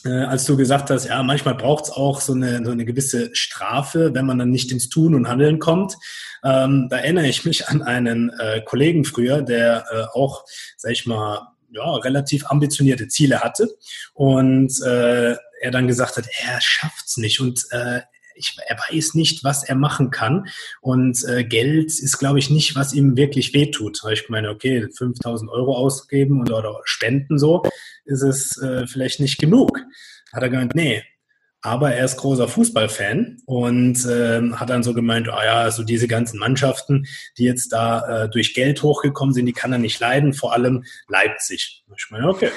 Äh, 0.05 0.09
als 0.25 0.45
du 0.45 0.55
gesagt 0.55 0.91
hast, 0.91 1.05
ja, 1.07 1.23
manchmal 1.23 1.55
braucht 1.55 1.85
es 1.85 1.89
auch 1.89 2.21
so 2.21 2.33
eine, 2.33 2.63
so 2.63 2.71
eine 2.71 2.85
gewisse 2.85 3.31
Strafe, 3.33 4.13
wenn 4.13 4.27
man 4.27 4.37
dann 4.37 4.51
nicht 4.51 4.71
ins 4.71 4.87
Tun 4.87 5.15
und 5.15 5.27
Handeln 5.27 5.57
kommt. 5.57 5.95
Ähm, 6.43 6.87
da 6.91 6.97
erinnere 6.97 7.27
ich 7.27 7.43
mich 7.43 7.67
an 7.67 7.81
einen 7.81 8.29
äh, 8.39 8.61
Kollegen 8.61 9.03
früher, 9.03 9.41
der 9.41 9.85
äh, 9.91 10.03
auch, 10.13 10.45
sag 10.77 10.91
ich 10.91 11.07
mal, 11.07 11.54
ja, 11.71 11.95
relativ 11.95 12.45
ambitionierte 12.47 13.07
Ziele 13.07 13.41
hatte 13.41 13.69
und 14.13 14.71
äh, 14.83 15.35
er 15.61 15.71
dann 15.71 15.87
gesagt 15.87 16.17
hat, 16.17 16.27
er 16.43 16.59
schafft's 16.61 17.17
nicht 17.17 17.39
und 17.39 17.65
äh, 17.71 18.01
ich, 18.35 18.57
er 18.67 18.77
weiß 18.77 19.13
nicht, 19.15 19.43
was 19.43 19.63
er 19.63 19.75
machen 19.75 20.11
kann. 20.11 20.47
Und 20.81 21.23
äh, 21.25 21.43
Geld 21.43 21.87
ist, 21.87 22.17
glaube 22.17 22.39
ich, 22.39 22.49
nicht, 22.49 22.75
was 22.75 22.93
ihm 22.93 23.15
wirklich 23.15 23.53
wehtut. 23.53 24.01
Ich 24.11 24.29
meine, 24.29 24.49
okay, 24.49 24.87
5000 24.93 25.49
Euro 25.49 25.75
ausgeben 25.75 26.41
und, 26.41 26.51
oder 26.51 26.81
spenden 26.83 27.39
so, 27.39 27.63
ist 28.03 28.21
es 28.21 28.57
äh, 28.61 28.85
vielleicht 28.87 29.19
nicht 29.19 29.37
genug. 29.37 29.79
Hat 30.33 30.43
er 30.43 30.49
gemeint, 30.49 30.75
nee, 30.75 31.03
aber 31.65 31.95
er 31.95 32.05
ist 32.05 32.17
großer 32.17 32.47
Fußballfan 32.47 33.37
und 33.45 34.05
äh, 34.05 34.51
hat 34.51 34.69
dann 34.69 34.83
so 34.83 34.93
gemeint, 34.93 35.27
ah 35.29 35.43
ja, 35.43 35.55
also 35.61 35.83
diese 35.83 36.07
ganzen 36.07 36.37
Mannschaften, 36.37 37.07
die 37.39 37.43
jetzt 37.43 37.73
da 37.73 38.25
äh, 38.25 38.29
durch 38.29 38.53
Geld 38.53 38.83
hochgekommen 38.83 39.33
sind, 39.33 39.47
die 39.47 39.53
kann 39.53 39.73
er 39.73 39.79
nicht 39.79 39.99
leiden, 39.99 40.33
vor 40.33 40.53
allem 40.53 40.83
Leipzig. 41.07 41.83
Ich 41.97 42.11
meine, 42.11 42.29
okay. 42.29 42.51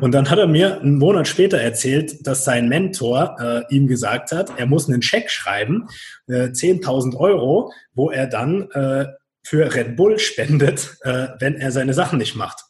Und 0.00 0.12
dann 0.12 0.30
hat 0.30 0.38
er 0.38 0.48
mir 0.48 0.80
einen 0.80 0.98
Monat 0.98 1.28
später 1.28 1.58
erzählt, 1.58 2.26
dass 2.26 2.44
sein 2.44 2.68
Mentor 2.68 3.36
äh, 3.40 3.74
ihm 3.74 3.86
gesagt 3.86 4.32
hat, 4.32 4.58
er 4.58 4.66
muss 4.66 4.88
einen 4.88 5.02
Scheck 5.02 5.30
schreiben, 5.30 5.86
äh, 6.26 6.48
10.000 6.48 7.16
Euro, 7.16 7.72
wo 7.94 8.10
er 8.10 8.26
dann 8.26 8.68
äh, 8.72 9.06
für 9.44 9.72
Red 9.72 9.94
Bull 9.94 10.18
spendet, 10.18 10.96
äh, 11.02 11.28
wenn 11.38 11.54
er 11.54 11.70
seine 11.70 11.94
Sachen 11.94 12.18
nicht 12.18 12.34
macht. 12.34 12.64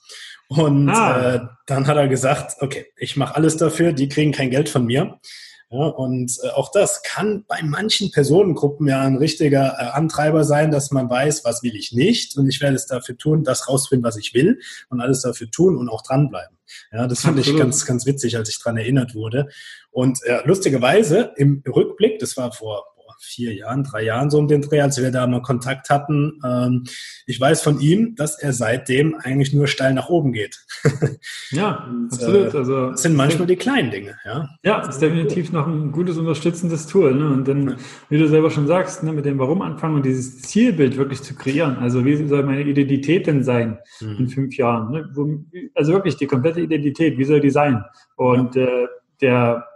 Und 0.49 0.90
ah. 0.90 1.35
äh, 1.35 1.40
dann 1.66 1.87
hat 1.87 1.97
er 1.97 2.09
gesagt, 2.09 2.57
okay, 2.61 2.87
ich 2.99 3.16
mache 3.16 3.37
alles 3.37 3.57
dafür, 3.57 3.95
die 3.95 4.11
kriegen 4.11 4.33
kein 4.33 4.51
Geld 4.51 4.69
von 4.69 4.85
mir. 4.85 5.19
Ja, 5.73 5.87
und 5.87 6.37
äh, 6.43 6.49
auch 6.49 6.73
das 6.73 7.03
kann 7.05 7.45
bei 7.47 7.63
manchen 7.63 8.11
Personengruppen 8.11 8.89
ja 8.89 9.03
ein 9.03 9.17
richtiger 9.17 9.77
äh, 9.79 9.85
Antreiber 9.97 10.43
sein, 10.43 10.73
dass 10.73 10.91
man 10.91 11.09
weiß, 11.09 11.45
was 11.45 11.63
will 11.63 11.77
ich 11.77 11.93
nicht 11.93 12.37
und 12.37 12.49
ich 12.49 12.61
werde 12.61 12.75
es 12.75 12.87
dafür 12.87 13.17
tun, 13.17 13.45
das 13.45 13.69
rausfinden, 13.69 14.05
was 14.05 14.17
ich 14.17 14.35
will 14.35 14.59
und 14.89 15.01
alles 15.01 15.23
dafür 15.23 15.49
tun 15.49 15.77
und 15.77 15.89
auch 15.89 16.03
dranbleiben. 16.03 16.57
Ja, 16.93 17.07
das 17.07 17.21
fand 17.21 17.39
ich 17.39 17.57
ganz, 17.57 17.87
ganz 17.87 18.05
witzig, 18.05 18.37
als 18.37 18.49
ich 18.49 18.61
dran 18.61 18.77
erinnert 18.77 19.15
wurde. 19.15 19.49
Und 19.93 20.19
äh, 20.25 20.41
lustigerweise 20.45 21.33
im 21.37 21.63
Rückblick, 21.67 22.19
das 22.19 22.37
war 22.37 22.53
vor 22.53 22.87
vier 23.21 23.55
Jahren, 23.55 23.85
drei 23.85 24.03
Jahren 24.03 24.31
so 24.31 24.39
um 24.39 24.49
den 24.49 24.63
Dreh, 24.63 24.81
als 24.81 25.01
wir 25.01 25.11
da 25.11 25.27
mal 25.27 25.43
Kontakt 25.43 25.91
hatten. 25.91 26.41
Ähm, 26.45 26.85
ich 27.27 27.41
weiß 27.41 27.63
von 27.63 27.81
ihm, 27.81 28.15
dass 28.17 28.39
er 28.39 28.53
seitdem 28.53 29.15
eigentlich 29.15 29.53
nur 29.53 29.67
steil 29.67 29.95
nach 29.95 30.09
oben 30.09 30.33
geht. 30.33 30.59
ja, 31.51 31.87
Und, 31.89 32.13
absolut. 32.13 32.55
Äh, 32.55 32.57
also, 32.57 32.91
das 32.91 33.03
sind 33.03 33.15
manchmal 33.15 33.47
die 33.47 33.57
kleinen 33.57 33.91
Dinge. 33.91 34.17
Ja, 34.25 34.49
ja 34.65 34.89
ist 34.89 34.99
definitiv 34.99 35.53
noch 35.53 35.67
ein 35.67 35.93
gutes 35.93 36.17
unterstützendes 36.17 36.87
Tool. 36.87 37.15
Ne? 37.15 37.29
Und 37.29 37.47
dann, 37.47 37.77
wie 38.09 38.19
du 38.19 38.27
selber 38.27 38.51
schon 38.51 38.67
sagst, 38.67 39.03
ne, 39.03 39.13
mit 39.13 39.27
dem 39.27 39.39
Warum 39.39 39.63
anfangen 39.63 39.97
und 39.97 40.07
dieses 40.07 40.43
Zielbild 40.43 40.97
wirklich 40.97 41.23
zu 41.23 41.35
kreieren. 41.35 41.77
Also 41.79 42.05
wie 42.05 42.27
soll 42.27 42.43
meine 42.43 42.63
Identität 42.63 43.27
denn 43.27 43.45
sein 43.45 43.79
mhm. 44.01 44.17
in 44.19 44.29
fünf 44.29 44.57
Jahren? 44.57 44.91
Ne? 44.91 45.71
Also 45.75 45.93
wirklich 45.93 46.17
die 46.17 46.27
komplette 46.27 46.61
Identität, 46.61 47.19
wie 47.19 47.25
soll 47.25 47.41
die 47.41 47.51
sein? 47.51 47.85
Und 48.17 48.55
ja. 48.57 48.65
äh, 48.65 48.87
der 49.21 49.67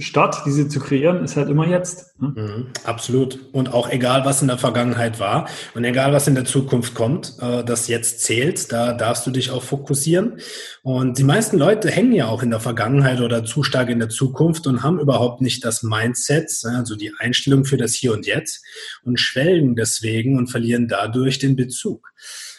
Start, 0.00 0.42
diese 0.44 0.68
zu 0.68 0.80
kreieren, 0.80 1.22
ist 1.22 1.36
halt 1.36 1.48
immer 1.48 1.66
jetzt. 1.66 2.20
Ne? 2.20 2.32
Mhm, 2.34 2.66
absolut. 2.82 3.38
Und 3.52 3.72
auch 3.72 3.88
egal, 3.88 4.24
was 4.24 4.42
in 4.42 4.48
der 4.48 4.58
Vergangenheit 4.58 5.20
war 5.20 5.48
und 5.74 5.84
egal, 5.84 6.12
was 6.12 6.26
in 6.26 6.34
der 6.34 6.44
Zukunft 6.44 6.94
kommt, 6.94 7.36
äh, 7.40 7.62
das 7.62 7.86
jetzt 7.86 8.22
zählt, 8.22 8.72
da 8.72 8.92
darfst 8.92 9.24
du 9.26 9.30
dich 9.30 9.52
auch 9.52 9.62
fokussieren. 9.62 10.40
Und 10.82 11.18
die 11.18 11.22
meisten 11.22 11.58
Leute 11.58 11.90
hängen 11.90 12.12
ja 12.12 12.26
auch 12.26 12.42
in 12.42 12.50
der 12.50 12.58
Vergangenheit 12.58 13.20
oder 13.20 13.44
zu 13.44 13.62
stark 13.62 13.88
in 13.88 14.00
der 14.00 14.08
Zukunft 14.08 14.66
und 14.66 14.82
haben 14.82 14.98
überhaupt 14.98 15.42
nicht 15.42 15.64
das 15.64 15.84
Mindset, 15.84 16.50
also 16.64 16.96
die 16.96 17.12
Einstellung 17.18 17.64
für 17.64 17.76
das 17.76 17.94
Hier 17.94 18.12
und 18.12 18.26
Jetzt 18.26 18.64
und 19.04 19.20
schwelgen 19.20 19.76
deswegen 19.76 20.38
und 20.38 20.48
verlieren 20.48 20.88
dadurch 20.88 21.38
den 21.38 21.54
Bezug. 21.54 22.12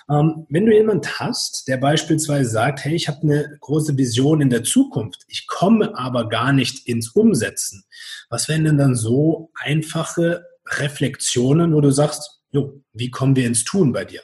Ähm, 0.09 0.47
wenn 0.49 0.65
du 0.65 0.73
jemand 0.73 1.19
hast, 1.19 1.67
der 1.67 1.77
beispielsweise 1.77 2.49
sagt, 2.49 2.83
hey, 2.83 2.95
ich 2.95 3.07
habe 3.07 3.21
eine 3.21 3.57
große 3.59 3.97
Vision 3.97 4.41
in 4.41 4.49
der 4.49 4.63
Zukunft, 4.63 5.23
ich 5.27 5.47
komme 5.47 5.97
aber 5.97 6.29
gar 6.29 6.51
nicht 6.51 6.87
ins 6.87 7.09
Umsetzen, 7.09 7.83
was 8.29 8.47
wären 8.49 8.63
denn 8.63 8.77
dann 8.77 8.95
so 8.95 9.51
einfache 9.55 10.45
Reflexionen, 10.65 11.73
wo 11.73 11.81
du 11.81 11.91
sagst, 11.91 12.41
jo, 12.51 12.81
wie 12.93 13.11
kommen 13.11 13.35
wir 13.35 13.45
ins 13.45 13.63
Tun 13.63 13.93
bei 13.93 14.05
dir? 14.05 14.21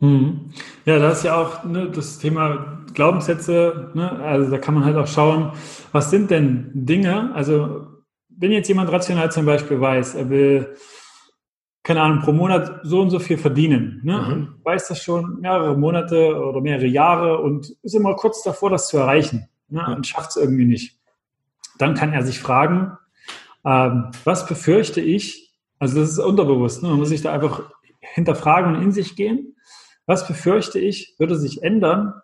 Hm. 0.00 0.50
Ja, 0.84 0.98
da 0.98 1.12
ist 1.12 1.22
ja 1.22 1.36
auch 1.36 1.64
ne, 1.64 1.90
das 1.90 2.18
Thema 2.18 2.84
Glaubenssätze, 2.94 3.90
ne, 3.94 4.10
also 4.10 4.50
da 4.50 4.58
kann 4.58 4.74
man 4.74 4.84
halt 4.84 4.96
auch 4.96 5.06
schauen, 5.06 5.52
was 5.92 6.10
sind 6.10 6.30
denn 6.30 6.70
Dinge, 6.74 7.32
also 7.34 7.86
wenn 8.28 8.50
jetzt 8.50 8.68
jemand 8.68 8.90
rational 8.90 9.30
zum 9.30 9.46
Beispiel 9.46 9.80
weiß, 9.80 10.16
er 10.16 10.28
will 10.28 10.76
keine 11.84 12.00
Ahnung, 12.00 12.20
pro 12.20 12.32
Monat 12.32 12.80
so 12.82 13.00
und 13.00 13.10
so 13.10 13.18
viel 13.18 13.36
verdienen. 13.36 14.00
Ne? 14.02 14.18
Mhm. 14.18 14.54
Weiß 14.64 14.88
das 14.88 15.02
schon 15.02 15.40
mehrere 15.40 15.76
Monate 15.76 16.34
oder 16.34 16.60
mehrere 16.62 16.86
Jahre 16.86 17.38
und 17.38 17.76
ist 17.82 17.94
immer 17.94 18.16
kurz 18.16 18.42
davor, 18.42 18.70
das 18.70 18.88
zu 18.88 18.96
erreichen 18.96 19.48
ne? 19.68 19.94
und 19.94 20.06
schafft 20.06 20.30
es 20.30 20.36
irgendwie 20.36 20.64
nicht. 20.64 20.98
Dann 21.78 21.94
kann 21.94 22.14
er 22.14 22.22
sich 22.22 22.40
fragen, 22.40 22.96
ähm, 23.66 24.10
was 24.24 24.46
befürchte 24.46 25.02
ich? 25.02 25.52
Also 25.78 26.00
das 26.00 26.10
ist 26.10 26.18
unterbewusst. 26.18 26.82
Ne? 26.82 26.88
Man 26.88 26.98
muss 26.98 27.10
sich 27.10 27.20
da 27.20 27.32
einfach 27.32 27.70
hinterfragen 28.00 28.74
und 28.74 28.82
in 28.82 28.92
sich 28.92 29.14
gehen. 29.14 29.54
Was 30.06 30.26
befürchte 30.26 30.78
ich, 30.78 31.14
würde 31.18 31.36
sich 31.36 31.62
ändern, 31.62 32.14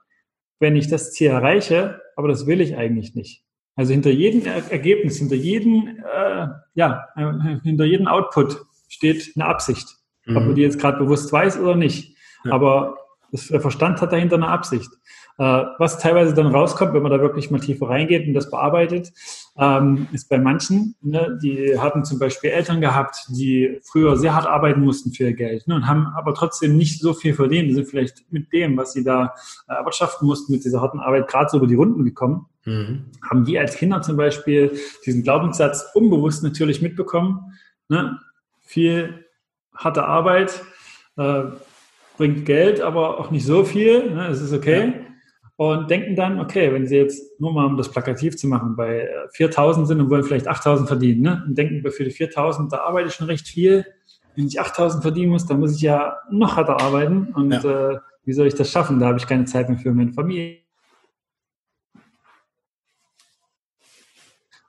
wenn 0.58 0.74
ich 0.74 0.88
das 0.88 1.12
Ziel 1.12 1.28
erreiche, 1.28 2.00
aber 2.16 2.28
das 2.28 2.46
will 2.46 2.62
ich 2.62 2.76
eigentlich 2.76 3.14
nicht. 3.14 3.44
Also 3.76 3.92
hinter 3.92 4.10
jedem 4.10 4.44
Ergebnis, 4.46 5.18
hinter 5.18 5.36
jedem, 5.36 5.98
äh, 5.98 6.46
ja, 6.74 7.06
äh, 7.16 7.60
hinter 7.62 7.84
jedem 7.84 8.08
Output 8.08 8.62
steht 8.90 9.32
eine 9.34 9.46
Absicht. 9.46 9.96
Mhm. 10.26 10.36
Ob 10.36 10.44
man 10.44 10.54
die 10.54 10.62
jetzt 10.62 10.78
gerade 10.78 10.98
bewusst 10.98 11.32
weiß 11.32 11.58
oder 11.58 11.76
nicht. 11.76 12.14
Ja. 12.44 12.52
Aber 12.52 12.96
das, 13.32 13.48
der 13.48 13.60
Verstand 13.60 14.00
hat 14.02 14.12
dahinter 14.12 14.36
eine 14.36 14.48
Absicht. 14.48 14.90
Äh, 15.38 15.64
was 15.78 15.98
teilweise 15.98 16.34
dann 16.34 16.48
rauskommt, 16.48 16.92
wenn 16.92 17.02
man 17.02 17.12
da 17.12 17.20
wirklich 17.20 17.50
mal 17.50 17.60
tiefer 17.60 17.88
reingeht 17.88 18.26
und 18.26 18.34
das 18.34 18.50
bearbeitet, 18.50 19.12
ähm, 19.56 20.08
ist 20.12 20.28
bei 20.28 20.38
manchen, 20.38 20.96
ne, 21.00 21.38
die 21.42 21.78
haben 21.78 22.04
zum 22.04 22.18
Beispiel 22.18 22.50
Eltern 22.50 22.82
gehabt, 22.82 23.24
die 23.30 23.80
früher 23.82 24.16
sehr 24.18 24.34
hart 24.34 24.46
arbeiten 24.46 24.82
mussten 24.82 25.12
für 25.12 25.24
ihr 25.24 25.32
Geld 25.32 25.66
ne, 25.66 25.76
und 25.76 25.86
haben 25.86 26.08
aber 26.14 26.34
trotzdem 26.34 26.76
nicht 26.76 27.00
so 27.00 27.14
viel 27.14 27.32
verdient, 27.32 27.70
die 27.70 27.74
sind 27.74 27.88
vielleicht 27.88 28.30
mit 28.30 28.52
dem, 28.52 28.76
was 28.76 28.92
sie 28.92 29.02
da 29.02 29.34
äh, 29.66 29.74
erwirtschaften 29.74 30.26
mussten, 30.26 30.52
mit 30.52 30.64
dieser 30.64 30.82
harten 30.82 31.00
Arbeit 31.00 31.28
gerade 31.28 31.48
so 31.48 31.56
über 31.56 31.66
die 31.66 31.74
Runden 31.74 32.04
gekommen. 32.04 32.46
Mhm. 32.66 33.06
Haben 33.26 33.44
die 33.44 33.58
als 33.58 33.76
Kinder 33.76 34.02
zum 34.02 34.18
Beispiel 34.18 34.78
diesen 35.06 35.22
Glaubenssatz 35.22 35.86
unbewusst 35.94 36.42
natürlich 36.42 36.82
mitbekommen. 36.82 37.54
Ne? 37.88 38.18
Viel 38.70 39.26
harte 39.74 40.04
Arbeit 40.04 40.62
äh, 41.16 41.42
bringt 42.16 42.46
Geld, 42.46 42.80
aber 42.80 43.18
auch 43.18 43.30
nicht 43.30 43.44
so 43.44 43.64
viel. 43.64 44.14
Ne? 44.14 44.28
Es 44.28 44.40
ist 44.40 44.52
okay. 44.52 44.86
Ja 44.86 45.10
und 45.60 45.90
denken 45.90 46.16
dann, 46.16 46.40
okay, 46.40 46.72
wenn 46.72 46.86
sie 46.86 46.96
jetzt, 46.96 47.38
nur 47.38 47.52
mal 47.52 47.66
um 47.66 47.76
das 47.76 47.90
plakativ 47.90 48.34
zu 48.34 48.46
machen, 48.46 48.76
bei 48.76 49.10
4000 49.34 49.86
sind 49.86 50.00
und 50.00 50.08
wollen 50.08 50.24
vielleicht 50.24 50.48
8000 50.48 50.88
verdienen, 50.88 51.20
ne? 51.20 51.44
und 51.46 51.58
denken, 51.58 51.86
für 51.90 52.02
die 52.02 52.10
4000, 52.10 52.72
da 52.72 52.78
arbeite 52.78 53.08
ich 53.08 53.14
schon 53.14 53.26
recht 53.26 53.46
viel. 53.46 53.84
Wenn 54.34 54.46
ich 54.46 54.58
8000 54.58 55.02
verdienen 55.02 55.32
muss, 55.32 55.44
dann 55.44 55.60
muss 55.60 55.76
ich 55.76 55.82
ja 55.82 56.16
noch 56.30 56.56
härter 56.56 56.80
arbeiten. 56.80 57.34
Und 57.34 57.50
ja. 57.50 57.90
äh, 57.90 57.98
wie 58.24 58.32
soll 58.32 58.46
ich 58.46 58.54
das 58.54 58.70
schaffen? 58.70 59.00
Da 59.00 59.08
habe 59.08 59.18
ich 59.18 59.26
keine 59.26 59.44
Zeit 59.44 59.68
mehr 59.68 59.76
für 59.76 59.92
meine 59.92 60.14
Familie. 60.14 60.60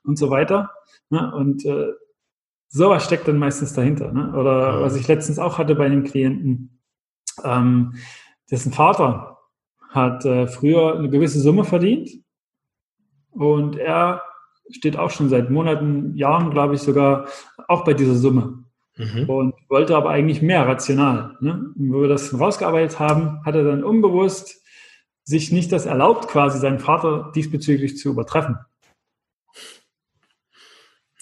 Und 0.04 0.18
so 0.18 0.28
weiter. 0.28 0.72
Ne? 1.08 1.34
Und 1.34 1.64
äh, 1.64 1.86
sowas 2.72 3.04
steckt 3.04 3.28
dann 3.28 3.38
meistens 3.38 3.74
dahinter. 3.74 4.12
Ne? 4.12 4.32
Oder 4.34 4.80
was 4.80 4.96
ich 4.96 5.06
letztens 5.06 5.38
auch 5.38 5.58
hatte 5.58 5.74
bei 5.74 5.86
einem 5.86 6.04
Klienten, 6.04 6.80
ähm, 7.44 7.94
dessen 8.50 8.72
Vater 8.72 9.38
hat 9.90 10.24
äh, 10.24 10.46
früher 10.46 10.96
eine 10.96 11.10
gewisse 11.10 11.38
Summe 11.38 11.64
verdient 11.64 12.10
und 13.30 13.76
er 13.76 14.22
steht 14.70 14.96
auch 14.96 15.10
schon 15.10 15.28
seit 15.28 15.50
Monaten, 15.50 16.16
Jahren, 16.16 16.50
glaube 16.50 16.74
ich, 16.74 16.80
sogar 16.80 17.26
auch 17.68 17.84
bei 17.84 17.92
dieser 17.92 18.14
Summe. 18.14 18.64
Mhm. 18.96 19.28
Und 19.28 19.54
wollte 19.68 19.96
aber 19.96 20.10
eigentlich 20.10 20.42
mehr 20.42 20.66
rational. 20.66 21.36
Ne? 21.40 21.72
Und 21.76 21.92
wo 21.92 22.02
wir 22.02 22.08
das 22.08 22.38
rausgearbeitet 22.38 22.98
haben, 22.98 23.44
hat 23.44 23.54
er 23.54 23.64
dann 23.64 23.84
unbewusst 23.84 24.62
sich 25.24 25.52
nicht 25.52 25.72
das 25.72 25.86
erlaubt, 25.86 26.28
quasi 26.28 26.58
seinen 26.58 26.78
Vater 26.78 27.32
diesbezüglich 27.34 27.96
zu 27.96 28.10
übertreffen. 28.10 28.56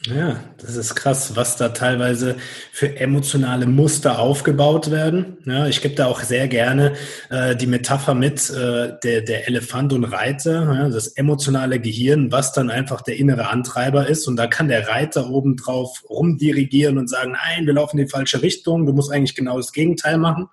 Ja, 0.07 0.43
das 0.57 0.77
ist 0.77 0.95
krass, 0.95 1.37
was 1.37 1.59
da 1.59 1.69
teilweise 1.69 2.37
für 2.73 2.97
emotionale 2.97 3.67
Muster 3.67 4.19
aufgebaut 4.19 4.91
werden. 4.91 5.37
Ja, 5.45 5.67
ich 5.67 5.83
gebe 5.83 5.95
da 5.95 6.07
auch 6.07 6.23
sehr 6.23 6.49
gerne 6.49 6.95
äh, 7.29 7.55
die 7.55 7.67
Metapher 7.67 8.15
mit, 8.15 8.49
äh, 8.49 8.95
der, 9.05 9.21
der 9.21 9.47
Elefant 9.47 9.93
und 9.93 10.05
Reiter, 10.05 10.73
ja, 10.73 10.89
das 10.89 11.09
emotionale 11.09 11.81
Gehirn, 11.81 12.33
was 12.33 12.55
dann 12.55 12.71
einfach 12.71 13.03
der 13.03 13.17
innere 13.17 13.51
Antreiber 13.51 14.07
ist. 14.07 14.27
Und 14.27 14.37
da 14.37 14.47
kann 14.47 14.69
der 14.69 14.89
Reiter 14.89 15.29
obendrauf 15.29 16.03
rumdirigieren 16.09 16.97
und 16.97 17.11
sagen, 17.11 17.33
nein, 17.33 17.67
wir 17.67 17.75
laufen 17.75 17.99
in 17.99 18.07
die 18.07 18.11
falsche 18.11 18.41
Richtung, 18.41 18.87
du 18.87 18.95
musst 18.95 19.13
eigentlich 19.13 19.35
genau 19.35 19.59
das 19.59 19.71
Gegenteil 19.71 20.17
machen. 20.17 20.49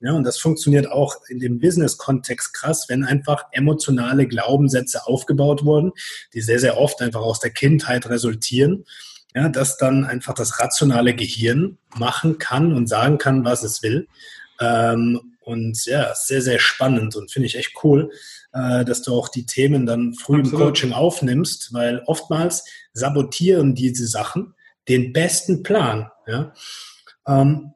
Ja, 0.00 0.12
und 0.14 0.24
das 0.24 0.38
funktioniert 0.38 0.90
auch 0.90 1.16
in 1.28 1.40
dem 1.40 1.58
Business-Kontext 1.58 2.54
krass, 2.54 2.86
wenn 2.88 3.04
einfach 3.04 3.44
emotionale 3.52 4.26
Glaubenssätze 4.26 5.06
aufgebaut 5.06 5.64
wurden, 5.64 5.92
die 6.32 6.40
sehr, 6.40 6.58
sehr 6.58 6.78
oft 6.78 7.02
einfach 7.02 7.20
aus 7.20 7.40
der 7.40 7.50
Kindheit 7.50 8.08
resultieren. 8.08 8.84
Ja, 9.34 9.48
dass 9.48 9.76
dann 9.76 10.04
einfach 10.04 10.34
das 10.34 10.58
rationale 10.58 11.14
Gehirn 11.14 11.78
machen 11.94 12.38
kann 12.38 12.72
und 12.72 12.88
sagen 12.88 13.18
kann, 13.18 13.44
was 13.44 13.62
es 13.62 13.80
will. 13.80 14.08
Ähm, 14.58 15.36
und 15.40 15.84
ja, 15.86 16.14
sehr, 16.14 16.42
sehr 16.42 16.58
spannend 16.58 17.14
und 17.14 17.30
finde 17.30 17.46
ich 17.46 17.56
echt 17.56 17.74
cool, 17.84 18.10
äh, 18.52 18.84
dass 18.84 19.02
du 19.02 19.14
auch 19.14 19.28
die 19.28 19.46
Themen 19.46 19.86
dann 19.86 20.14
früh 20.14 20.40
Absolut. 20.40 20.52
im 20.52 20.66
Coaching 20.66 20.92
aufnimmst, 20.92 21.72
weil 21.72 22.02
oftmals 22.06 22.64
sabotieren 22.92 23.74
diese 23.74 24.06
Sachen 24.06 24.54
den 24.88 25.12
besten 25.12 25.62
Plan. 25.62 26.10
Ja? 26.26 26.52
Ähm, 27.26 27.72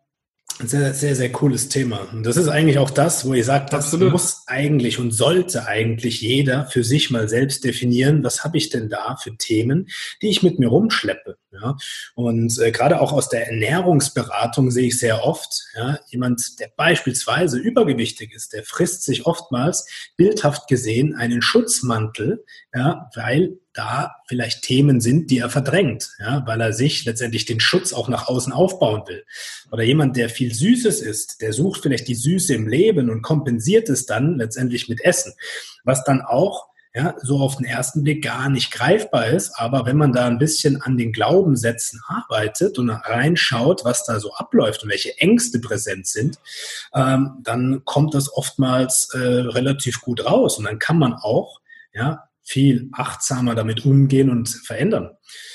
sehr, 0.62 0.95
sehr, 0.95 1.17
sehr 1.17 1.33
cooles 1.33 1.69
Thema. 1.69 2.07
Und 2.12 2.25
das 2.25 2.37
ist 2.37 2.49
eigentlich 2.49 2.79
auch 2.79 2.90
das, 2.90 3.27
wo 3.27 3.35
ihr 3.35 3.45
sagt, 3.45 3.73
das 3.73 3.87
Absolut. 3.87 4.12
muss 4.12 4.43
eigentlich 4.47 4.99
und 5.01 5.11
sollte 5.11 5.67
eigentlich 5.67 6.21
jeder 6.21 6.67
für 6.67 6.85
sich 6.85 7.11
mal 7.11 7.29
selbst 7.29 7.64
definieren, 7.64 8.23
was 8.23 8.45
habe 8.45 8.57
ich 8.57 8.71
denn 8.71 8.88
da 8.88 9.17
für 9.17 9.37
Themen, 9.37 9.88
die 10.23 10.29
ich 10.29 10.43
mit 10.43 10.61
mir 10.61 10.69
rumschleppe. 10.69 11.38
Ja? 11.51 11.77
Und 12.14 12.59
äh, 12.61 12.71
gerade 12.71 13.01
auch 13.01 13.12
aus 13.12 13.29
der 13.29 13.49
Ernährungsberatung 13.49 14.71
sehe 14.71 14.88
ich 14.88 14.99
sehr 14.99 15.25
oft, 15.25 15.64
ja, 15.75 15.99
jemand, 16.09 16.61
der 16.61 16.71
beispielsweise 16.77 17.59
übergewichtig 17.59 18.33
ist, 18.33 18.53
der 18.53 18.62
frisst 18.62 19.03
sich 19.05 19.27
oftmals 19.27 19.87
bildhaft 20.17 20.69
gesehen 20.69 21.14
einen 21.14 21.43
Schutzmantel, 21.43 22.45
ja, 22.75 23.09
weil 23.15 23.59
da 23.73 24.17
vielleicht 24.27 24.63
Themen 24.63 25.01
sind, 25.01 25.31
die 25.31 25.39
er 25.39 25.49
verdrängt, 25.49 26.11
ja, 26.19 26.43
weil 26.47 26.61
er 26.61 26.73
sich 26.73 27.05
letztendlich 27.05 27.45
den 27.45 27.61
Schutz 27.61 27.93
auch 27.93 28.09
nach 28.09 28.27
außen 28.27 28.53
aufbauen 28.53 29.03
will. 29.07 29.25
Oder 29.71 29.85
jemand, 29.85 30.17
der 30.17 30.29
viel 30.29 30.53
Süßes 30.53 31.01
isst, 31.01 31.41
der 31.41 31.53
sucht 31.53 31.83
vielleicht 31.83 32.09
die 32.09 32.17
Süße 32.17 32.53
im 32.53 32.67
Leben 32.67 33.11
und 33.11 33.23
kompensiert 33.23 33.89
es 33.89 34.07
dann 34.07 34.39
letztendlich 34.39 34.89
mit 34.89 35.01
Essen, 35.03 35.35
was 35.85 36.03
dann 36.03 36.21
auch 36.21 36.67
ja, 36.97 37.15
so 37.23 37.39
auf 37.39 37.57
den 37.57 37.67
ersten 37.67 38.03
Blick 38.03 38.25
gar 38.25 38.49
nicht 38.49 38.73
greifbar 38.73 39.27
ist. 39.27 39.53
Aber 39.57 39.87
wenn 39.87 39.97
man 39.97 40.13
da 40.13 40.27
ein 40.27 40.39
bisschen 40.39 40.83
an 40.83 40.97
den 40.97 41.13
Glaubenssätzen 41.13 42.01
arbeitet 42.07 42.79
und 42.79 42.91
reinschaut, 42.91 43.85
was 43.85 44.05
da 44.05 44.19
so 44.19 44.33
abläuft 44.35 44.83
und 44.83 44.91
welche 44.91 45.17
Ängste 45.19 45.61
präsent 45.61 46.07
sind, 46.07 46.39
ähm, 46.93 47.39
dann 47.43 47.85
kommt 47.85 48.15
das 48.15 48.33
oftmals 48.33 49.11
äh, 49.13 49.19
relativ 49.19 50.01
gut 50.01 50.25
raus. 50.25 50.59
Und 50.59 50.65
dann 50.65 50.79
kann 50.79 50.99
man 50.99 51.15
auch 51.15 51.61
ja, 51.95 52.25
viel 52.45 52.91
achtsamer 52.93 53.55
damit 53.55 53.85
umgehen 53.85 54.31
und 54.31 54.49
verändern. 54.49 55.11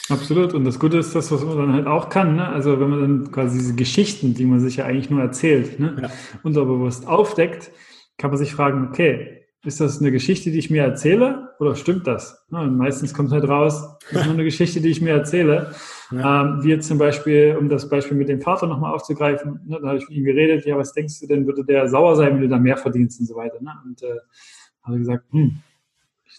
Absolut. 0.10 0.54
Und 0.54 0.66
das 0.66 0.80
Gute 0.80 0.98
ist 0.98 1.16
das, 1.16 1.32
was 1.32 1.44
man 1.46 1.58
dann 1.58 1.74
halt 1.74 1.88
auch 1.88 2.10
kann. 2.10 2.36
Ne? 2.36 2.48
Also 2.48 2.80
wenn 2.80 2.90
man 2.90 3.02
dann 3.02 3.32
quasi 3.32 3.60
diese 3.60 3.76
Geschichten, 3.76 4.34
die 4.34 4.46
man 4.46 4.60
sich 4.60 4.78
ja 4.78 4.86
eigentlich 4.86 5.10
nur 5.10 5.22
erzählt, 5.22 5.80
ne? 5.80 5.96
ja. 6.02 6.10
unterbewusst 6.44 7.08
aufdeckt, 7.08 7.72
kann 8.18 8.32
man 8.32 8.40
sich 8.40 8.54
fragen, 8.54 8.88
okay, 8.90 9.40
ist 9.64 9.82
das 9.82 10.00
eine 10.00 10.12
Geschichte, 10.12 10.52
die 10.52 10.60
ich 10.60 10.70
mir 10.70 10.84
erzähle 10.84 11.50
oder 11.60 11.76
stimmt 11.76 12.08
das? 12.08 12.46
Ja, 12.52 12.62
und 12.62 12.78
meistens 12.78 13.14
kommt 13.14 13.32
halt 13.32 13.48
raus, 13.48 13.98
das 14.10 14.22
ist 14.22 14.26
nur 14.26 14.36
eine 14.36 14.46
Geschichte, 14.46 14.80
die 14.80 14.90
ich 14.90 15.02
mir 15.02 15.12
erzähle. 15.12 15.74
Ja. 16.12 16.44
Ähm, 16.44 16.64
wie 16.64 16.70
jetzt 16.70 16.88
zum 16.88 16.98
Beispiel, 16.98 17.58
um 17.60 17.68
das 17.68 17.90
Beispiel 17.90 18.16
mit 18.16 18.30
dem 18.30 18.42
Vater 18.42 18.68
nochmal 18.68 18.94
aufzugreifen, 18.94 19.60
ne, 19.66 19.80
da 19.82 19.90
habe 19.90 19.98
ich 19.98 20.08
mit 20.08 20.18
ihm 20.18 20.24
geredet, 20.24 20.66
ja, 20.66 20.78
was 20.78 20.94
denkst 20.94 21.20
du 21.20 21.28
denn, 21.28 21.46
würde 21.46 21.66
der 21.66 21.90
sauer 21.90 22.16
sein, 22.16 22.36
wenn 22.36 22.42
du 22.42 22.48
da 22.48 22.58
mehr 22.58 22.78
verdienst 22.78 23.20
und 23.20 23.26
so 23.26 23.36
weiter. 23.36 23.62
Ne? 23.62 23.72
Und 23.86 24.02
äh, 24.02 24.16
habe 24.84 24.98
gesagt, 24.98 25.26
hm, 25.32 25.60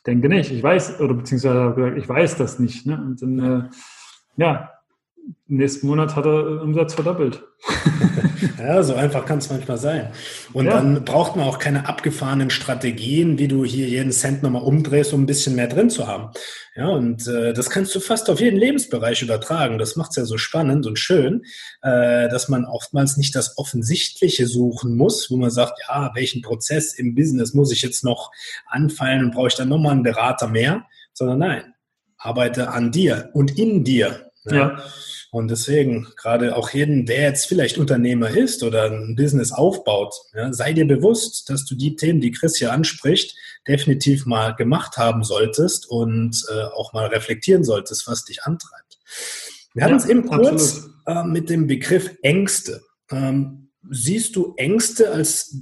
denke 0.06 0.28
nicht, 0.28 0.50
ich 0.50 0.62
weiß, 0.62 1.00
oder 1.00 1.14
beziehungsweise 1.14 1.94
ich 1.96 2.08
weiß 2.08 2.36
das 2.36 2.58
nicht. 2.58 2.86
Ne? 2.86 2.96
Und 2.96 3.22
dann, 3.22 3.38
äh, 3.38 3.68
ja, 4.36 4.70
nächsten 5.50 5.86
Monat 5.88 6.14
hat 6.14 6.26
er 6.26 6.62
Umsatz 6.62 6.94
verdoppelt. 6.94 7.42
ja, 8.58 8.82
so 8.82 8.94
einfach 8.94 9.26
kann 9.26 9.38
es 9.38 9.50
manchmal 9.50 9.78
sein. 9.78 10.12
Und 10.52 10.66
ja. 10.66 10.74
dann 10.74 11.04
braucht 11.04 11.36
man 11.36 11.46
auch 11.46 11.58
keine 11.58 11.88
abgefahrenen 11.88 12.50
Strategien, 12.50 13.38
wie 13.38 13.48
du 13.48 13.64
hier 13.64 13.88
jeden 13.88 14.12
Cent 14.12 14.42
nochmal 14.42 14.62
umdrehst, 14.62 15.12
um 15.12 15.22
ein 15.22 15.26
bisschen 15.26 15.56
mehr 15.56 15.66
drin 15.66 15.90
zu 15.90 16.06
haben. 16.06 16.30
Ja, 16.76 16.88
und 16.88 17.26
äh, 17.26 17.52
das 17.52 17.68
kannst 17.68 17.94
du 17.94 18.00
fast 18.00 18.30
auf 18.30 18.40
jeden 18.40 18.56
Lebensbereich 18.56 19.22
übertragen. 19.22 19.78
Das 19.78 19.96
macht 19.96 20.10
es 20.10 20.16
ja 20.16 20.24
so 20.24 20.38
spannend 20.38 20.86
und 20.86 20.98
schön, 20.98 21.42
äh, 21.82 22.28
dass 22.28 22.48
man 22.48 22.64
oftmals 22.64 23.16
nicht 23.16 23.34
das 23.34 23.58
Offensichtliche 23.58 24.46
suchen 24.46 24.96
muss, 24.96 25.30
wo 25.30 25.36
man 25.36 25.50
sagt, 25.50 25.80
ja, 25.88 26.12
welchen 26.14 26.42
Prozess 26.42 26.94
im 26.94 27.14
Business 27.14 27.54
muss 27.54 27.72
ich 27.72 27.82
jetzt 27.82 28.04
noch 28.04 28.30
anfallen 28.66 29.24
und 29.24 29.34
brauche 29.34 29.48
ich 29.48 29.56
dann 29.56 29.68
nochmal 29.68 29.92
einen 29.92 30.04
Berater 30.04 30.48
mehr, 30.48 30.84
sondern 31.12 31.40
nein, 31.40 31.74
arbeite 32.16 32.70
an 32.70 32.92
dir 32.92 33.30
und 33.34 33.58
in 33.58 33.82
dir. 33.82 34.29
Ja. 34.44 34.54
ja. 34.54 34.84
Und 35.32 35.48
deswegen, 35.48 36.08
gerade 36.16 36.56
auch 36.56 36.70
jeden, 36.70 37.06
der 37.06 37.22
jetzt 37.22 37.46
vielleicht 37.46 37.78
Unternehmer 37.78 38.30
ist 38.30 38.64
oder 38.64 38.90
ein 38.90 39.14
Business 39.14 39.52
aufbaut, 39.52 40.12
ja, 40.34 40.52
sei 40.52 40.72
dir 40.72 40.86
bewusst, 40.86 41.48
dass 41.48 41.64
du 41.64 41.76
die 41.76 41.94
Themen, 41.94 42.20
die 42.20 42.32
Chris 42.32 42.56
hier 42.56 42.72
anspricht, 42.72 43.36
definitiv 43.68 44.26
mal 44.26 44.56
gemacht 44.56 44.96
haben 44.96 45.22
solltest 45.22 45.88
und 45.88 46.44
äh, 46.52 46.62
auch 46.62 46.92
mal 46.94 47.06
reflektieren 47.06 47.62
solltest, 47.62 48.08
was 48.08 48.24
dich 48.24 48.42
antreibt. 48.42 48.98
Wir 49.72 49.82
ja, 49.82 49.86
hatten 49.86 49.96
es 49.96 50.06
eben 50.06 50.26
kurz 50.26 50.88
äh, 51.06 51.22
mit 51.22 51.48
dem 51.48 51.68
Begriff 51.68 52.10
Ängste. 52.22 52.82
Ähm, 53.10 53.70
siehst 53.88 54.34
du 54.34 54.54
Ängste 54.56 55.12
als, 55.12 55.56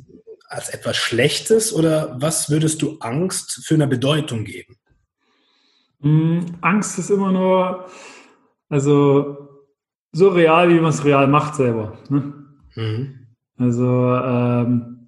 als 0.48 0.70
etwas 0.70 0.96
Schlechtes 0.96 1.74
oder 1.74 2.16
was 2.18 2.48
würdest 2.48 2.80
du 2.80 2.96
Angst 3.00 3.60
für 3.64 3.74
eine 3.74 3.86
Bedeutung 3.86 4.44
geben? 4.44 4.76
Mm, 6.00 6.40
Angst 6.62 6.98
ist 6.98 7.10
immer 7.10 7.32
nur, 7.32 7.90
also 8.68 9.48
so 10.12 10.28
real, 10.30 10.68
wie 10.70 10.80
man 10.80 10.90
es 10.90 11.04
real 11.04 11.26
macht 11.26 11.54
selber. 11.54 11.98
Ne? 12.08 12.32
Mhm. 12.74 13.14
Also 13.58 13.84
ähm, 13.84 14.98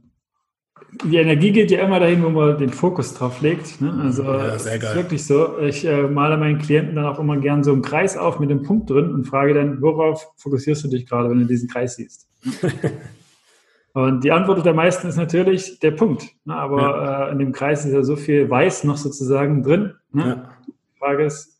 die 1.04 1.16
Energie 1.16 1.52
geht 1.52 1.70
ja 1.70 1.80
immer 1.84 2.00
dahin, 2.00 2.22
wo 2.22 2.30
man 2.30 2.58
den 2.58 2.70
Fokus 2.70 3.14
drauf 3.14 3.40
legt. 3.40 3.80
Ne? 3.80 3.92
Also 4.02 4.24
ja, 4.24 4.38
geil. 4.38 4.56
ist 4.56 4.94
wirklich 4.94 5.24
so. 5.24 5.58
Ich 5.58 5.84
äh, 5.84 6.02
male 6.02 6.36
meinen 6.36 6.58
Klienten 6.58 6.96
dann 6.96 7.06
auch 7.06 7.18
immer 7.18 7.36
gern 7.36 7.62
so 7.62 7.72
einen 7.72 7.82
Kreis 7.82 8.16
auf 8.16 8.40
mit 8.40 8.50
dem 8.50 8.62
Punkt 8.62 8.90
drin 8.90 9.12
und 9.12 9.24
frage 9.26 9.54
dann, 9.54 9.80
worauf 9.80 10.32
fokussierst 10.36 10.84
du 10.84 10.88
dich 10.88 11.06
gerade, 11.06 11.30
wenn 11.30 11.40
du 11.40 11.46
diesen 11.46 11.68
Kreis 11.68 11.96
siehst? 11.96 12.28
und 13.92 14.24
die 14.24 14.32
Antwort 14.32 14.64
der 14.66 14.74
meisten 14.74 15.06
ist 15.06 15.16
natürlich 15.16 15.78
der 15.80 15.92
Punkt. 15.92 16.24
Ne? 16.44 16.54
Aber 16.54 16.80
ja. 16.80 17.28
äh, 17.28 17.32
in 17.32 17.38
dem 17.38 17.52
Kreis 17.52 17.84
ist 17.84 17.92
ja 17.92 18.02
so 18.02 18.16
viel 18.16 18.50
Weiß 18.50 18.84
noch 18.84 18.96
sozusagen 18.96 19.62
drin. 19.62 19.94
Ne? 20.12 20.26
Ja. 20.26 20.50
Die 20.66 20.98
Frage 20.98 21.24
ist, 21.24 21.59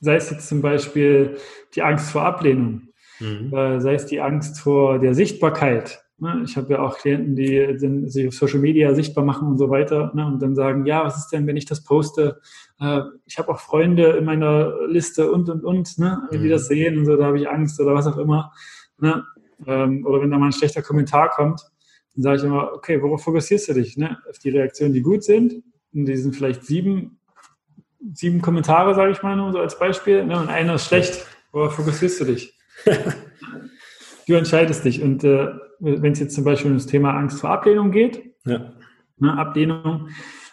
sei 0.00 0.16
es 0.16 0.30
jetzt 0.30 0.48
zum 0.48 0.62
Beispiel 0.62 1.36
die 1.74 1.82
Angst 1.82 2.10
vor 2.10 2.22
Ablehnung, 2.22 2.88
mhm. 3.20 3.54
äh, 3.54 3.80
sei 3.80 3.94
es 3.94 4.06
die 4.06 4.20
Angst 4.20 4.60
vor 4.60 4.98
der 4.98 5.14
Sichtbarkeit, 5.14 6.02
Ne? 6.20 6.42
Ich 6.44 6.56
habe 6.56 6.74
ja 6.74 6.82
auch 6.82 6.98
Klienten, 6.98 7.34
die 7.34 7.78
sich 8.08 8.28
auf 8.28 8.34
Social 8.34 8.60
Media 8.60 8.94
sichtbar 8.94 9.24
machen 9.24 9.48
und 9.48 9.56
so 9.56 9.70
weiter 9.70 10.12
ne? 10.14 10.26
und 10.26 10.40
dann 10.42 10.54
sagen, 10.54 10.84
ja, 10.84 11.02
was 11.02 11.16
ist 11.16 11.28
denn, 11.28 11.46
wenn 11.46 11.56
ich 11.56 11.64
das 11.64 11.82
poste? 11.82 12.40
Äh, 12.78 13.00
ich 13.24 13.38
habe 13.38 13.48
auch 13.48 13.58
Freunde 13.58 14.10
in 14.18 14.26
meiner 14.26 14.86
Liste 14.86 15.32
und, 15.32 15.48
und, 15.48 15.64
und. 15.64 15.98
Ne? 15.98 16.22
Wenn 16.30 16.42
die 16.42 16.48
mhm. 16.48 16.52
das 16.52 16.68
sehen 16.68 16.98
und 16.98 17.06
so, 17.06 17.16
da 17.16 17.24
habe 17.24 17.40
ich 17.40 17.48
Angst 17.48 17.80
oder 17.80 17.94
was 17.94 18.06
auch 18.06 18.18
immer. 18.18 18.52
Ne? 18.98 19.24
Ähm, 19.66 20.04
oder 20.04 20.20
wenn 20.20 20.30
da 20.30 20.38
mal 20.38 20.46
ein 20.46 20.52
schlechter 20.52 20.82
Kommentar 20.82 21.30
kommt, 21.30 21.62
dann 22.14 22.22
sage 22.22 22.36
ich 22.36 22.44
immer, 22.44 22.70
okay, 22.74 23.00
worauf 23.00 23.24
fokussierst 23.24 23.70
du 23.70 23.74
dich? 23.74 23.96
Ne? 23.96 24.18
Auf 24.28 24.38
die 24.38 24.50
Reaktionen, 24.50 24.92
die 24.92 25.02
gut 25.02 25.24
sind. 25.24 25.62
Die 25.92 26.16
sind 26.16 26.36
vielleicht 26.36 26.64
sieben, 26.64 27.18
sieben 28.14 28.40
Kommentare, 28.40 28.94
sage 28.94 29.12
ich 29.12 29.22
mal 29.22 29.36
nur 29.36 29.52
so 29.52 29.58
als 29.58 29.78
Beispiel. 29.78 30.24
Ne? 30.24 30.38
Und 30.38 30.48
einer 30.48 30.74
ist 30.74 30.86
schlecht. 30.86 31.26
Worauf 31.52 31.74
fokussierst 31.74 32.20
du 32.20 32.24
dich? 32.26 32.58
du 34.26 34.34
entscheidest 34.34 34.84
dich. 34.84 35.02
Und 35.02 35.24
äh, 35.24 35.48
wenn 35.80 36.12
es 36.12 36.20
jetzt 36.20 36.34
zum 36.34 36.44
Beispiel 36.44 36.70
um 36.70 36.76
das 36.76 36.86
Thema 36.86 37.16
Angst 37.16 37.40
vor 37.40 37.50
Ablehnung 37.50 37.90
geht, 37.90 38.22
ja. 38.44 38.72
ne, 39.18 39.36
Ablehnung 39.36 40.08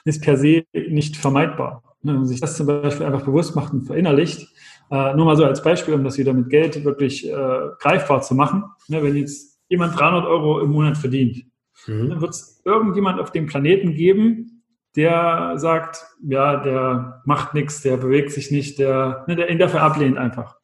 ist 0.05 0.23
per 0.23 0.37
se 0.37 0.65
nicht 0.73 1.17
vermeidbar. 1.17 1.83
Ne, 2.01 2.13
wenn 2.13 2.19
man 2.19 2.27
sich 2.27 2.39
das 2.39 2.55
zum 2.55 2.67
Beispiel 2.67 3.05
einfach 3.05 3.25
bewusst 3.25 3.55
macht 3.55 3.73
und 3.73 3.83
verinnerlicht, 3.83 4.47
äh, 4.89 5.13
nur 5.15 5.25
mal 5.25 5.35
so 5.35 5.45
als 5.45 5.61
Beispiel, 5.61 5.93
um 5.93 6.03
das 6.03 6.17
wieder 6.17 6.33
mit 6.33 6.49
Geld 6.49 6.83
wirklich 6.85 7.29
äh, 7.29 7.67
greifbar 7.79 8.21
zu 8.21 8.35
machen. 8.35 8.63
Ne, 8.87 9.03
wenn 9.03 9.15
jetzt 9.15 9.59
jemand 9.69 9.99
300 9.99 10.25
Euro 10.25 10.61
im 10.61 10.71
Monat 10.71 10.97
verdient, 10.97 11.43
mhm. 11.85 12.09
dann 12.09 12.21
wird 12.21 12.31
es 12.31 12.61
irgendjemand 12.63 13.19
auf 13.19 13.31
dem 13.31 13.47
Planeten 13.47 13.93
geben, 13.93 14.56
der 14.97 15.53
sagt, 15.57 16.07
ja, 16.27 16.57
der 16.57 17.21
macht 17.23 17.53
nichts, 17.53 17.81
der 17.81 17.97
bewegt 17.97 18.31
sich 18.31 18.49
nicht, 18.49 18.79
der, 18.79 19.23
ne, 19.27 19.35
der 19.35 19.49
ihn 19.49 19.59
dafür 19.59 19.83
ablehnt 19.83 20.17
einfach. 20.17 20.57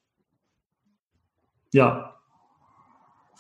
Ja. 1.72 2.16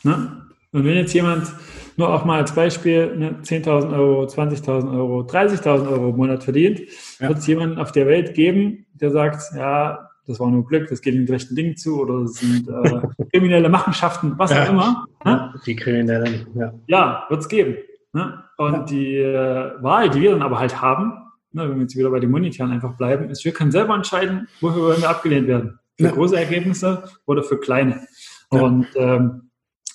Ne? 0.04 0.46
Und 0.72 0.86
wenn 0.86 0.96
jetzt 0.96 1.14
jemand 1.14 1.52
nur 1.98 2.14
auch 2.14 2.26
mal 2.26 2.40
als 2.40 2.54
Beispiel 2.54 3.16
ne, 3.16 3.40
10.000 3.42 3.92
Euro, 3.92 4.26
20.000 4.26 4.96
Euro, 4.96 5.22
30.000 5.22 5.90
Euro 5.90 6.10
im 6.10 6.16
Monat 6.16 6.44
verdient, 6.44 6.82
ja. 7.20 7.28
wird 7.28 7.40
es 7.40 7.48
jemanden 7.48 7.80
auf 7.80 7.92
der 7.92 8.06
Welt 8.06 8.36
geben, 8.36 8.86
der 8.94 9.10
sagt, 9.10 9.42
ja, 9.56 10.10
das 10.28 10.40
war 10.40 10.50
nur 10.50 10.66
Glück, 10.66 10.90
das 10.90 11.02
geht 11.02 11.16
den 11.16 11.28
rechten 11.28 11.56
Dingen 11.56 11.76
zu 11.76 12.02
oder 12.02 12.20
es 12.20 12.36
sind 12.36 12.70
äh, 12.70 13.02
kriminelle 13.32 13.68
Machenschaften, 13.68 14.34
was 14.38 14.52
ja. 14.52 14.64
auch 14.64 14.70
immer. 14.70 15.06
Ne? 15.26 15.54
Die 15.66 15.76
Kriminellen, 15.76 16.46
ja. 16.54 16.74
Ja, 16.86 17.26
wird 17.30 17.42
es 17.42 17.50
geben. 17.50 17.78
Ne? 18.14 18.44
Und 18.58 18.74
ja. 18.74 18.84
die 18.84 19.18
äh, 19.18 19.84
Wahl, 19.84 20.10
die 20.10 20.22
wir 20.22 20.32
dann 20.32 20.42
aber 20.42 20.60
halt 20.60 20.82
haben, 20.82 21.14
ne, 21.52 21.70
wenn 21.70 21.76
wir 21.76 21.82
jetzt 21.82 21.96
wieder 21.96 22.10
bei 22.10 22.20
den 22.20 22.32
Monetären 22.32 22.72
einfach 22.72 22.96
bleiben, 22.96 23.30
ist, 23.30 23.44
wir 23.44 23.54
können 23.54 23.72
selber 23.72 23.96
entscheiden, 23.96 24.48
wofür 24.62 24.84
wollen 24.84 25.02
wir 25.02 25.10
abgelehnt 25.10 25.48
werden. 25.48 25.80
Für 26.00 26.10
große 26.10 26.36
Ergebnisse 26.36 27.04
oder 27.26 27.44
für 27.44 27.60
kleine. 27.60 28.08
Und 28.50 28.88
ähm, 28.96 29.52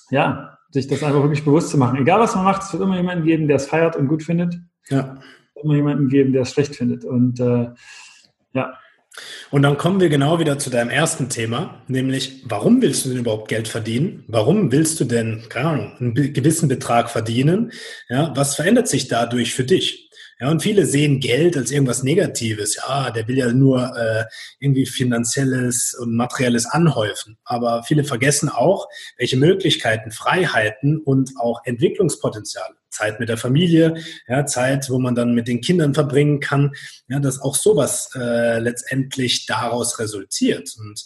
ja, 0.09 0.57
sich 0.71 0.87
das 0.87 1.03
einfach 1.03 1.21
wirklich 1.21 1.43
bewusst 1.43 1.69
zu 1.69 1.77
machen. 1.77 1.97
Egal 1.97 2.19
was 2.19 2.35
man 2.35 2.45
macht, 2.45 2.63
es 2.63 2.71
wird 2.73 2.83
immer 2.83 2.97
jemanden 2.97 3.25
geben, 3.25 3.47
der 3.47 3.57
es 3.57 3.67
feiert 3.67 3.95
und 3.95 4.07
gut 4.07 4.23
findet. 4.23 4.55
Ja. 4.87 4.99
Es 4.99 5.55
wird 5.55 5.65
immer 5.65 5.75
jemanden 5.75 6.07
geben, 6.07 6.31
der 6.31 6.43
es 6.43 6.51
schlecht 6.51 6.75
findet. 6.75 7.03
Und 7.03 7.39
äh, 7.39 7.69
ja. 8.53 8.73
Und 9.51 9.63
dann 9.63 9.77
kommen 9.77 9.99
wir 9.99 10.09
genau 10.09 10.39
wieder 10.39 10.59
zu 10.59 10.69
deinem 10.69 10.89
ersten 10.89 11.29
Thema, 11.29 11.81
nämlich 11.87 12.43
warum 12.45 12.81
willst 12.81 13.05
du 13.05 13.09
denn 13.09 13.19
überhaupt 13.19 13.47
Geld 13.47 13.67
verdienen? 13.67 14.23
Warum 14.27 14.71
willst 14.71 14.99
du 14.99 15.05
denn, 15.05 15.43
keine 15.49 15.69
Ahnung, 15.69 15.97
einen 15.99 16.13
gewissen 16.13 16.69
Betrag 16.69 17.09
verdienen? 17.09 17.71
Ja, 18.07 18.31
was 18.35 18.55
verändert 18.55 18.87
sich 18.87 19.07
dadurch 19.07 19.53
für 19.53 19.63
dich? 19.63 20.08
Ja, 20.41 20.49
und 20.49 20.61
viele 20.63 20.85
sehen 20.85 21.19
Geld 21.19 21.57
als 21.57 21.69
irgendwas 21.69 22.01
Negatives. 22.01 22.77
Ja, 22.77 23.11
der 23.11 23.27
will 23.27 23.37
ja 23.37 23.51
nur 23.51 23.93
äh, 23.97 24.23
irgendwie 24.59 24.85
finanzielles 24.85 25.93
und 25.93 26.15
materielles 26.15 26.65
anhäufen. 26.65 27.37
Aber 27.43 27.83
viele 27.83 28.05
vergessen 28.05 28.47
auch, 28.47 28.87
welche 29.17 29.35
Möglichkeiten, 29.35 30.11
Freiheiten 30.11 30.99
und 30.99 31.31
auch 31.37 31.61
Entwicklungspotenziale 31.65 32.75
Zeit 32.89 33.19
mit 33.19 33.27
der 33.27 33.37
Familie, 33.37 33.95
ja, 34.27 34.45
Zeit, 34.45 34.89
wo 34.89 34.97
man 34.97 35.13
dann 35.13 35.33
mit 35.33 35.47
den 35.47 35.61
Kindern 35.61 35.93
verbringen 35.93 36.39
kann, 36.39 36.71
ja, 37.09 37.19
dass 37.19 37.41
auch 37.41 37.55
sowas 37.55 38.09
äh, 38.15 38.59
letztendlich 38.59 39.45
daraus 39.45 39.99
resultiert. 39.99 40.73
Und 40.79 41.05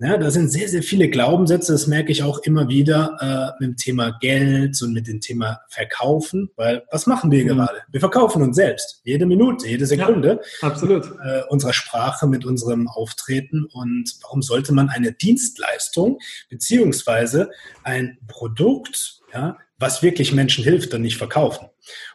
ja, 0.00 0.16
da 0.16 0.30
sind 0.30 0.48
sehr, 0.48 0.68
sehr 0.68 0.84
viele 0.84 1.08
Glaubenssätze, 1.08 1.72
das 1.72 1.88
merke 1.88 2.12
ich 2.12 2.22
auch 2.22 2.38
immer 2.38 2.68
wieder 2.68 3.16
äh, 3.20 3.64
mit 3.64 3.70
dem 3.70 3.76
Thema 3.76 4.16
Geld 4.20 4.80
und 4.80 4.92
mit 4.92 5.08
dem 5.08 5.20
Thema 5.20 5.60
Verkaufen, 5.70 6.50
weil 6.54 6.84
was 6.92 7.06
machen 7.06 7.32
wir 7.32 7.42
mhm. 7.42 7.48
gerade? 7.48 7.78
Wir 7.90 7.98
verkaufen 7.98 8.42
uns 8.42 8.54
selbst, 8.54 9.00
jede 9.02 9.26
Minute, 9.26 9.66
jede 9.66 9.86
Sekunde. 9.86 10.40
Ja, 10.62 10.68
absolut. 10.68 11.06
Äh, 11.24 11.42
unserer 11.48 11.72
Sprache, 11.72 12.28
mit 12.28 12.44
unserem 12.44 12.86
Auftreten 12.86 13.64
und 13.64 14.14
warum 14.22 14.40
sollte 14.40 14.72
man 14.72 14.88
eine 14.88 15.12
Dienstleistung 15.12 16.18
beziehungsweise 16.48 17.50
ein 17.82 18.18
Produkt, 18.28 19.20
ja, 19.34 19.56
was 19.80 20.02
wirklich 20.02 20.32
Menschen 20.32 20.62
hilft, 20.62 20.92
dann 20.92 21.02
nicht 21.02 21.16
verkaufen. 21.16 21.68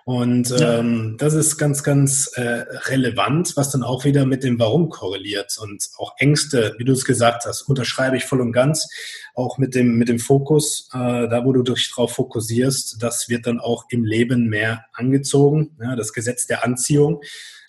Und 0.06 0.54
ähm, 0.60 1.16
das 1.18 1.34
ist 1.34 1.58
ganz, 1.58 1.84
ganz 1.84 2.28
äh, 2.36 2.66
relevant, 2.88 3.56
was 3.56 3.72
dann 3.72 3.84
auch 3.84 4.06
wieder 4.06 4.26
mit 4.26 4.44
dem 4.44 4.60
Warum 4.60 4.90
korreliert. 4.90 5.58
Und 5.62 5.90
auch 5.98 6.14
Ängste, 6.18 6.76
wie 6.78 6.84
du 6.84 6.94
es 6.94 7.06
gesagt 7.06 7.46
hast, 7.46 7.64
unterschreibe 7.64 8.18
ich 8.18 8.26
voll 8.26 8.42
und 8.42 8.52
ganz. 8.52 8.90
Auch 9.36 9.58
mit 9.58 9.76
dem, 9.76 9.96
mit 9.96 10.10
dem 10.10 10.20
Fokus, 10.20 10.90
äh, 10.94 10.98
da 10.98 11.44
wo 11.46 11.54
du 11.54 11.64
dich 11.64 11.92
drauf 11.92 12.14
fokussierst, 12.14 13.02
das 13.02 13.30
wird 13.30 13.48
dann 13.48 13.60
auch 13.60 13.86
im 13.90 14.04
Leben 14.04 14.48
mehr 14.48 14.86
angezogen. 14.94 15.78
Ja, 15.82 15.96
das 15.96 16.14
Gesetz 16.14 16.48
der 16.48 16.64
Anziehung. 16.64 17.22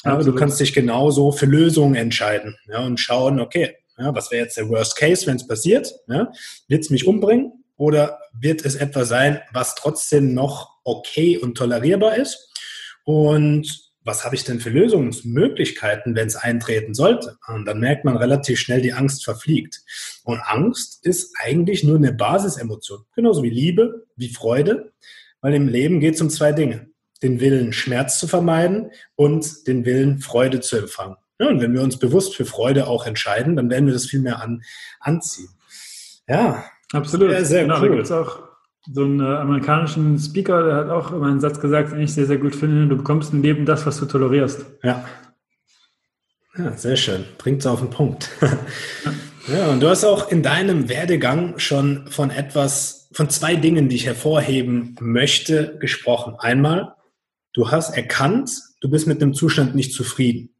Aber 0.04 0.22
du 0.22 0.34
kannst 0.34 0.60
dich 0.60 0.74
genauso 0.74 1.32
für 1.32 1.46
Lösungen 1.46 1.94
entscheiden 1.94 2.58
ja, 2.68 2.80
und 2.80 3.00
schauen, 3.00 3.40
okay, 3.40 3.76
ja, 3.96 4.14
was 4.14 4.30
wäre 4.30 4.44
jetzt 4.44 4.56
der 4.56 4.68
Worst 4.68 4.96
Case, 4.96 5.26
wenn 5.26 5.36
es 5.36 5.46
passiert? 5.46 5.94
Ja? 6.08 6.32
Wird 6.68 6.82
es 6.82 6.90
mich 6.90 7.06
umbringen? 7.06 7.63
Oder 7.76 8.20
wird 8.32 8.64
es 8.64 8.74
etwas 8.74 9.08
sein, 9.08 9.40
was 9.52 9.74
trotzdem 9.74 10.34
noch 10.34 10.78
okay 10.84 11.38
und 11.38 11.56
tolerierbar 11.56 12.16
ist? 12.16 12.52
Und 13.04 13.84
was 14.04 14.24
habe 14.24 14.34
ich 14.34 14.44
denn 14.44 14.60
für 14.60 14.70
Lösungsmöglichkeiten, 14.70 16.14
wenn 16.14 16.26
es 16.26 16.36
eintreten 16.36 16.94
sollte? 16.94 17.38
Und 17.48 17.64
dann 17.64 17.80
merkt 17.80 18.04
man 18.04 18.16
relativ 18.16 18.58
schnell, 18.58 18.82
die 18.82 18.92
Angst 18.92 19.24
verfliegt. 19.24 19.82
Und 20.24 20.40
Angst 20.40 21.04
ist 21.04 21.34
eigentlich 21.42 21.84
nur 21.84 21.96
eine 21.96 22.12
Basisemotion, 22.12 23.04
genauso 23.14 23.42
wie 23.42 23.50
Liebe, 23.50 24.06
wie 24.16 24.28
Freude, 24.28 24.92
weil 25.40 25.54
im 25.54 25.68
Leben 25.68 26.00
geht 26.00 26.14
es 26.14 26.20
um 26.20 26.30
zwei 26.30 26.52
Dinge. 26.52 26.88
Den 27.22 27.40
Willen, 27.40 27.72
Schmerz 27.72 28.18
zu 28.18 28.28
vermeiden 28.28 28.90
und 29.16 29.66
den 29.66 29.86
Willen, 29.86 30.18
Freude 30.18 30.60
zu 30.60 30.76
empfangen. 30.76 31.16
Ja, 31.40 31.48
und 31.48 31.60
wenn 31.60 31.72
wir 31.72 31.80
uns 31.80 31.98
bewusst 31.98 32.36
für 32.36 32.44
Freude 32.44 32.86
auch 32.86 33.06
entscheiden, 33.06 33.56
dann 33.56 33.70
werden 33.70 33.86
wir 33.86 33.94
das 33.94 34.06
viel 34.06 34.20
mehr 34.20 34.42
an, 34.42 34.62
anziehen. 35.00 35.48
Ja, 36.28 36.64
Absolut. 36.92 37.32
Ja, 37.32 37.44
sehr 37.44 37.62
genau, 37.62 37.80
cool. 37.80 37.88
Da 37.88 37.94
gibt 37.94 38.04
es 38.04 38.12
auch 38.12 38.44
so 38.92 39.02
einen 39.02 39.20
äh, 39.20 39.24
amerikanischen 39.24 40.18
Speaker, 40.18 40.64
der 40.64 40.76
hat 40.76 40.90
auch 40.90 41.12
immer 41.12 41.26
einen 41.26 41.40
Satz 41.40 41.58
gesagt, 41.60 41.92
den 41.92 42.00
ich 42.00 42.12
sehr, 42.12 42.26
sehr 42.26 42.36
gut 42.36 42.54
finde. 42.54 42.86
Du 42.86 42.96
bekommst 42.96 43.32
im 43.32 43.42
Leben 43.42 43.64
das, 43.64 43.86
was 43.86 43.98
du 43.98 44.06
tolerierst. 44.06 44.66
Ja. 44.82 45.04
Ja, 46.56 46.72
sehr 46.76 46.96
schön. 46.96 47.24
Bringt 47.38 47.60
es 47.60 47.66
auf 47.66 47.80
den 47.80 47.90
Punkt. 47.90 48.30
ja, 49.48 49.68
und 49.70 49.80
du 49.80 49.88
hast 49.88 50.04
auch 50.04 50.30
in 50.30 50.42
deinem 50.42 50.88
Werdegang 50.88 51.58
schon 51.58 52.06
von 52.08 52.30
etwas, 52.30 53.08
von 53.12 53.28
zwei 53.28 53.56
Dingen, 53.56 53.88
die 53.88 53.96
ich 53.96 54.06
hervorheben 54.06 54.94
möchte, 55.00 55.78
gesprochen. 55.78 56.36
Einmal, 56.38 56.94
du 57.54 57.70
hast 57.70 57.96
erkannt, 57.96 58.50
du 58.80 58.88
bist 58.88 59.08
mit 59.08 59.20
dem 59.20 59.34
Zustand 59.34 59.74
nicht 59.74 59.94
zufrieden 59.94 60.54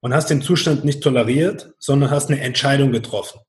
und 0.00 0.14
hast 0.14 0.30
den 0.30 0.42
Zustand 0.42 0.84
nicht 0.84 1.02
toleriert, 1.02 1.72
sondern 1.78 2.10
hast 2.10 2.30
eine 2.30 2.40
Entscheidung 2.40 2.92
getroffen. 2.92 3.40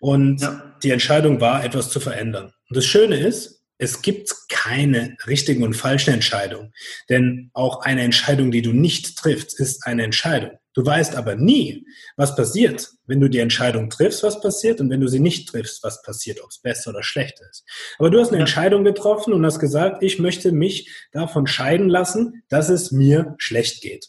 Und 0.00 0.40
ja. 0.40 0.74
die 0.82 0.90
Entscheidung 0.90 1.40
war, 1.40 1.64
etwas 1.64 1.90
zu 1.90 2.00
verändern. 2.00 2.52
Und 2.68 2.76
das 2.76 2.86
Schöne 2.86 3.16
ist, 3.16 3.60
es 3.78 4.02
gibt 4.02 4.30
keine 4.50 5.16
richtigen 5.26 5.62
und 5.62 5.74
falschen 5.74 6.12
Entscheidungen. 6.12 6.72
Denn 7.08 7.50
auch 7.54 7.80
eine 7.80 8.02
Entscheidung, 8.02 8.50
die 8.50 8.60
du 8.60 8.72
nicht 8.72 9.16
triffst, 9.16 9.58
ist 9.58 9.86
eine 9.86 10.04
Entscheidung. 10.04 10.50
Du 10.74 10.84
weißt 10.84 11.16
aber 11.16 11.34
nie, 11.34 11.84
was 12.16 12.36
passiert, 12.36 12.90
wenn 13.06 13.20
du 13.20 13.28
die 13.28 13.38
Entscheidung 13.38 13.90
triffst, 13.90 14.22
was 14.22 14.40
passiert 14.40 14.80
und 14.80 14.90
wenn 14.90 15.00
du 15.00 15.08
sie 15.08 15.18
nicht 15.18 15.48
triffst, 15.48 15.82
was 15.82 16.02
passiert, 16.02 16.40
ob 16.42 16.50
es 16.50 16.60
besser 16.60 16.90
oder 16.90 17.02
schlechter 17.02 17.44
ist. 17.50 17.64
Aber 17.98 18.10
du 18.10 18.20
hast 18.20 18.28
eine 18.28 18.36
ja. 18.36 18.42
Entscheidung 18.42 18.84
getroffen 18.84 19.32
und 19.32 19.44
hast 19.44 19.58
gesagt, 19.58 20.02
ich 20.02 20.18
möchte 20.18 20.52
mich 20.52 20.90
davon 21.12 21.46
scheiden 21.46 21.88
lassen, 21.88 22.44
dass 22.50 22.68
es 22.68 22.92
mir 22.92 23.34
schlecht 23.38 23.80
geht. 23.80 24.08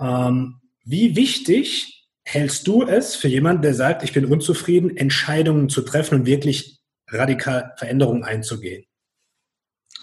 Ähm, 0.00 0.60
wie 0.84 1.16
wichtig 1.16 1.99
hältst 2.32 2.66
du 2.66 2.82
es 2.82 3.16
für 3.16 3.28
jemanden, 3.28 3.62
der 3.62 3.74
sagt, 3.74 4.02
ich 4.02 4.12
bin 4.12 4.24
unzufrieden, 4.24 4.96
Entscheidungen 4.96 5.68
zu 5.68 5.82
treffen 5.82 6.20
und 6.20 6.26
wirklich 6.26 6.80
radikal 7.08 7.72
Veränderungen 7.76 8.24
einzugehen? 8.24 8.84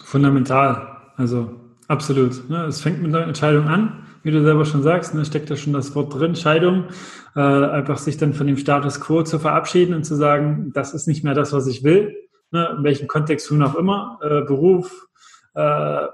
Fundamental, 0.04 1.12
also 1.16 1.58
absolut. 1.88 2.48
Ne? 2.48 2.64
Es 2.64 2.80
fängt 2.80 3.02
mit 3.02 3.14
einer 3.14 3.26
Entscheidung 3.26 3.66
an 3.66 4.04
wie 4.22 4.30
du 4.30 4.42
selber 4.42 4.64
schon 4.64 4.82
sagst, 4.82 5.14
ne, 5.14 5.24
steckt 5.24 5.50
da 5.50 5.56
schon 5.56 5.72
das 5.72 5.94
Wort 5.94 6.14
drin, 6.14 6.34
Scheidung, 6.34 6.84
äh, 7.34 7.40
einfach 7.40 7.98
sich 7.98 8.16
dann 8.16 8.34
von 8.34 8.46
dem 8.46 8.56
Status 8.56 9.00
quo 9.00 9.22
zu 9.22 9.38
verabschieden 9.38 9.94
und 9.94 10.04
zu 10.04 10.16
sagen, 10.16 10.70
das 10.74 10.94
ist 10.94 11.06
nicht 11.06 11.24
mehr 11.24 11.34
das, 11.34 11.52
was 11.52 11.66
ich 11.66 11.84
will, 11.84 12.14
ne, 12.50 12.74
in 12.76 12.84
welchem 12.84 13.08
Kontext 13.08 13.50
nun 13.50 13.62
auch 13.62 13.74
immer, 13.74 14.18
äh, 14.22 14.42
Beruf, 14.42 15.06
äh, 15.54 16.06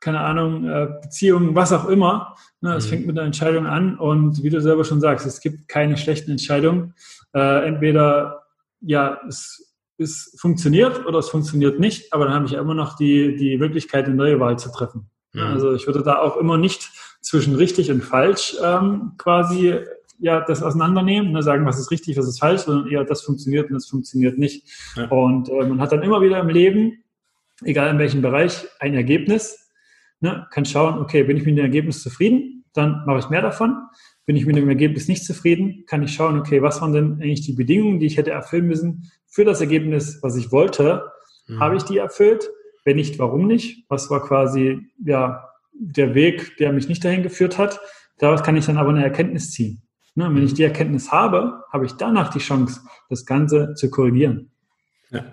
keine 0.00 0.20
Ahnung, 0.20 0.66
äh, 0.68 0.88
Beziehungen, 1.02 1.54
was 1.54 1.72
auch 1.72 1.86
immer. 1.88 2.34
Ne, 2.60 2.74
es 2.74 2.86
mhm. 2.86 2.90
fängt 2.90 3.06
mit 3.06 3.18
einer 3.18 3.26
Entscheidung 3.26 3.66
an 3.66 3.98
und 3.98 4.42
wie 4.42 4.50
du 4.50 4.60
selber 4.60 4.84
schon 4.84 5.00
sagst, 5.00 5.26
es 5.26 5.40
gibt 5.40 5.68
keine 5.68 5.96
schlechten 5.96 6.30
Entscheidungen. 6.30 6.94
Äh, 7.34 7.66
entweder, 7.66 8.42
ja, 8.80 9.20
es 9.28 9.70
es 10.00 10.34
funktioniert 10.40 11.04
oder 11.06 11.18
es 11.18 11.28
funktioniert 11.28 11.78
nicht, 11.78 12.12
aber 12.12 12.24
dann 12.24 12.34
habe 12.34 12.46
ich 12.46 12.52
ja 12.52 12.60
immer 12.60 12.74
noch 12.74 12.96
die, 12.96 13.36
die 13.36 13.58
Möglichkeit, 13.58 14.06
eine 14.06 14.14
neue 14.14 14.40
Wahl 14.40 14.58
zu 14.58 14.70
treffen. 14.70 15.10
Mhm. 15.32 15.42
Also 15.42 15.74
ich 15.74 15.86
würde 15.86 16.02
da 16.02 16.18
auch 16.18 16.36
immer 16.38 16.56
nicht 16.56 16.90
zwischen 17.20 17.54
richtig 17.54 17.90
und 17.90 18.02
falsch 18.02 18.56
ähm, 18.64 19.12
quasi 19.18 19.78
ja 20.18 20.40
das 20.40 20.62
auseinandernehmen, 20.62 21.32
ne, 21.32 21.42
sagen, 21.42 21.66
was 21.66 21.78
ist 21.78 21.90
richtig, 21.90 22.16
was 22.16 22.28
ist 22.28 22.40
falsch, 22.40 22.62
sondern 22.62 22.90
eher 22.90 23.04
das 23.04 23.22
funktioniert 23.22 23.68
und 23.68 23.74
das 23.74 23.86
funktioniert 23.86 24.38
nicht. 24.38 24.66
Ja. 24.96 25.06
Und 25.08 25.48
äh, 25.48 25.66
man 25.66 25.80
hat 25.80 25.92
dann 25.92 26.02
immer 26.02 26.20
wieder 26.20 26.40
im 26.40 26.48
Leben, 26.48 27.04
egal 27.62 27.90
in 27.90 27.98
welchem 27.98 28.22
Bereich, 28.22 28.66
ein 28.80 28.94
Ergebnis, 28.94 29.69
ne, 30.20 30.46
kann 30.50 30.64
schauen, 30.64 30.98
okay, 30.98 31.22
bin 31.24 31.36
ich 31.36 31.44
mit 31.44 31.56
dem 31.56 31.64
Ergebnis 31.64 32.02
zufrieden, 32.02 32.64
dann 32.72 33.02
mache 33.06 33.18
ich 33.18 33.28
mehr 33.30 33.42
davon. 33.42 33.76
Bin 34.26 34.36
ich 34.36 34.46
mit 34.46 34.56
dem 34.56 34.68
Ergebnis 34.68 35.08
nicht 35.08 35.24
zufrieden, 35.24 35.84
kann 35.86 36.02
ich 36.02 36.12
schauen, 36.12 36.38
okay, 36.38 36.62
was 36.62 36.80
waren 36.80 36.92
denn 36.92 37.14
eigentlich 37.14 37.40
die 37.40 37.54
Bedingungen, 37.54 37.98
die 37.98 38.06
ich 38.06 38.16
hätte 38.16 38.30
erfüllen 38.30 38.66
müssen 38.66 39.10
für 39.26 39.44
das 39.44 39.60
Ergebnis, 39.60 40.18
was 40.22 40.36
ich 40.36 40.52
wollte? 40.52 41.10
Mhm. 41.48 41.60
Habe 41.60 41.76
ich 41.76 41.82
die 41.82 41.98
erfüllt? 41.98 42.48
Wenn 42.84 42.96
nicht, 42.96 43.18
warum 43.18 43.46
nicht? 43.46 43.84
Was 43.88 44.08
war 44.08 44.22
quasi, 44.22 44.86
ja, 45.04 45.50
der 45.80 46.14
Weg, 46.14 46.58
der 46.58 46.72
mich 46.72 46.88
nicht 46.88 47.04
dahin 47.04 47.22
geführt 47.22 47.58
hat. 47.58 47.80
Daraus 48.18 48.42
kann 48.42 48.56
ich 48.56 48.66
dann 48.66 48.76
aber 48.76 48.90
eine 48.90 49.02
Erkenntnis 49.02 49.50
ziehen. 49.50 49.82
Ne? 50.14 50.28
Wenn 50.32 50.44
ich 50.44 50.54
die 50.54 50.62
Erkenntnis 50.62 51.10
habe, 51.10 51.64
habe 51.72 51.86
ich 51.86 51.92
danach 51.92 52.30
die 52.30 52.38
Chance, 52.38 52.80
das 53.08 53.24
Ganze 53.24 53.74
zu 53.74 53.90
korrigieren. 53.90 54.50
Ja. 55.10 55.24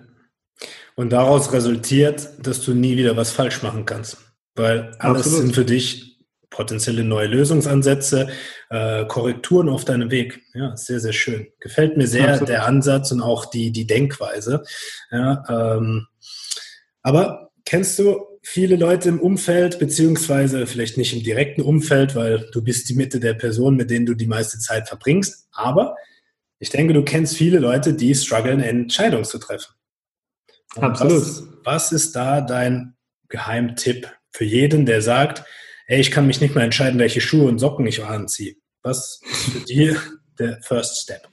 Und 0.95 1.11
daraus 1.11 1.51
resultiert, 1.51 2.29
dass 2.41 2.61
du 2.61 2.73
nie 2.73 2.97
wieder 2.97 3.17
was 3.17 3.31
falsch 3.31 3.61
machen 3.61 3.85
kannst. 3.85 4.17
Weil 4.57 4.91
alles 4.99 5.27
Absolut. 5.27 5.39
sind 5.39 5.55
für 5.55 5.65
dich 5.65 6.17
potenzielle 6.49 7.03
neue 7.03 7.27
Lösungsansätze, 7.27 8.29
äh, 8.69 9.05
Korrekturen 9.05 9.69
auf 9.69 9.85
deinem 9.85 10.09
Weg. 10.11 10.41
Ja, 10.53 10.75
sehr, 10.75 10.99
sehr 10.99 11.13
schön. 11.13 11.47
Gefällt 11.59 11.97
mir 11.97 12.07
sehr 12.07 12.29
Absolut. 12.29 12.49
der 12.49 12.65
Ansatz 12.65 13.11
und 13.11 13.21
auch 13.21 13.45
die, 13.45 13.71
die 13.71 13.85
Denkweise. 13.85 14.63
Ja, 15.11 15.43
ähm, 15.49 16.07
aber 17.03 17.51
kennst 17.63 17.99
du 17.99 18.39
viele 18.41 18.75
Leute 18.75 19.09
im 19.09 19.19
Umfeld, 19.19 19.77
beziehungsweise 19.77 20.65
vielleicht 20.67 20.97
nicht 20.97 21.13
im 21.13 21.21
direkten 21.21 21.61
Umfeld, 21.61 22.15
weil 22.15 22.49
du 22.51 22.63
bist 22.63 22.89
die 22.89 22.95
Mitte 22.95 23.19
der 23.19 23.33
Person, 23.33 23.75
mit 23.75 23.91
denen 23.91 24.05
du 24.05 24.15
die 24.15 24.25
meiste 24.25 24.57
Zeit 24.57 24.87
verbringst. 24.87 25.47
Aber 25.51 25.95
ich 26.57 26.69
denke, 26.69 26.93
du 26.93 27.03
kennst 27.03 27.35
viele 27.35 27.59
Leute, 27.59 27.93
die 27.93 28.15
strugglen, 28.15 28.61
Entscheidungen 28.61 29.25
zu 29.25 29.37
treffen. 29.37 29.73
Und 30.75 30.83
Absolut. 30.83 31.21
Was, 31.21 31.43
was 31.63 31.91
ist 31.91 32.15
da 32.15 32.41
dein 32.41 32.95
Geheimtipp 33.29 34.16
für 34.37 34.45
jeden, 34.45 34.85
der 34.85 35.01
sagt, 35.01 35.43
ey, 35.87 35.99
ich 35.99 36.11
kann 36.11 36.27
mich 36.27 36.41
nicht 36.41 36.53
mehr 36.53 36.63
entscheiden, 36.63 36.99
welche 36.99 37.21
Schuhe 37.21 37.47
und 37.47 37.57
Socken 37.57 37.87
ich 37.87 38.05
anziehe? 38.05 38.55
Was 38.83 39.19
ist 39.23 39.49
für 39.49 39.59
dich 39.65 39.97
der 40.37 40.59
First 40.61 41.01
Step? 41.01 41.27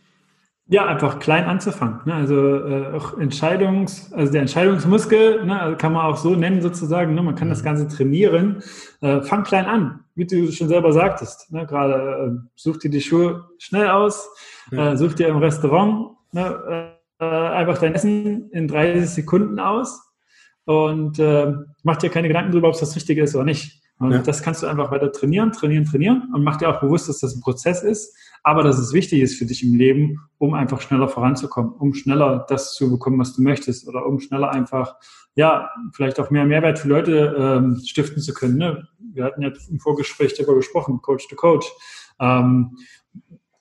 Ja, 0.67 0.87
einfach 0.87 1.19
klein 1.19 1.45
anzufangen. 1.45 2.01
Ne? 2.07 2.15
Also 2.15 2.57
äh, 2.57 2.95
auch 2.95 3.19
Entscheidungs, 3.19 4.11
also 4.15 4.33
der 4.33 4.41
Entscheidungsmuskel, 4.41 5.45
ne? 5.45 5.61
also 5.61 5.77
kann 5.77 5.93
man 5.93 6.07
auch 6.07 6.17
so 6.17 6.35
nennen 6.35 6.63
sozusagen. 6.63 7.15
Ne? 7.15 7.23
Man 7.23 7.35
kann 7.35 7.51
das 7.51 7.61
mhm. 7.61 7.65
Ganze 7.65 7.89
trainieren. 7.89 8.63
Äh, 9.03 9.21
fang 9.21 9.45
klein 9.45 9.67
an, 9.67 10.01
wie 10.15 10.25
du 10.25 10.51
schon 10.51 10.69
selber 10.69 10.95
sagtest. 10.95 11.53
Ne? 11.53 11.67
Gerade 11.67 12.39
äh, 12.39 12.49
such 12.55 12.79
dir 12.79 12.91
die 12.91 13.03
Schuhe 13.03 13.45
schnell 13.59 13.89
aus, 13.89 14.27
ja. 14.71 14.93
äh, 14.93 14.97
such 14.97 15.13
dir 15.13 15.29
im 15.29 15.37
Restaurant 15.37 16.17
ne? 16.33 16.97
äh, 17.21 17.25
einfach 17.25 17.77
dein 17.77 17.95
Essen 17.95 18.49
in 18.53 18.67
30 18.67 19.11
Sekunden 19.11 19.61
aus 19.61 20.14
und 20.65 21.19
äh, 21.19 21.53
mach 21.83 21.97
dir 21.97 22.11
keine 22.11 22.29
Gedanken 22.29 22.53
darüber, 22.53 22.69
ob 22.69 22.75
es 22.75 22.81
das 22.81 22.97
Richtige 22.97 23.23
ist 23.23 23.35
oder 23.35 23.45
nicht. 23.45 23.83
Und 23.99 24.11
ja. 24.11 24.19
das 24.19 24.43
kannst 24.43 24.63
du 24.63 24.67
einfach 24.67 24.91
weiter 24.91 25.13
trainieren, 25.13 25.53
trainieren, 25.53 25.85
trainieren 25.85 26.31
und 26.35 26.43
mach 26.43 26.57
dir 26.57 26.69
auch 26.69 26.81
bewusst, 26.81 27.09
dass 27.09 27.21
das 27.21 27.37
ein 27.37 27.41
Prozess 27.41 27.83
ist 27.83 28.17
aber 28.45 28.63
dass 28.63 28.79
es 28.79 28.93
wichtig 28.93 29.23
ist 29.23 29.39
für 29.39 29.47
dich 29.47 29.65
im 29.65 29.75
Leben, 29.75 30.21
um 30.37 30.53
einfach 30.53 30.81
schneller 30.83 31.09
voranzukommen, 31.09 31.73
um 31.73 31.95
schneller 31.95 32.45
das 32.47 32.75
zu 32.75 32.91
bekommen, 32.91 33.19
was 33.19 33.35
du 33.35 33.43
möchtest 33.43 33.89
oder 33.89 34.07
um 34.07 34.21
schneller 34.21 34.51
einfach, 34.51 34.97
ja, 35.35 35.71
vielleicht 35.93 36.21
auch 36.21 36.31
mehr 36.31 36.45
Mehrwert 36.45 36.79
für 36.79 36.89
Leute 36.89 37.35
ähm, 37.39 37.81
stiften 37.85 38.21
zu 38.21 38.35
können. 38.35 38.59
Ne? 38.59 38.87
Wir 39.15 39.25
hatten 39.25 39.41
ja 39.41 39.51
im 39.71 39.81
Vorgespräch 39.81 40.35
darüber 40.35 40.57
gesprochen, 40.57 41.01
Coach 41.01 41.27
to 41.29 41.37
Coach. 41.37 41.67
Ähm, 42.21 42.77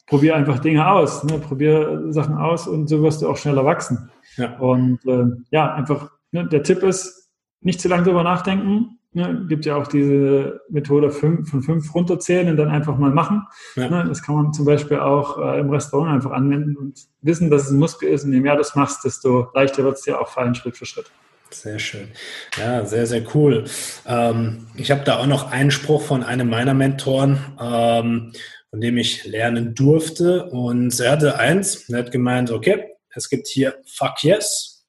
probier 0.05 0.35
einfach 0.35 0.59
Dinge 0.59 0.85
aus, 0.85 1.23
ne? 1.23 1.39
probier 1.39 2.03
Sachen 2.09 2.35
aus 2.35 2.67
und 2.67 2.87
so 2.87 3.01
wirst 3.01 3.21
du 3.21 3.29
auch 3.29 3.37
schneller 3.37 3.63
wachsen. 3.63 4.11
Ja. 4.35 4.57
Und 4.57 4.99
äh, 5.05 5.27
ja, 5.49 5.73
einfach, 5.73 6.11
ne, 6.33 6.47
der 6.47 6.63
Tipp 6.63 6.83
ist, 6.83 7.29
nicht 7.61 7.79
zu 7.79 7.87
lange 7.87 8.03
darüber 8.03 8.23
nachdenken, 8.23 8.99
Ne, 9.15 9.45
gibt 9.47 9.65
ja 9.65 9.75
auch 9.75 9.85
diese 9.85 10.61
Methode 10.69 11.11
fünf, 11.11 11.51
von 11.51 11.61
fünf 11.61 11.93
runterzählen 11.93 12.49
und 12.49 12.57
dann 12.57 12.69
einfach 12.69 12.97
mal 12.97 13.11
machen. 13.11 13.43
Ja. 13.75 13.87
Ne, 13.87 14.05
das 14.07 14.23
kann 14.23 14.33
man 14.33 14.53
zum 14.53 14.65
Beispiel 14.65 14.97
auch 14.97 15.37
äh, 15.37 15.59
im 15.59 15.69
Restaurant 15.69 16.15
einfach 16.15 16.31
anwenden 16.31 16.75
und 16.75 16.99
wissen, 17.21 17.51
dass 17.51 17.65
es 17.65 17.69
ein 17.69 17.77
Muskel 17.77 18.09
ist. 18.09 18.23
Und 18.23 18.33
je 18.33 18.39
mehr 18.39 18.53
du 18.53 18.57
das 18.57 18.73
machst, 18.73 19.03
desto 19.05 19.49
leichter 19.53 19.83
wird 19.83 19.97
es 19.97 20.01
dir 20.01 20.19
auch 20.19 20.29
fallen, 20.29 20.55
Schritt 20.55 20.77
für 20.77 20.87
Schritt. 20.87 21.11
Sehr 21.51 21.77
schön. 21.77 22.07
Ja, 22.57 22.85
sehr, 22.85 23.05
sehr 23.05 23.23
cool. 23.35 23.65
Ähm, 24.07 24.65
ich 24.73 24.89
habe 24.89 25.03
da 25.03 25.19
auch 25.19 25.27
noch 25.27 25.51
einen 25.51 25.69
Spruch 25.69 26.01
von 26.01 26.23
einem 26.23 26.49
meiner 26.49 26.73
Mentoren, 26.73 27.37
ähm, 27.61 28.33
von 28.71 28.81
dem 28.81 28.97
ich 28.97 29.25
lernen 29.25 29.75
durfte. 29.75 30.45
Und 30.45 30.99
er 30.99 31.11
hatte 31.11 31.37
eins, 31.37 31.87
er 31.87 31.99
hat 31.99 32.11
gemeint, 32.11 32.49
okay, 32.49 32.85
es 33.13 33.29
gibt 33.29 33.47
hier 33.47 33.75
Fuck 33.85 34.23
yes, 34.23 34.87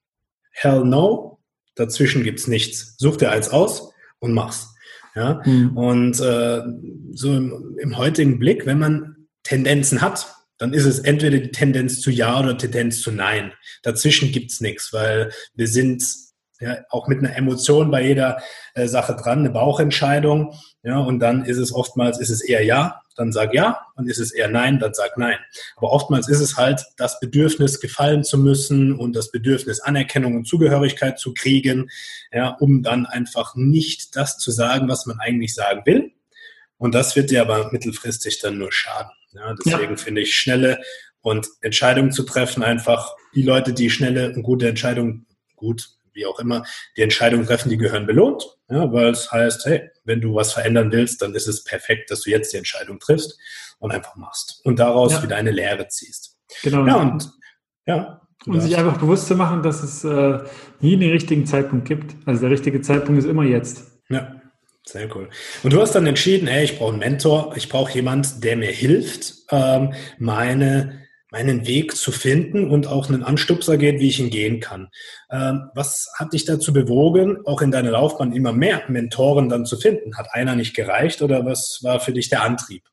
Hell 0.51 0.85
no, 0.85 1.34
dazwischen 1.75 2.23
gibt 2.23 2.41
es 2.41 2.49
nichts. 2.49 2.95
Such 2.99 3.17
dir 3.17 3.31
eins 3.31 3.49
aus 3.49 3.93
und 4.19 4.33
mach's. 4.33 4.75
Ja? 5.15 5.43
Mhm. 5.45 5.77
Und 5.77 6.21
äh, 6.21 6.63
so 7.13 7.35
im, 7.35 7.77
im 7.79 7.97
heutigen 7.97 8.39
Blick, 8.39 8.67
wenn 8.67 8.79
man 8.79 9.17
Tendenzen 9.43 10.01
hat, 10.01 10.35
dann 10.59 10.73
ist 10.73 10.85
es 10.85 11.01
entweder 11.01 11.39
die 11.39 11.51
Tendenz 11.51 12.01
zu 12.01 12.11
Ja 12.11 12.41
oder 12.41 12.57
Tendenz 12.57 13.01
zu 13.01 13.11
Nein. 13.11 13.53
Dazwischen 13.83 14.33
gibt's 14.33 14.61
nichts, 14.61 14.93
weil 14.93 15.31
wir 15.55 15.69
sind 15.69 16.05
ja, 16.61 16.79
auch 16.91 17.09
mit 17.09 17.19
einer 17.19 17.37
Emotion 17.37 17.91
bei 17.91 18.07
jeder 18.07 18.43
äh, 18.75 18.87
Sache 18.87 19.17
dran, 19.17 19.41
eine 19.41 19.51
Bauchentscheidung. 19.51 20.55
Ja, 20.83 20.99
und 20.99 21.19
dann 21.19 21.45
ist 21.45 21.59
es 21.59 21.73
oftmals, 21.73 22.21
ist 22.21 22.31
es 22.31 22.43
eher 22.43 22.63
Ja, 22.63 23.01
dann 23.17 23.33
sag 23.33 23.55
Ja, 23.55 23.87
und 23.97 24.09
ist 24.09 24.19
es 24.19 24.33
eher 24.33 24.49
Nein, 24.49 24.79
dann 24.79 24.95
sag 24.95 25.19
Nein. 25.19 25.39
Aber 25.77 25.91
oftmals 25.91 26.29
ist 26.29 26.41
es 26.41 26.57
halt 26.57 26.85
das 26.97 27.19
Bedürfnis, 27.21 27.81
gefallen 27.81 28.25
zu 28.25 28.39
müssen 28.39 28.93
und 28.93 29.15
das 29.17 29.31
Bedürfnis, 29.31 29.81
Anerkennung 29.81 30.37
und 30.37 30.47
Zugehörigkeit 30.47 31.19
zu 31.19 31.35
kriegen, 31.35 31.91
ja, 32.33 32.51
um 32.61 32.83
dann 32.83 33.07
einfach 33.07 33.55
nicht 33.57 34.17
das 34.17 34.39
zu 34.39 34.51
sagen, 34.51 34.89
was 34.89 35.07
man 35.07 35.19
eigentlich 35.21 35.55
sagen 35.55 35.83
will. 35.85 36.13
Und 36.77 36.95
das 36.95 37.17
wird 37.17 37.31
dir 37.31 37.41
aber 37.41 37.73
mittelfristig 37.73 38.41
dann 38.41 38.59
nur 38.59 38.73
schaden. 38.73 39.11
Ja, 39.33 39.55
deswegen 39.55 39.93
ja. 39.93 39.97
finde 39.97 40.21
ich 40.23 40.37
schnelle 40.37 40.81
und 41.21 41.49
Entscheidungen 41.63 42.13
zu 42.13 42.23
treffen, 42.23 42.63
einfach 42.63 43.15
die 43.35 43.43
Leute, 43.43 43.73
die 43.73 43.91
schnelle 43.91 44.33
und 44.35 44.43
gute 44.43 44.69
Entscheidungen, 44.69 45.27
gut, 45.57 45.94
wie 46.15 46.27
auch 46.27 46.39
immer, 46.39 46.65
die 46.97 47.03
Entscheidungen 47.03 47.47
treffen, 47.47 47.71
die 47.71 47.77
gehören 47.77 48.07
belohnt, 48.07 48.45
ja, 48.69 48.93
weil 48.93 49.11
es 49.11 49.31
heißt, 49.31 49.67
hey, 49.67 49.91
wenn 50.05 50.21
du 50.21 50.35
was 50.35 50.53
verändern 50.53 50.93
willst, 50.93 51.23
dann 51.23 51.35
ist 51.35 51.47
es 51.47 51.65
perfekt, 51.65 52.11
dass 52.11 52.23
du 52.23 52.31
jetzt 52.31 52.53
die 52.53 52.57
Entscheidung 52.57 52.99
triffst 52.99 53.39
und 53.79 53.93
einfach 53.93 54.17
machst 54.17 54.61
und 54.65 54.79
daraus 54.79 55.13
ja. 55.13 55.23
wieder 55.23 55.37
eine 55.37 55.51
Lehre 55.51 55.89
ziehst. 55.89 56.37
Genau. 56.63 56.87
Ja, 56.87 56.97
und 56.97 57.31
ja. 57.87 58.21
Und 58.47 58.61
sich 58.61 58.77
einfach 58.77 58.99
bewusst 58.99 59.27
zu 59.27 59.37
machen, 59.37 59.63
dass 59.63 59.83
es 59.83 60.05
äh, 60.05 60.39
nie 60.81 60.97
den 60.97 61.11
richtigen 61.11 61.47
Zeitpunkt 61.47 61.89
gibt. 61.89 62.15
Also 62.27 62.43
der 62.43 62.51
richtige 62.51 62.83
Zeitpunkt 62.83 63.19
ist 63.19 63.29
immer 63.29 63.45
jetzt. 63.45 63.91
Ja, 64.11 64.35
sehr 64.87 65.15
cool. 65.17 65.31
Und 65.63 65.73
du 65.73 65.81
hast 65.81 65.95
dann 65.95 66.07
entschieden, 66.07 66.47
hey, 66.47 66.65
ich 66.65 66.79
brauche 66.79 66.91
einen 66.91 66.99
Mentor, 66.99 67.55
ich 67.57 67.71
brauche 67.71 67.93
jemanden, 67.95 68.43
der 68.43 68.57
mir 68.57 68.71
hilft, 68.71 69.35
ähm, 69.51 69.95
meine 70.19 71.04
meinen 71.35 71.67
Weg 71.67 71.97
zu 71.97 72.13
finden 72.13 72.71
und 72.71 72.87
auch 72.87 73.09
einen 73.09 73.25
Anstupser 73.25 73.77
geht, 73.77 73.99
wie 73.99 74.07
ich 74.07 74.21
ihn 74.21 74.31
gehen 74.31 74.61
kann. 74.61 74.89
Ähm, 75.33 75.69
was 75.75 76.09
hat 76.17 76.33
dich 76.33 76.45
dazu 76.45 76.73
bewogen, 76.73 77.39
auch 77.45 77.61
in 77.61 77.73
deiner 77.73 77.91
Laufbahn 77.91 78.33
immer 78.33 78.53
mehr 78.53 78.83
Mentoren 78.87 79.49
dann 79.49 79.67
zu 79.67 79.77
finden? 79.77 80.17
Hat 80.17 80.29
einer 80.31 80.55
nicht 80.55 80.77
gereicht 80.77 81.23
oder 81.23 81.45
was 81.45 81.81
war 81.83 81.99
für 81.99 82.13
dich 82.13 82.29
der 82.29 82.45
Antrieb? 82.45 82.85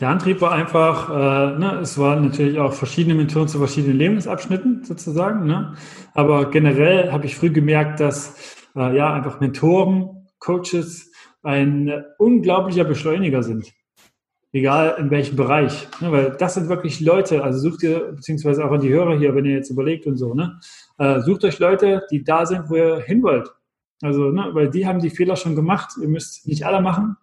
Der 0.00 0.08
Antrieb 0.08 0.40
war 0.40 0.50
einfach, 0.50 1.08
äh, 1.08 1.58
ne, 1.58 1.78
es 1.80 1.96
waren 1.98 2.24
natürlich 2.26 2.58
auch 2.58 2.72
verschiedene 2.72 3.14
Mentoren 3.14 3.46
zu 3.46 3.58
verschiedenen 3.58 3.96
Lebensabschnitten 3.96 4.82
sozusagen. 4.84 5.46
Ne? 5.46 5.76
Aber 6.14 6.50
generell 6.50 7.12
habe 7.12 7.26
ich 7.26 7.36
früh 7.36 7.50
gemerkt, 7.50 8.00
dass 8.00 8.34
äh, 8.74 8.96
ja 8.96 9.14
einfach 9.14 9.38
Mentoren, 9.38 10.26
Coaches 10.40 11.12
ein 11.44 11.92
unglaublicher 12.18 12.82
Beschleuniger 12.82 13.44
sind. 13.44 13.72
Egal 14.52 14.96
in 14.98 15.10
welchem 15.10 15.36
Bereich. 15.36 15.88
Ne? 16.00 16.12
Weil 16.12 16.36
das 16.38 16.54
sind 16.54 16.68
wirklich 16.68 17.00
Leute, 17.00 17.42
also 17.42 17.58
sucht 17.58 17.82
ihr, 17.82 18.12
beziehungsweise 18.12 18.64
auch 18.64 18.70
an 18.70 18.80
die 18.80 18.92
Hörer 18.92 19.16
hier, 19.16 19.34
wenn 19.34 19.46
ihr 19.46 19.56
jetzt 19.56 19.70
überlegt 19.70 20.06
und 20.06 20.16
so, 20.16 20.34
ne? 20.34 20.60
Äh, 20.98 21.20
sucht 21.20 21.44
euch 21.44 21.58
Leute, 21.58 22.02
die 22.10 22.22
da 22.22 22.44
sind, 22.44 22.68
wo 22.68 22.76
ihr 22.76 23.00
hin 23.00 23.22
wollt. 23.22 23.48
Also, 24.02 24.30
ne, 24.30 24.50
weil 24.52 24.68
die 24.68 24.86
haben 24.86 25.00
die 25.00 25.10
Fehler 25.10 25.36
schon 25.36 25.56
gemacht. 25.56 25.92
Ihr 26.00 26.08
müsst 26.08 26.46
nicht 26.46 26.66
alle 26.66 26.82
machen, 26.82 27.16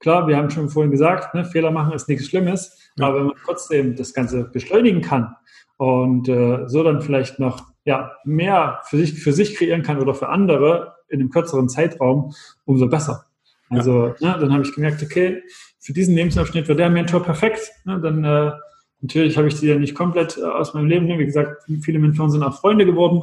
Klar, 0.00 0.26
wir 0.26 0.38
haben 0.38 0.48
schon 0.48 0.70
vorhin 0.70 0.90
gesagt, 0.90 1.34
ne, 1.34 1.44
Fehler 1.44 1.70
machen 1.70 1.92
ist 1.92 2.08
nichts 2.08 2.26
Schlimmes, 2.26 2.90
ja. 2.96 3.06
aber 3.06 3.18
wenn 3.18 3.26
man 3.26 3.36
trotzdem 3.44 3.96
das 3.96 4.14
Ganze 4.14 4.44
beschleunigen 4.44 5.02
kann 5.02 5.36
und 5.76 6.26
äh, 6.26 6.66
so 6.68 6.82
dann 6.82 7.02
vielleicht 7.02 7.38
noch 7.38 7.66
ja, 7.84 8.12
mehr 8.24 8.80
für 8.84 8.96
sich, 8.96 9.22
für 9.22 9.34
sich 9.34 9.54
kreieren 9.56 9.82
kann 9.82 10.00
oder 10.00 10.14
für 10.14 10.30
andere 10.30 10.94
in 11.08 11.20
einem 11.20 11.28
kürzeren 11.28 11.68
Zeitraum, 11.68 12.32
umso 12.64 12.88
besser. 12.88 13.26
Also 13.68 14.14
ja. 14.20 14.36
ne, 14.36 14.38
dann 14.40 14.52
habe 14.54 14.62
ich 14.62 14.74
gemerkt, 14.74 15.02
okay, 15.02 15.42
für 15.80 15.92
diesen 15.92 16.14
Lebensabschnitt 16.14 16.68
war 16.68 16.76
der 16.76 16.90
Mentor 16.90 17.22
perfekt. 17.22 17.72
Ne, 17.84 18.00
dann 18.00 18.22
äh, 18.22 18.52
natürlich 19.00 19.36
habe 19.36 19.48
ich 19.48 19.58
die 19.58 19.66
ja 19.66 19.76
nicht 19.76 19.94
komplett 19.94 20.36
äh, 20.38 20.42
aus 20.42 20.74
meinem 20.74 20.86
Leben. 20.86 21.06
Ne, 21.06 21.18
wie 21.18 21.26
gesagt, 21.26 21.64
viele 21.82 21.98
Mentoren 21.98 22.30
sind 22.30 22.42
auch 22.42 22.60
Freunde 22.60 22.84
geworden. 22.84 23.22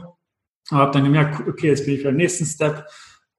Aber 0.69 0.81
habe 0.81 0.91
dann 0.91 1.03
gemerkt, 1.03 1.47
okay, 1.47 1.67
jetzt 1.67 1.85
bin 1.85 1.95
ich 1.95 2.03
beim 2.03 2.15
nächsten 2.15 2.45
Step. 2.45 2.85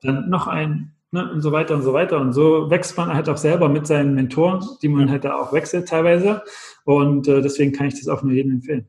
Dann 0.01 0.31
noch 0.31 0.47
ein 0.47 0.95
ne, 1.11 1.31
und 1.33 1.41
so 1.41 1.51
weiter 1.51 1.75
und 1.75 1.83
so 1.83 1.93
weiter. 1.93 2.21
Und 2.21 2.33
so 2.33 2.71
wächst 2.71 2.97
man 2.97 3.13
halt 3.13 3.29
auch 3.29 3.37
selber 3.37 3.69
mit 3.69 3.87
seinen 3.87 4.15
Mentoren, 4.15 4.65
die 4.83 4.89
man 4.89 5.11
halt 5.11 5.25
da 5.25 5.35
auch 5.35 5.53
wechselt 5.53 5.89
teilweise. 5.89 6.43
Und 6.85 7.27
äh, 7.27 7.43
deswegen 7.43 7.73
kann 7.73 7.89
ich 7.89 7.99
das 7.99 8.09
auch 8.09 8.23
nur 8.23 8.33
jedem 8.33 8.53
empfehlen. 8.53 8.89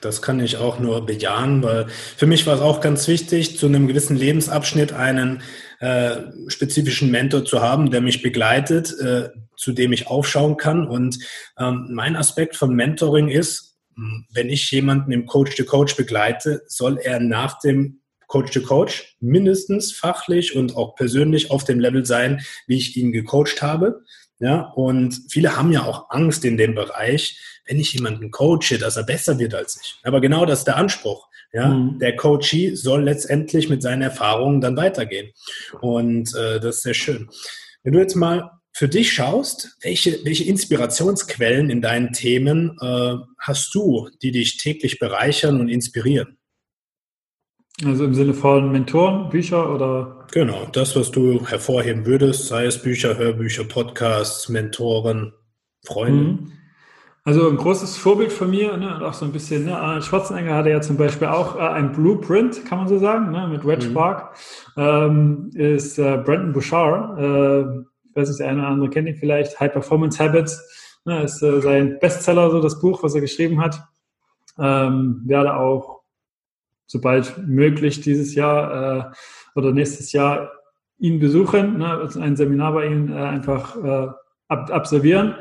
Das 0.00 0.22
kann 0.22 0.40
ich 0.40 0.56
auch 0.56 0.78
nur 0.78 1.06
bejahen, 1.06 1.62
weil 1.62 1.86
für 1.88 2.26
mich 2.26 2.46
war 2.46 2.56
es 2.56 2.60
auch 2.60 2.80
ganz 2.80 3.06
wichtig, 3.08 3.58
zu 3.58 3.66
einem 3.66 3.86
gewissen 3.86 4.16
Lebensabschnitt 4.16 4.92
einen 4.92 5.42
äh, 5.80 6.16
spezifischen 6.48 7.10
Mentor 7.10 7.44
zu 7.44 7.60
haben, 7.62 7.90
der 7.90 8.00
mich 8.00 8.22
begleitet, 8.22 8.94
äh, 9.00 9.30
zu 9.56 9.72
dem 9.72 9.92
ich 9.92 10.08
aufschauen 10.08 10.56
kann. 10.56 10.86
Und 10.86 11.18
ähm, 11.58 11.88
mein 11.90 12.16
Aspekt 12.16 12.56
von 12.56 12.74
Mentoring 12.74 13.28
ist, 13.28 13.78
wenn 14.32 14.48
ich 14.48 14.70
jemanden 14.70 15.12
im 15.12 15.26
Coach-to-Coach 15.26 15.92
-Coach 15.92 15.96
begleite, 15.96 16.62
soll 16.66 16.98
er 16.98 17.20
nach 17.20 17.60
dem 17.60 18.00
Coach 18.26 18.52
to 18.52 18.62
Coach 18.62 19.16
mindestens 19.20 19.92
fachlich 19.92 20.56
und 20.56 20.76
auch 20.76 20.96
persönlich 20.96 21.52
auf 21.52 21.62
dem 21.62 21.78
Level 21.78 22.04
sein, 22.04 22.40
wie 22.66 22.78
ich 22.78 22.96
ihn 22.96 23.12
gecoacht 23.12 23.62
habe. 23.62 24.02
Ja, 24.40 24.72
und 24.74 25.20
viele 25.30 25.56
haben 25.56 25.72
ja 25.72 25.84
auch 25.84 26.10
Angst 26.10 26.44
in 26.44 26.56
dem 26.56 26.74
Bereich, 26.74 27.38
wenn 27.66 27.78
ich 27.78 27.92
jemanden 27.92 28.30
coache, 28.30 28.78
dass 28.78 28.96
er 28.96 29.04
besser 29.04 29.38
wird 29.38 29.54
als 29.54 29.80
ich. 29.80 29.96
Aber 30.02 30.20
genau 30.20 30.44
das 30.44 30.60
ist 30.60 30.66
der 30.66 30.76
Anspruch. 30.76 31.28
Ja, 31.52 31.68
mhm. 31.68 32.00
der 32.00 32.16
Coachee 32.16 32.74
soll 32.74 33.04
letztendlich 33.04 33.68
mit 33.68 33.80
seinen 33.80 34.02
Erfahrungen 34.02 34.60
dann 34.60 34.76
weitergehen. 34.76 35.30
Und 35.80 36.34
äh, 36.34 36.58
das 36.58 36.76
ist 36.76 36.82
sehr 36.82 36.94
schön. 36.94 37.28
Wenn 37.84 37.92
du 37.92 38.00
jetzt 38.00 38.16
mal 38.16 38.50
für 38.72 38.88
dich 38.88 39.12
schaust, 39.12 39.76
welche, 39.82 40.24
welche 40.24 40.44
Inspirationsquellen 40.44 41.70
in 41.70 41.80
deinen 41.80 42.12
Themen 42.12 42.76
äh, 42.80 43.14
hast 43.38 43.72
du, 43.72 44.10
die 44.20 44.32
dich 44.32 44.56
täglich 44.56 44.98
bereichern 44.98 45.60
und 45.60 45.68
inspirieren? 45.68 46.38
Also 47.82 48.04
im 48.04 48.14
Sinne 48.14 48.34
von 48.34 48.70
Mentoren, 48.70 49.30
Bücher 49.30 49.74
oder? 49.74 50.26
Genau, 50.32 50.66
das, 50.70 50.94
was 50.94 51.10
du 51.10 51.44
hervorheben 51.44 52.06
würdest, 52.06 52.46
sei 52.46 52.66
es 52.66 52.80
Bücher, 52.80 53.18
Hörbücher, 53.18 53.64
Podcasts, 53.64 54.48
Mentoren, 54.48 55.32
Freunde. 55.84 56.24
Mhm. 56.24 56.52
Also 57.24 57.48
ein 57.48 57.56
großes 57.56 57.96
Vorbild 57.96 58.32
von 58.32 58.50
mir, 58.50 58.76
ne, 58.76 58.94
und 58.94 59.02
auch 59.02 59.14
so 59.14 59.24
ein 59.24 59.32
bisschen, 59.32 59.64
ne, 59.64 59.76
Arnold 59.76 60.04
Schwarzenegger 60.04 60.54
hatte 60.54 60.70
ja 60.70 60.80
zum 60.82 60.98
Beispiel 60.98 61.26
auch 61.26 61.56
äh, 61.56 61.60
ein 61.60 61.92
Blueprint, 61.92 62.64
kann 62.66 62.78
man 62.78 62.86
so 62.86 62.98
sagen, 62.98 63.32
ne, 63.32 63.48
mit 63.48 63.66
Red 63.66 63.82
mhm. 63.82 63.90
Spark, 63.90 64.36
ähm, 64.76 65.50
ist 65.54 65.98
äh, 65.98 66.18
Brandon 66.18 66.52
Bouchard, 66.52 67.18
äh, 67.18 67.60
ich 68.10 68.16
weiß 68.16 68.28
nicht, 68.28 68.40
der 68.40 68.50
eine 68.50 68.60
oder 68.60 68.68
andere 68.68 68.90
kennt 68.90 69.08
ihn 69.08 69.16
vielleicht, 69.16 69.58
High 69.58 69.72
Performance 69.72 70.22
Habits, 70.22 70.62
ne, 71.06 71.22
ist 71.24 71.42
äh, 71.42 71.60
sein 71.60 71.98
Bestseller, 71.98 72.50
so 72.50 72.60
das 72.60 72.78
Buch, 72.78 73.02
was 73.02 73.14
er 73.14 73.22
geschrieben 73.22 73.60
hat. 73.60 73.82
Ähm, 74.58 75.22
werde 75.24 75.56
auch 75.56 75.93
sobald 76.86 77.46
möglich 77.46 78.00
dieses 78.00 78.34
Jahr 78.34 79.12
äh, 79.12 79.58
oder 79.58 79.72
nächstes 79.72 80.12
Jahr 80.12 80.50
ihn 80.98 81.18
besuchen, 81.18 81.78
ne, 81.78 81.88
also 81.88 82.20
ein 82.20 82.36
Seminar 82.36 82.72
bei 82.72 82.86
ihm 82.86 83.12
äh, 83.12 83.16
einfach 83.16 83.76
äh, 83.76 84.08
ab, 84.48 84.70
absolvieren. 84.70 85.34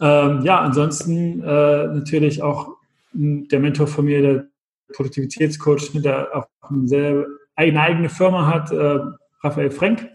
Ähm, 0.00 0.42
ja, 0.42 0.60
ansonsten 0.60 1.42
äh, 1.42 1.86
natürlich 1.88 2.42
auch 2.42 2.76
der 3.12 3.60
Mentor 3.60 3.86
von 3.86 4.04
mir, 4.04 4.22
der 4.22 4.46
Produktivitätscoach, 4.94 5.94
ne, 5.94 6.00
der 6.00 6.36
auch 6.36 6.46
eine, 6.60 6.88
sehr, 6.88 7.26
eine 7.56 7.80
eigene 7.80 8.08
Firma 8.08 8.46
hat, 8.46 8.70
äh, 8.72 8.98
Raphael 9.42 9.70
Frank, 9.70 10.08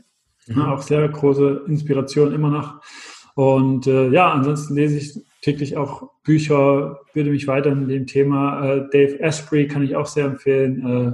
mhm. 0.47 0.55
ne, 0.55 0.71
auch 0.71 0.81
sehr 0.81 1.07
große 1.07 1.63
Inspiration 1.67 2.33
immer 2.33 2.49
noch. 2.49 2.81
Und 3.35 3.85
äh, 3.85 4.09
ja, 4.09 4.31
ansonsten 4.31 4.75
lese 4.75 4.97
ich 4.97 5.19
täglich 5.41 5.77
auch 5.77 6.09
Bücher, 6.23 6.99
bilde 7.13 7.29
mich 7.29 7.47
weiter 7.47 7.71
in 7.71 7.87
dem 7.87 8.07
Thema. 8.07 8.65
Äh, 8.65 8.89
Dave 8.91 9.23
Asprey 9.23 9.67
kann 9.67 9.83
ich 9.83 9.95
auch 9.95 10.07
sehr 10.07 10.25
empfehlen, 10.25 10.85
äh, 10.85 11.11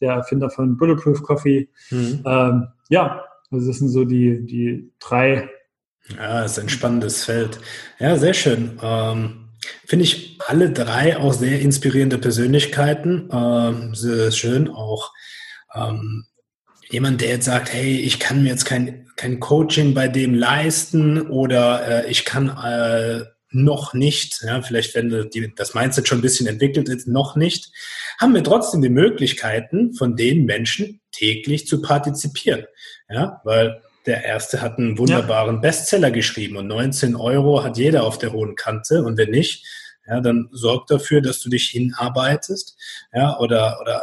der 0.00 0.14
Erfinder 0.14 0.50
von 0.50 0.76
Bulletproof 0.76 1.22
Coffee. 1.22 1.68
Mhm. 1.90 2.22
Ähm, 2.24 2.68
ja, 2.88 3.24
also 3.50 3.66
das 3.66 3.78
sind 3.78 3.88
so 3.88 4.04
die, 4.04 4.46
die 4.46 4.90
drei. 5.00 5.50
Ja, 6.16 6.44
ist 6.44 6.58
ein 6.58 6.68
spannendes 6.68 7.24
Feld. 7.24 7.60
Ja, 7.98 8.16
sehr 8.16 8.34
schön. 8.34 8.78
Ähm, 8.82 9.48
Finde 9.86 10.04
ich 10.04 10.38
alle 10.46 10.70
drei 10.70 11.16
auch 11.16 11.32
sehr 11.32 11.60
inspirierende 11.60 12.18
Persönlichkeiten. 12.18 13.28
Ähm, 13.32 13.94
sehr 13.94 14.30
schön 14.30 14.68
auch. 14.68 15.12
Ähm, 15.74 16.26
jemand, 16.94 17.20
der 17.20 17.28
jetzt 17.28 17.44
sagt, 17.44 17.72
hey, 17.72 17.98
ich 17.98 18.20
kann 18.20 18.42
mir 18.42 18.50
jetzt 18.50 18.64
kein, 18.64 19.06
kein 19.16 19.40
Coaching 19.40 19.94
bei 19.94 20.08
dem 20.08 20.32
leisten 20.32 21.22
oder 21.22 22.04
äh, 22.06 22.10
ich 22.10 22.24
kann 22.24 22.48
äh, 22.48 23.24
noch 23.50 23.94
nicht, 23.94 24.42
ja, 24.42 24.62
vielleicht 24.62 24.94
wenn 24.94 25.28
die, 25.30 25.52
das 25.54 25.74
Mindset 25.74 26.08
schon 26.08 26.18
ein 26.18 26.22
bisschen 26.22 26.46
entwickelt 26.46 26.88
ist, 26.88 27.08
noch 27.08 27.36
nicht, 27.36 27.72
haben 28.20 28.34
wir 28.34 28.44
trotzdem 28.44 28.80
die 28.80 28.88
Möglichkeiten, 28.88 29.92
von 29.94 30.16
den 30.16 30.44
Menschen 30.44 31.00
täglich 31.12 31.66
zu 31.66 31.82
partizipieren. 31.82 32.64
Ja, 33.08 33.40
weil 33.44 33.82
der 34.06 34.24
erste 34.24 34.62
hat 34.62 34.78
einen 34.78 34.96
wunderbaren 34.96 35.56
ja. 35.56 35.60
Bestseller 35.60 36.10
geschrieben 36.10 36.56
und 36.56 36.68
19 36.68 37.16
Euro 37.16 37.64
hat 37.64 37.76
jeder 37.76 38.04
auf 38.04 38.18
der 38.18 38.32
hohen 38.32 38.54
Kante 38.54 39.02
und 39.02 39.16
wenn 39.18 39.30
nicht, 39.30 39.66
ja, 40.06 40.20
dann 40.20 40.48
sorg 40.52 40.86
dafür, 40.86 41.22
dass 41.22 41.40
du 41.40 41.48
dich 41.48 41.68
hinarbeitest, 41.70 42.76
ja, 43.12 43.38
oder, 43.38 43.78
oder, 43.80 44.02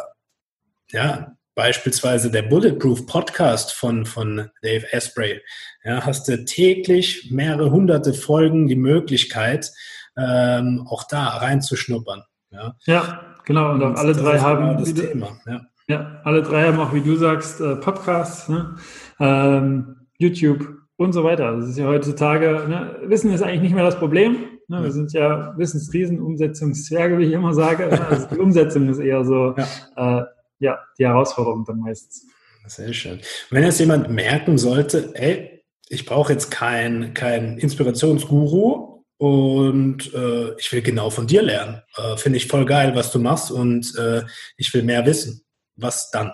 ja, 0.91 1.37
beispielsweise 1.55 2.31
der 2.31 2.43
Bulletproof 2.43 3.05
Podcast 3.05 3.73
von, 3.73 4.05
von 4.05 4.49
Dave 4.61 4.85
Asprey, 4.91 5.41
ja, 5.83 6.05
hast 6.05 6.27
du 6.27 6.43
täglich 6.45 7.29
mehrere 7.31 7.71
hunderte 7.71 8.13
Folgen 8.13 8.67
die 8.67 8.75
Möglichkeit, 8.75 9.71
ähm, 10.17 10.85
auch 10.89 11.03
da 11.03 11.27
reinzuschnuppern. 11.27 12.23
Ja, 12.51 12.75
ja 12.85 13.21
genau. 13.45 13.71
Und 13.71 13.83
auch 13.83 13.95
alle 13.95 14.13
drei 14.13 14.39
haben 14.39 14.77
das 14.77 14.93
du, 14.93 15.01
Thema. 15.01 15.39
Ja. 15.45 15.61
ja. 15.87 16.21
alle 16.23 16.41
drei 16.41 16.67
haben 16.67 16.79
auch, 16.79 16.93
wie 16.93 17.01
du 17.01 17.15
sagst, 17.15 17.61
äh, 17.61 17.75
Podcasts, 17.75 18.49
ne? 18.49 18.75
ähm, 19.19 20.07
YouTube 20.17 20.67
und 20.97 21.13
so 21.13 21.23
weiter. 21.23 21.57
Das 21.57 21.69
ist 21.69 21.77
ja 21.77 21.85
heutzutage, 21.87 22.65
ne? 22.67 22.95
Wissen 23.05 23.31
ist 23.33 23.41
eigentlich 23.41 23.61
nicht 23.61 23.75
mehr 23.75 23.85
das 23.85 23.97
Problem. 23.97 24.37
Ne? 24.67 24.77
Ja. 24.77 24.83
Wir 24.83 24.91
sind 24.91 25.13
ja 25.13 25.53
Wissensriesen, 25.57 26.21
Umsetzungszwerge, 26.21 27.17
wie 27.17 27.25
ich 27.25 27.33
immer 27.33 27.53
sage. 27.53 27.89
Also 28.09 28.27
die 28.27 28.39
Umsetzung 28.39 28.87
ist 28.89 28.99
eher 28.99 29.25
so. 29.25 29.55
Äh, 29.95 30.23
ja, 30.61 30.79
die 30.97 31.05
Herausforderung 31.05 31.65
dann 31.65 31.79
meistens. 31.79 32.25
Sehr 32.67 32.93
schön. 32.93 33.19
Wenn 33.49 33.63
jetzt 33.63 33.79
jemand 33.79 34.09
merken 34.09 34.57
sollte, 34.57 35.11
ey, 35.15 35.63
ich 35.89 36.05
brauche 36.05 36.31
jetzt 36.31 36.51
keinen 36.51 37.13
kein 37.13 37.57
Inspirationsguru 37.57 39.03
und 39.17 40.13
äh, 40.13 40.55
ich 40.57 40.71
will 40.71 40.81
genau 40.81 41.09
von 41.09 41.27
dir 41.27 41.41
lernen. 41.41 41.81
Äh, 41.97 42.15
Finde 42.17 42.37
ich 42.37 42.47
voll 42.47 42.65
geil, 42.65 42.95
was 42.95 43.11
du 43.11 43.19
machst 43.19 43.51
und 43.51 43.93
äh, 43.97 44.23
ich 44.57 44.73
will 44.73 44.83
mehr 44.83 45.05
wissen. 45.05 45.43
Was 45.75 46.11
dann? 46.11 46.31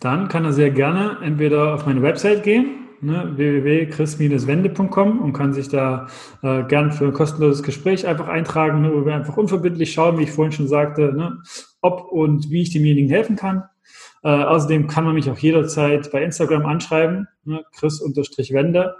Dann 0.00 0.28
kann 0.28 0.44
er 0.44 0.52
sehr 0.52 0.70
gerne 0.70 1.18
entweder 1.22 1.74
auf 1.74 1.86
meine 1.86 2.02
Website 2.02 2.42
gehen, 2.42 2.85
ne, 3.06 3.32
www.chris-wende.com 3.36 5.20
und 5.20 5.32
kann 5.32 5.52
sich 5.52 5.68
da 5.68 6.08
äh, 6.42 6.64
gern 6.64 6.92
für 6.92 7.06
ein 7.06 7.12
kostenloses 7.12 7.62
Gespräch 7.62 8.06
einfach 8.06 8.28
eintragen, 8.28 8.82
ne, 8.82 8.92
wo 8.92 9.06
wir 9.06 9.14
einfach 9.14 9.36
unverbindlich 9.36 9.92
schauen, 9.92 10.18
wie 10.18 10.24
ich 10.24 10.32
vorhin 10.32 10.52
schon 10.52 10.68
sagte, 10.68 11.14
ne, 11.14 11.38
ob 11.80 12.10
und 12.10 12.50
wie 12.50 12.62
ich 12.62 12.72
demjenigen 12.72 13.08
helfen 13.08 13.36
kann. 13.36 13.64
Äh, 14.22 14.28
außerdem 14.28 14.88
kann 14.88 15.04
man 15.04 15.14
mich 15.14 15.30
auch 15.30 15.38
jederzeit 15.38 16.10
bei 16.10 16.22
Instagram 16.22 16.66
anschreiben, 16.66 17.28
ne, 17.44 17.64
chris-wende 17.72 18.94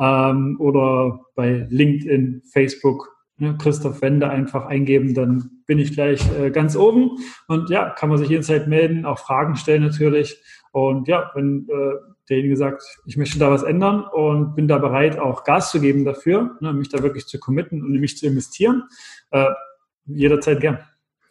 ähm, 0.00 0.56
oder 0.58 1.20
bei 1.34 1.66
LinkedIn, 1.68 2.42
Facebook, 2.50 3.14
ne, 3.36 3.56
Christoph 3.60 4.00
Wende 4.00 4.30
einfach 4.30 4.66
eingeben, 4.66 5.14
dann 5.14 5.50
bin 5.66 5.78
ich 5.78 5.92
gleich 5.92 6.22
äh, 6.40 6.50
ganz 6.50 6.76
oben 6.76 7.18
und 7.46 7.68
ja, 7.68 7.90
kann 7.90 8.08
man 8.08 8.18
sich 8.18 8.30
jederzeit 8.30 8.68
melden, 8.68 9.04
auch 9.04 9.18
Fragen 9.18 9.56
stellen 9.56 9.82
natürlich 9.82 10.42
und 10.72 11.08
ja, 11.08 11.30
wenn 11.34 11.68
äh, 11.68 12.09
derjenige 12.30 12.56
sagt, 12.56 12.82
ich 13.06 13.16
möchte 13.16 13.38
da 13.38 13.50
was 13.50 13.62
ändern 13.62 14.04
und 14.04 14.54
bin 14.54 14.68
da 14.68 14.78
bereit, 14.78 15.18
auch 15.18 15.44
Gas 15.44 15.70
zu 15.70 15.80
geben 15.80 16.04
dafür, 16.04 16.56
ne, 16.60 16.72
mich 16.72 16.88
da 16.88 17.02
wirklich 17.02 17.26
zu 17.26 17.38
committen 17.38 17.82
und 17.82 17.92
mich 17.92 18.16
zu 18.16 18.26
investieren, 18.26 18.84
äh, 19.32 19.46
jederzeit 20.06 20.60
gern. 20.60 20.78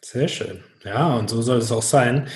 Sehr 0.02 0.28
schön. 0.28 0.64
Ja, 0.82 1.14
und 1.14 1.28
so 1.28 1.42
soll 1.42 1.58
es 1.58 1.70
auch 1.72 1.82
sein. 1.82 2.26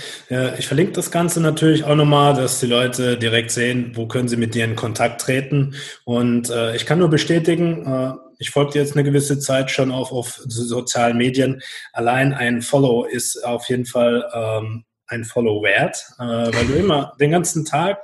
Ich 0.59 0.67
verlinke 0.67 0.93
das 0.93 1.11
Ganze 1.11 1.41
natürlich 1.41 1.85
auch 1.85 1.95
nochmal, 1.95 2.35
dass 2.35 2.61
die 2.61 2.67
Leute 2.67 3.17
direkt 3.17 3.51
sehen, 3.51 3.93
wo 3.95 4.07
können 4.07 4.29
sie 4.29 4.37
mit 4.37 4.55
dir 4.55 4.67
in 4.67 4.77
Kontakt 4.77 5.23
treten. 5.23 5.75
Und 6.05 6.51
äh, 6.51 6.77
ich 6.77 6.85
kann 6.85 6.99
nur 6.99 7.09
bestätigen, 7.09 7.87
äh, 7.87 8.13
ich 8.39 8.51
folge 8.51 8.73
dir 8.73 8.83
jetzt 8.83 8.95
eine 8.95 9.05
gewisse 9.05 9.39
Zeit 9.39 9.71
schon 9.71 9.91
auf, 9.91 10.13
auf 10.13 10.43
sozialen 10.45 11.17
Medien. 11.17 11.63
Allein 11.95 12.35
ein 12.35 12.61
Follow 12.61 13.05
ist 13.05 13.43
auf 13.43 13.67
jeden 13.71 13.87
Fall 13.87 14.31
ähm, 14.35 14.85
ein 15.07 15.25
Follow 15.25 15.63
wert, 15.63 15.97
äh, 16.19 16.23
weil 16.23 16.67
du 16.67 16.75
immer 16.75 17.15
den 17.19 17.31
ganzen 17.31 17.65
Tag 17.65 17.99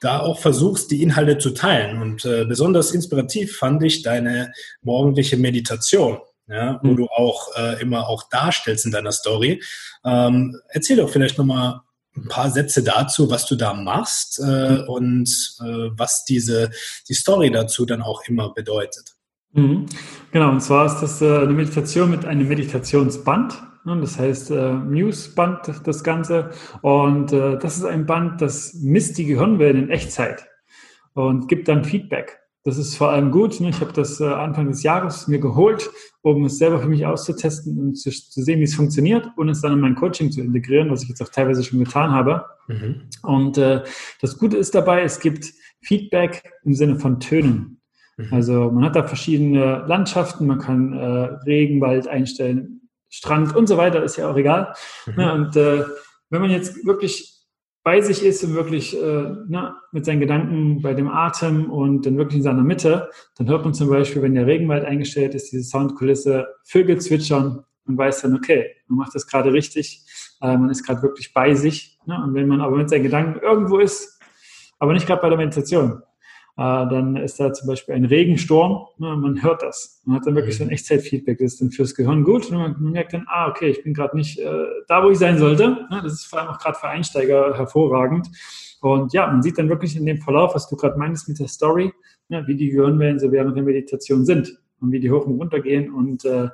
da 0.00 0.20
auch 0.20 0.38
versuchst, 0.38 0.90
die 0.90 1.02
Inhalte 1.02 1.38
zu 1.38 1.50
teilen. 1.50 2.00
Und 2.00 2.24
äh, 2.24 2.44
besonders 2.44 2.92
inspirativ 2.92 3.56
fand 3.56 3.82
ich 3.82 4.02
deine 4.02 4.52
morgendliche 4.82 5.36
Meditation 5.36 6.18
ja, 6.50 6.80
wo 6.82 6.88
mhm. 6.88 6.96
du 6.96 7.06
auch 7.06 7.48
äh, 7.56 7.80
immer 7.80 8.08
auch 8.08 8.24
darstellst 8.28 8.84
in 8.84 8.92
deiner 8.92 9.12
Story. 9.12 9.62
Ähm, 10.04 10.56
erzähl 10.68 10.96
doch 10.96 11.08
vielleicht 11.08 11.38
nochmal 11.38 11.80
ein 12.16 12.28
paar 12.28 12.50
Sätze 12.50 12.82
dazu, 12.82 13.30
was 13.30 13.46
du 13.46 13.54
da 13.54 13.72
machst 13.72 14.40
äh, 14.40 14.70
mhm. 14.70 14.84
und 14.88 15.56
äh, 15.60 15.90
was 15.96 16.24
diese 16.24 16.70
die 17.08 17.14
Story 17.14 17.50
dazu 17.50 17.86
dann 17.86 18.02
auch 18.02 18.22
immer 18.26 18.52
bedeutet. 18.52 19.14
Mhm. 19.52 19.86
Genau, 20.32 20.50
und 20.50 20.60
zwar 20.60 20.86
ist 20.86 21.00
das 21.00 21.22
äh, 21.22 21.38
eine 21.38 21.52
Meditation 21.52 22.10
mit 22.10 22.24
einem 22.24 22.48
Meditationsband. 22.48 23.54
Ne, 23.84 23.98
das 24.00 24.18
heißt 24.18 24.50
äh, 24.50 24.72
Muse-Band, 24.72 25.80
das 25.84 26.04
Ganze. 26.04 26.50
Und 26.82 27.32
äh, 27.32 27.58
das 27.58 27.78
ist 27.78 27.84
ein 27.84 28.06
Band, 28.06 28.42
das 28.42 28.74
misst 28.74 29.16
die 29.16 29.24
Gehirnwellen 29.24 29.84
in 29.84 29.90
Echtzeit 29.90 30.46
und 31.14 31.48
gibt 31.48 31.68
dann 31.68 31.84
Feedback. 31.84 32.40
Das 32.62 32.76
ist 32.76 32.94
vor 32.94 33.10
allem 33.10 33.30
gut. 33.30 33.58
Ne? 33.60 33.70
Ich 33.70 33.80
habe 33.80 33.92
das 33.92 34.20
äh, 34.20 34.26
Anfang 34.26 34.68
des 34.68 34.82
Jahres 34.82 35.28
mir 35.28 35.38
geholt, 35.38 35.90
um 36.20 36.44
es 36.44 36.58
selber 36.58 36.78
für 36.80 36.88
mich 36.88 37.06
auszutesten 37.06 37.78
und 37.78 37.94
zu, 37.94 38.10
zu, 38.10 38.42
sehen, 38.42 38.60
wie 38.60 38.64
es 38.64 38.74
funktioniert 38.74 39.28
und 39.36 39.48
es 39.48 39.62
dann 39.62 39.72
in 39.72 39.80
mein 39.80 39.94
Coaching 39.94 40.30
zu 40.30 40.42
integrieren, 40.42 40.90
was 40.90 41.02
ich 41.02 41.08
jetzt 41.08 41.22
auch 41.22 41.30
teilweise 41.30 41.64
schon 41.64 41.78
getan 41.78 42.10
habe. 42.10 42.44
Mhm. 42.68 43.02
Und 43.22 43.56
äh, 43.56 43.82
das 44.20 44.36
Gute 44.36 44.58
ist 44.58 44.74
dabei, 44.74 45.02
es 45.02 45.20
gibt 45.20 45.46
Feedback 45.80 46.52
im 46.64 46.74
Sinne 46.74 46.96
von 46.96 47.18
Tönen. 47.18 47.80
Mhm. 48.18 48.28
Also 48.30 48.70
man 48.70 48.84
hat 48.84 48.94
da 48.94 49.04
verschiedene 49.04 49.84
Landschaften, 49.86 50.46
man 50.46 50.58
kann 50.58 50.92
äh, 50.92 50.98
Regenwald 51.46 52.08
einstellen, 52.08 52.79
Strand 53.10 53.54
und 53.54 53.66
so 53.66 53.76
weiter, 53.76 54.02
ist 54.02 54.16
ja 54.16 54.30
auch 54.30 54.36
egal. 54.36 54.74
Mhm. 55.06 55.20
Ja, 55.20 55.32
und 55.34 55.56
äh, 55.56 55.84
wenn 56.30 56.40
man 56.40 56.50
jetzt 56.50 56.86
wirklich 56.86 57.36
bei 57.82 58.00
sich 58.00 58.24
ist 58.24 58.44
und 58.44 58.54
wirklich 58.54 58.96
äh, 58.96 59.34
na, 59.48 59.80
mit 59.92 60.04
seinen 60.04 60.20
Gedanken 60.20 60.82
bei 60.82 60.94
dem 60.94 61.08
Atem 61.08 61.70
und 61.70 62.04
dann 62.06 62.18
wirklich 62.18 62.38
in 62.38 62.42
seiner 62.42 62.62
Mitte, 62.62 63.10
dann 63.36 63.48
hört 63.48 63.64
man 63.64 63.74
zum 63.74 63.88
Beispiel, 63.88 64.22
wenn 64.22 64.34
der 64.34 64.46
Regenwald 64.46 64.84
eingestellt 64.84 65.34
ist, 65.34 65.50
diese 65.50 65.64
Soundkulisse, 65.64 66.46
Vögel 66.64 67.00
zwitschern 67.00 67.64
und 67.86 67.98
weiß 67.98 68.22
dann, 68.22 68.36
okay, 68.36 68.66
man 68.86 68.98
macht 68.98 69.14
das 69.14 69.26
gerade 69.26 69.52
richtig, 69.52 70.04
äh, 70.42 70.56
man 70.56 70.70
ist 70.70 70.84
gerade 70.84 71.02
wirklich 71.02 71.32
bei 71.32 71.54
sich. 71.54 71.98
Ne? 72.06 72.22
Und 72.22 72.34
wenn 72.34 72.48
man 72.48 72.60
aber 72.60 72.76
mit 72.76 72.90
seinen 72.90 73.04
Gedanken 73.04 73.40
irgendwo 73.40 73.78
ist, 73.78 74.20
aber 74.78 74.92
nicht 74.92 75.06
gerade 75.06 75.22
bei 75.22 75.28
der 75.28 75.38
Meditation, 75.38 76.02
dann 76.56 77.16
ist 77.16 77.40
da 77.40 77.52
zum 77.52 77.68
Beispiel 77.68 77.94
ein 77.94 78.04
Regensturm, 78.04 78.86
ne, 78.98 79.16
man 79.16 79.42
hört 79.42 79.62
das. 79.62 80.02
Man 80.04 80.16
hat 80.16 80.26
dann 80.26 80.34
wirklich 80.34 80.56
so 80.56 80.64
ein 80.64 80.66
mhm. 80.66 80.74
Echtzeitfeedback, 80.74 81.38
das 81.38 81.54
ist 81.54 81.60
dann 81.62 81.70
fürs 81.70 81.94
Gehirn 81.94 82.24
gut 82.24 82.50
und 82.50 82.58
man, 82.58 82.92
merkt 82.92 83.12
dann, 83.12 83.24
ah, 83.28 83.48
okay, 83.48 83.68
ich 83.68 83.82
bin 83.82 83.94
gerade 83.94 84.16
nicht 84.16 84.38
äh, 84.38 84.64
da, 84.88 85.02
wo 85.02 85.10
ich 85.10 85.18
sein 85.18 85.38
sollte. 85.38 85.86
Ne, 85.90 86.00
das 86.02 86.12
ist 86.12 86.26
vor 86.26 86.40
allem 86.40 86.48
auch 86.48 86.58
gerade 86.58 86.78
für 86.78 86.88
Einsteiger 86.88 87.56
hervorragend. 87.56 88.28
Und 88.80 89.12
ja, 89.12 89.26
man 89.26 89.42
sieht 89.42 89.58
dann 89.58 89.68
wirklich 89.68 89.96
in 89.96 90.06
dem 90.06 90.18
Verlauf, 90.18 90.54
was 90.54 90.68
du 90.68 90.76
gerade 90.76 90.98
meinst 90.98 91.28
mit 91.28 91.38
der 91.38 91.48
Story, 91.48 91.92
ne, 92.28 92.44
wie 92.46 92.56
die 92.56 92.70
Gehirnwellen 92.70 93.18
so 93.18 93.30
während 93.30 93.56
der 93.56 93.62
Meditation 93.62 94.24
sind 94.24 94.58
und 94.80 94.92
wie 94.92 95.00
die 95.00 95.10
hoch 95.10 95.26
und 95.26 95.38
runter 95.38 95.60
gehen. 95.60 95.92
Und 95.92 96.24
äh, 96.24 96.48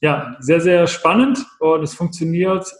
ja, 0.00 0.36
sehr, 0.40 0.60
sehr 0.60 0.86
spannend 0.86 1.44
und 1.60 1.82
es 1.82 1.94
funktioniert 1.94 2.72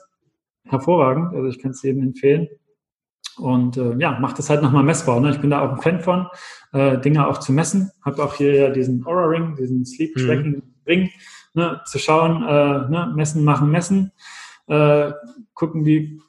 hervorragend. 0.64 1.34
Also 1.34 1.48
ich 1.48 1.58
kann 1.58 1.72
es 1.72 1.82
jedem 1.82 2.02
empfehlen. 2.02 2.48
Und 3.38 3.76
äh, 3.76 3.96
ja, 3.98 4.18
macht 4.18 4.38
das 4.38 4.50
halt 4.50 4.62
nochmal 4.62 4.82
messbar. 4.82 5.20
Ne? 5.20 5.30
Ich 5.30 5.40
bin 5.40 5.50
da 5.50 5.60
auch 5.60 5.72
ein 5.72 5.80
Fan 5.80 6.00
von, 6.00 6.26
äh, 6.72 6.98
Dinge 6.98 7.26
auch 7.26 7.38
zu 7.38 7.52
messen. 7.52 7.90
Habe 8.04 8.22
auch 8.22 8.34
hier 8.34 8.54
ja 8.54 8.70
diesen 8.70 9.04
Aura 9.06 9.24
Ring, 9.26 9.56
diesen 9.56 9.84
Sleep 9.84 10.16
mhm. 10.16 10.26
Tracking 10.26 10.62
Ring, 10.86 11.10
ne? 11.54 11.80
zu 11.86 11.98
schauen, 11.98 12.42
äh, 12.42 12.90
ne? 12.90 13.12
messen, 13.14 13.44
machen, 13.44 13.70
messen, 13.70 14.12
äh, 14.68 15.10
gucken, 15.54 15.84
wie, 15.84 16.20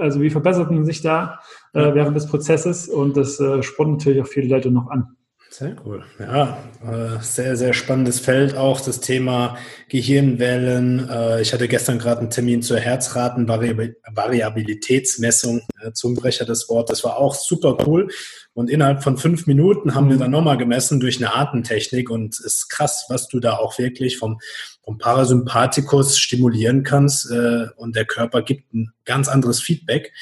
also 0.00 0.20
wie 0.20 0.30
verbessert 0.30 0.70
man 0.70 0.86
sich 0.86 1.02
da 1.02 1.40
äh, 1.74 1.94
während 1.94 2.16
des 2.16 2.26
Prozesses. 2.26 2.88
Und 2.88 3.16
das 3.16 3.38
äh, 3.40 3.62
spornt 3.62 3.92
natürlich 3.92 4.22
auch 4.22 4.28
viele 4.28 4.48
Leute 4.48 4.70
noch 4.70 4.88
an. 4.88 5.17
Sehr 5.50 5.76
cool. 5.84 6.04
Ja, 6.18 6.58
äh, 6.84 7.22
sehr, 7.22 7.56
sehr 7.56 7.72
spannendes 7.72 8.18
Feld 8.20 8.54
auch, 8.54 8.80
das 8.80 9.00
Thema 9.00 9.56
Gehirnwellen. 9.88 11.08
Äh, 11.08 11.40
ich 11.40 11.54
hatte 11.54 11.68
gestern 11.68 11.98
gerade 11.98 12.20
einen 12.20 12.28
Termin 12.30 12.60
zur 12.62 12.78
Herzratenvariabilitätsmessung, 12.78 15.62
Zungenbrecher 15.94 16.44
das 16.44 16.68
Wort. 16.68 16.90
Das 16.90 17.02
war 17.02 17.16
auch 17.16 17.34
super 17.34 17.78
cool. 17.86 18.08
Und 18.52 18.68
innerhalb 18.68 19.02
von 19.02 19.16
fünf 19.16 19.46
Minuten 19.46 19.94
haben 19.94 20.08
wir 20.08 20.16
mhm. 20.16 20.20
dann 20.20 20.32
nochmal 20.32 20.58
gemessen 20.58 21.00
durch 21.00 21.16
eine 21.16 21.34
Atemtechnik. 21.34 22.10
Und 22.10 22.34
es 22.34 22.40
ist 22.40 22.68
krass, 22.68 23.06
was 23.08 23.28
du 23.28 23.40
da 23.40 23.56
auch 23.56 23.78
wirklich 23.78 24.18
vom, 24.18 24.40
vom 24.82 24.98
Parasympathikus 24.98 26.18
stimulieren 26.18 26.82
kannst. 26.82 27.30
Äh, 27.30 27.68
und 27.76 27.96
der 27.96 28.04
Körper 28.04 28.42
gibt 28.42 28.74
ein 28.74 28.92
ganz 29.04 29.28
anderes 29.28 29.62
Feedback. 29.62 30.12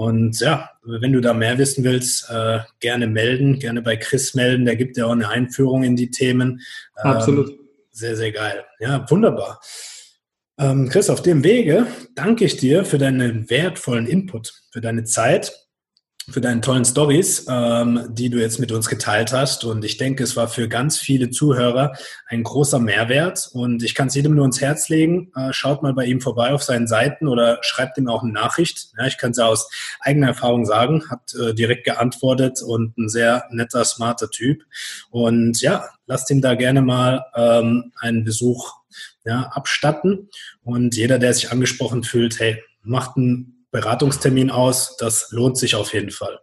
Und 0.00 0.40
ja, 0.40 0.70
wenn 0.82 1.12
du 1.12 1.20
da 1.20 1.34
mehr 1.34 1.58
wissen 1.58 1.84
willst, 1.84 2.30
äh, 2.30 2.60
gerne 2.80 3.06
melden, 3.06 3.58
gerne 3.58 3.82
bei 3.82 3.96
Chris 3.96 4.34
melden. 4.34 4.64
Der 4.64 4.76
gibt 4.76 4.96
ja 4.96 5.04
auch 5.04 5.12
eine 5.12 5.28
Einführung 5.28 5.82
in 5.82 5.94
die 5.94 6.10
Themen. 6.10 6.62
Ähm, 7.04 7.10
Absolut. 7.10 7.52
Sehr, 7.90 8.16
sehr 8.16 8.32
geil. 8.32 8.64
Ja, 8.78 9.04
wunderbar. 9.10 9.60
Ähm, 10.58 10.88
Chris, 10.88 11.10
auf 11.10 11.20
dem 11.20 11.44
Wege 11.44 11.86
danke 12.14 12.46
ich 12.46 12.56
dir 12.56 12.86
für 12.86 12.96
deinen 12.96 13.50
wertvollen 13.50 14.06
Input, 14.06 14.54
für 14.72 14.80
deine 14.80 15.04
Zeit 15.04 15.52
für 16.28 16.40
deine 16.40 16.60
tollen 16.60 16.84
Stories, 16.84 17.46
ähm, 17.48 18.06
die 18.10 18.30
du 18.30 18.38
jetzt 18.38 18.58
mit 18.60 18.72
uns 18.72 18.88
geteilt 18.88 19.32
hast. 19.32 19.64
Und 19.64 19.84
ich 19.84 19.96
denke, 19.96 20.22
es 20.22 20.36
war 20.36 20.48
für 20.48 20.68
ganz 20.68 20.98
viele 20.98 21.30
Zuhörer 21.30 21.92
ein 22.26 22.42
großer 22.42 22.78
Mehrwert. 22.78 23.48
Und 23.52 23.82
ich 23.82 23.94
kann 23.94 24.08
es 24.08 24.14
jedem 24.14 24.34
nur 24.34 24.44
ins 24.44 24.60
Herz 24.60 24.88
legen. 24.88 25.32
Äh, 25.34 25.52
schaut 25.52 25.82
mal 25.82 25.94
bei 25.94 26.04
ihm 26.04 26.20
vorbei 26.20 26.52
auf 26.52 26.62
seinen 26.62 26.86
Seiten 26.86 27.26
oder 27.26 27.58
schreibt 27.62 27.98
ihm 27.98 28.08
auch 28.08 28.22
eine 28.22 28.32
Nachricht. 28.32 28.88
Ja, 28.98 29.06
ich 29.06 29.18
kann 29.18 29.32
es 29.32 29.38
ja 29.38 29.46
aus 29.46 29.68
eigener 30.00 30.28
Erfahrung 30.28 30.66
sagen, 30.66 31.08
hat 31.10 31.34
äh, 31.34 31.54
direkt 31.54 31.84
geantwortet 31.84 32.62
und 32.62 32.96
ein 32.98 33.08
sehr 33.08 33.44
netter, 33.50 33.84
smarter 33.84 34.30
Typ. 34.30 34.62
Und 35.10 35.60
ja, 35.60 35.88
lasst 36.06 36.30
ihm 36.30 36.40
da 36.40 36.54
gerne 36.54 36.82
mal 36.82 37.24
ähm, 37.34 37.92
einen 38.00 38.24
Besuch 38.24 38.74
ja, 39.24 39.50
abstatten. 39.52 40.28
Und 40.62 40.96
jeder, 40.96 41.18
der 41.18 41.34
sich 41.34 41.50
angesprochen 41.50 42.04
fühlt, 42.04 42.38
hey, 42.38 42.62
macht 42.82 43.16
einen 43.16 43.59
Beratungstermin 43.70 44.50
aus. 44.50 44.96
Das 44.96 45.30
lohnt 45.30 45.58
sich 45.58 45.74
auf 45.74 45.92
jeden 45.92 46.10
Fall. 46.10 46.40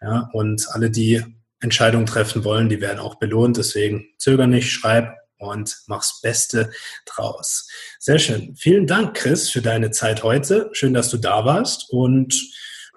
Ja, 0.00 0.28
und 0.32 0.66
alle, 0.72 0.90
die 0.90 1.22
Entscheidungen 1.60 2.06
treffen 2.06 2.44
wollen, 2.44 2.68
die 2.68 2.80
werden 2.80 2.98
auch 2.98 3.16
belohnt. 3.16 3.56
Deswegen 3.56 4.06
zöger 4.18 4.46
nicht, 4.46 4.70
schreib 4.70 5.14
und 5.38 5.76
mach's 5.86 6.20
Beste 6.20 6.70
draus. 7.06 7.68
Sehr 7.98 8.18
schön. 8.18 8.54
Vielen 8.56 8.86
Dank, 8.86 9.14
Chris, 9.14 9.50
für 9.50 9.62
deine 9.62 9.90
Zeit 9.90 10.22
heute. 10.22 10.70
Schön, 10.72 10.94
dass 10.94 11.08
du 11.10 11.18
da 11.18 11.44
warst. 11.44 11.90
Und 11.90 12.34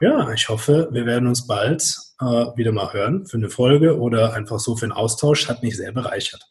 ja, 0.02 0.32
ich 0.32 0.50
hoffe, 0.50 0.90
wir 0.92 1.06
werden 1.06 1.28
uns 1.28 1.48
bald 1.48 1.96
äh, 2.20 2.26
wieder 2.26 2.72
mal 2.72 2.92
hören 2.94 3.26
für 3.26 3.38
eine 3.38 3.50
Folge 3.50 4.00
oder 4.00 4.34
einfach 4.34 4.60
so 4.60 4.76
für 4.76 4.86
einen 4.86 4.92
Austausch. 4.92 5.48
Hat 5.48 5.64
mich 5.64 5.78
sehr 5.78 5.92
bereichert. 5.92 6.44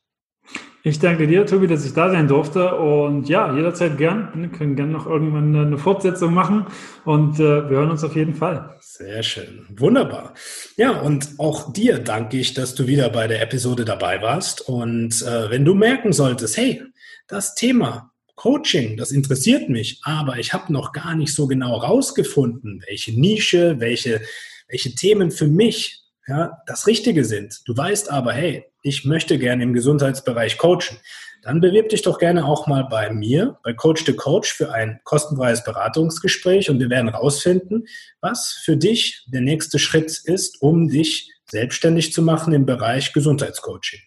Ich 0.86 0.98
danke 0.98 1.26
dir, 1.26 1.46
Tobi, 1.46 1.66
dass 1.66 1.86
ich 1.86 1.94
da 1.94 2.10
sein 2.10 2.28
durfte. 2.28 2.74
Und 2.74 3.26
ja, 3.26 3.56
jederzeit 3.56 3.96
gern. 3.96 4.28
Wir 4.34 4.50
können 4.50 4.76
gerne 4.76 4.92
noch 4.92 5.06
irgendwann 5.06 5.56
eine 5.56 5.78
Fortsetzung 5.78 6.34
machen. 6.34 6.66
Und 7.06 7.40
äh, 7.40 7.70
wir 7.70 7.78
hören 7.78 7.90
uns 7.90 8.04
auf 8.04 8.14
jeden 8.14 8.34
Fall. 8.34 8.76
Sehr 8.80 9.22
schön. 9.22 9.64
Wunderbar. 9.78 10.34
Ja, 10.76 11.00
und 11.00 11.36
auch 11.38 11.72
dir 11.72 12.00
danke 12.00 12.36
ich, 12.36 12.52
dass 12.52 12.74
du 12.74 12.86
wieder 12.86 13.08
bei 13.08 13.26
der 13.26 13.40
Episode 13.40 13.86
dabei 13.86 14.20
warst. 14.20 14.68
Und 14.68 15.22
äh, 15.22 15.48
wenn 15.48 15.64
du 15.64 15.74
merken 15.74 16.12
solltest, 16.12 16.58
hey, 16.58 16.82
das 17.28 17.54
Thema 17.54 18.12
Coaching, 18.34 18.98
das 18.98 19.10
interessiert 19.10 19.70
mich, 19.70 20.02
aber 20.02 20.36
ich 20.38 20.52
habe 20.52 20.70
noch 20.70 20.92
gar 20.92 21.16
nicht 21.16 21.34
so 21.34 21.46
genau 21.46 21.78
rausgefunden, 21.78 22.84
welche 22.86 23.18
Nische, 23.18 23.76
welche, 23.78 24.20
welche 24.68 24.94
Themen 24.94 25.30
für 25.30 25.46
mich 25.46 26.03
ja, 26.26 26.58
das 26.66 26.86
Richtige 26.86 27.24
sind. 27.24 27.60
Du 27.66 27.76
weißt 27.76 28.10
aber, 28.10 28.32
hey, 28.32 28.64
ich 28.82 29.04
möchte 29.04 29.38
gerne 29.38 29.62
im 29.62 29.72
Gesundheitsbereich 29.72 30.58
coachen. 30.58 30.98
Dann 31.42 31.60
bewirb 31.60 31.90
dich 31.90 32.00
doch 32.00 32.18
gerne 32.18 32.46
auch 32.46 32.66
mal 32.66 32.84
bei 32.84 33.10
mir, 33.10 33.58
bei 33.62 33.74
Coach 33.74 34.04
the 34.06 34.14
Coach 34.14 34.52
für 34.52 34.72
ein 34.72 35.00
kostenfreies 35.04 35.62
Beratungsgespräch 35.62 36.70
und 36.70 36.80
wir 36.80 36.88
werden 36.88 37.10
herausfinden, 37.10 37.84
was 38.22 38.62
für 38.64 38.78
dich 38.78 39.24
der 39.26 39.42
nächste 39.42 39.78
Schritt 39.78 40.22
ist, 40.24 40.62
um 40.62 40.88
dich 40.88 41.30
selbstständig 41.50 42.14
zu 42.14 42.22
machen 42.22 42.54
im 42.54 42.64
Bereich 42.64 43.12
Gesundheitscoaching. 43.12 44.00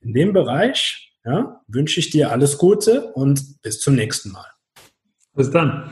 In 0.00 0.14
dem 0.14 0.32
Bereich 0.32 1.12
ja, 1.24 1.60
wünsche 1.66 1.98
ich 1.98 2.10
dir 2.10 2.30
alles 2.30 2.56
Gute 2.56 3.12
und 3.14 3.60
bis 3.62 3.80
zum 3.80 3.96
nächsten 3.96 4.30
Mal. 4.30 4.46
Bis 5.34 5.50
dann. 5.50 5.90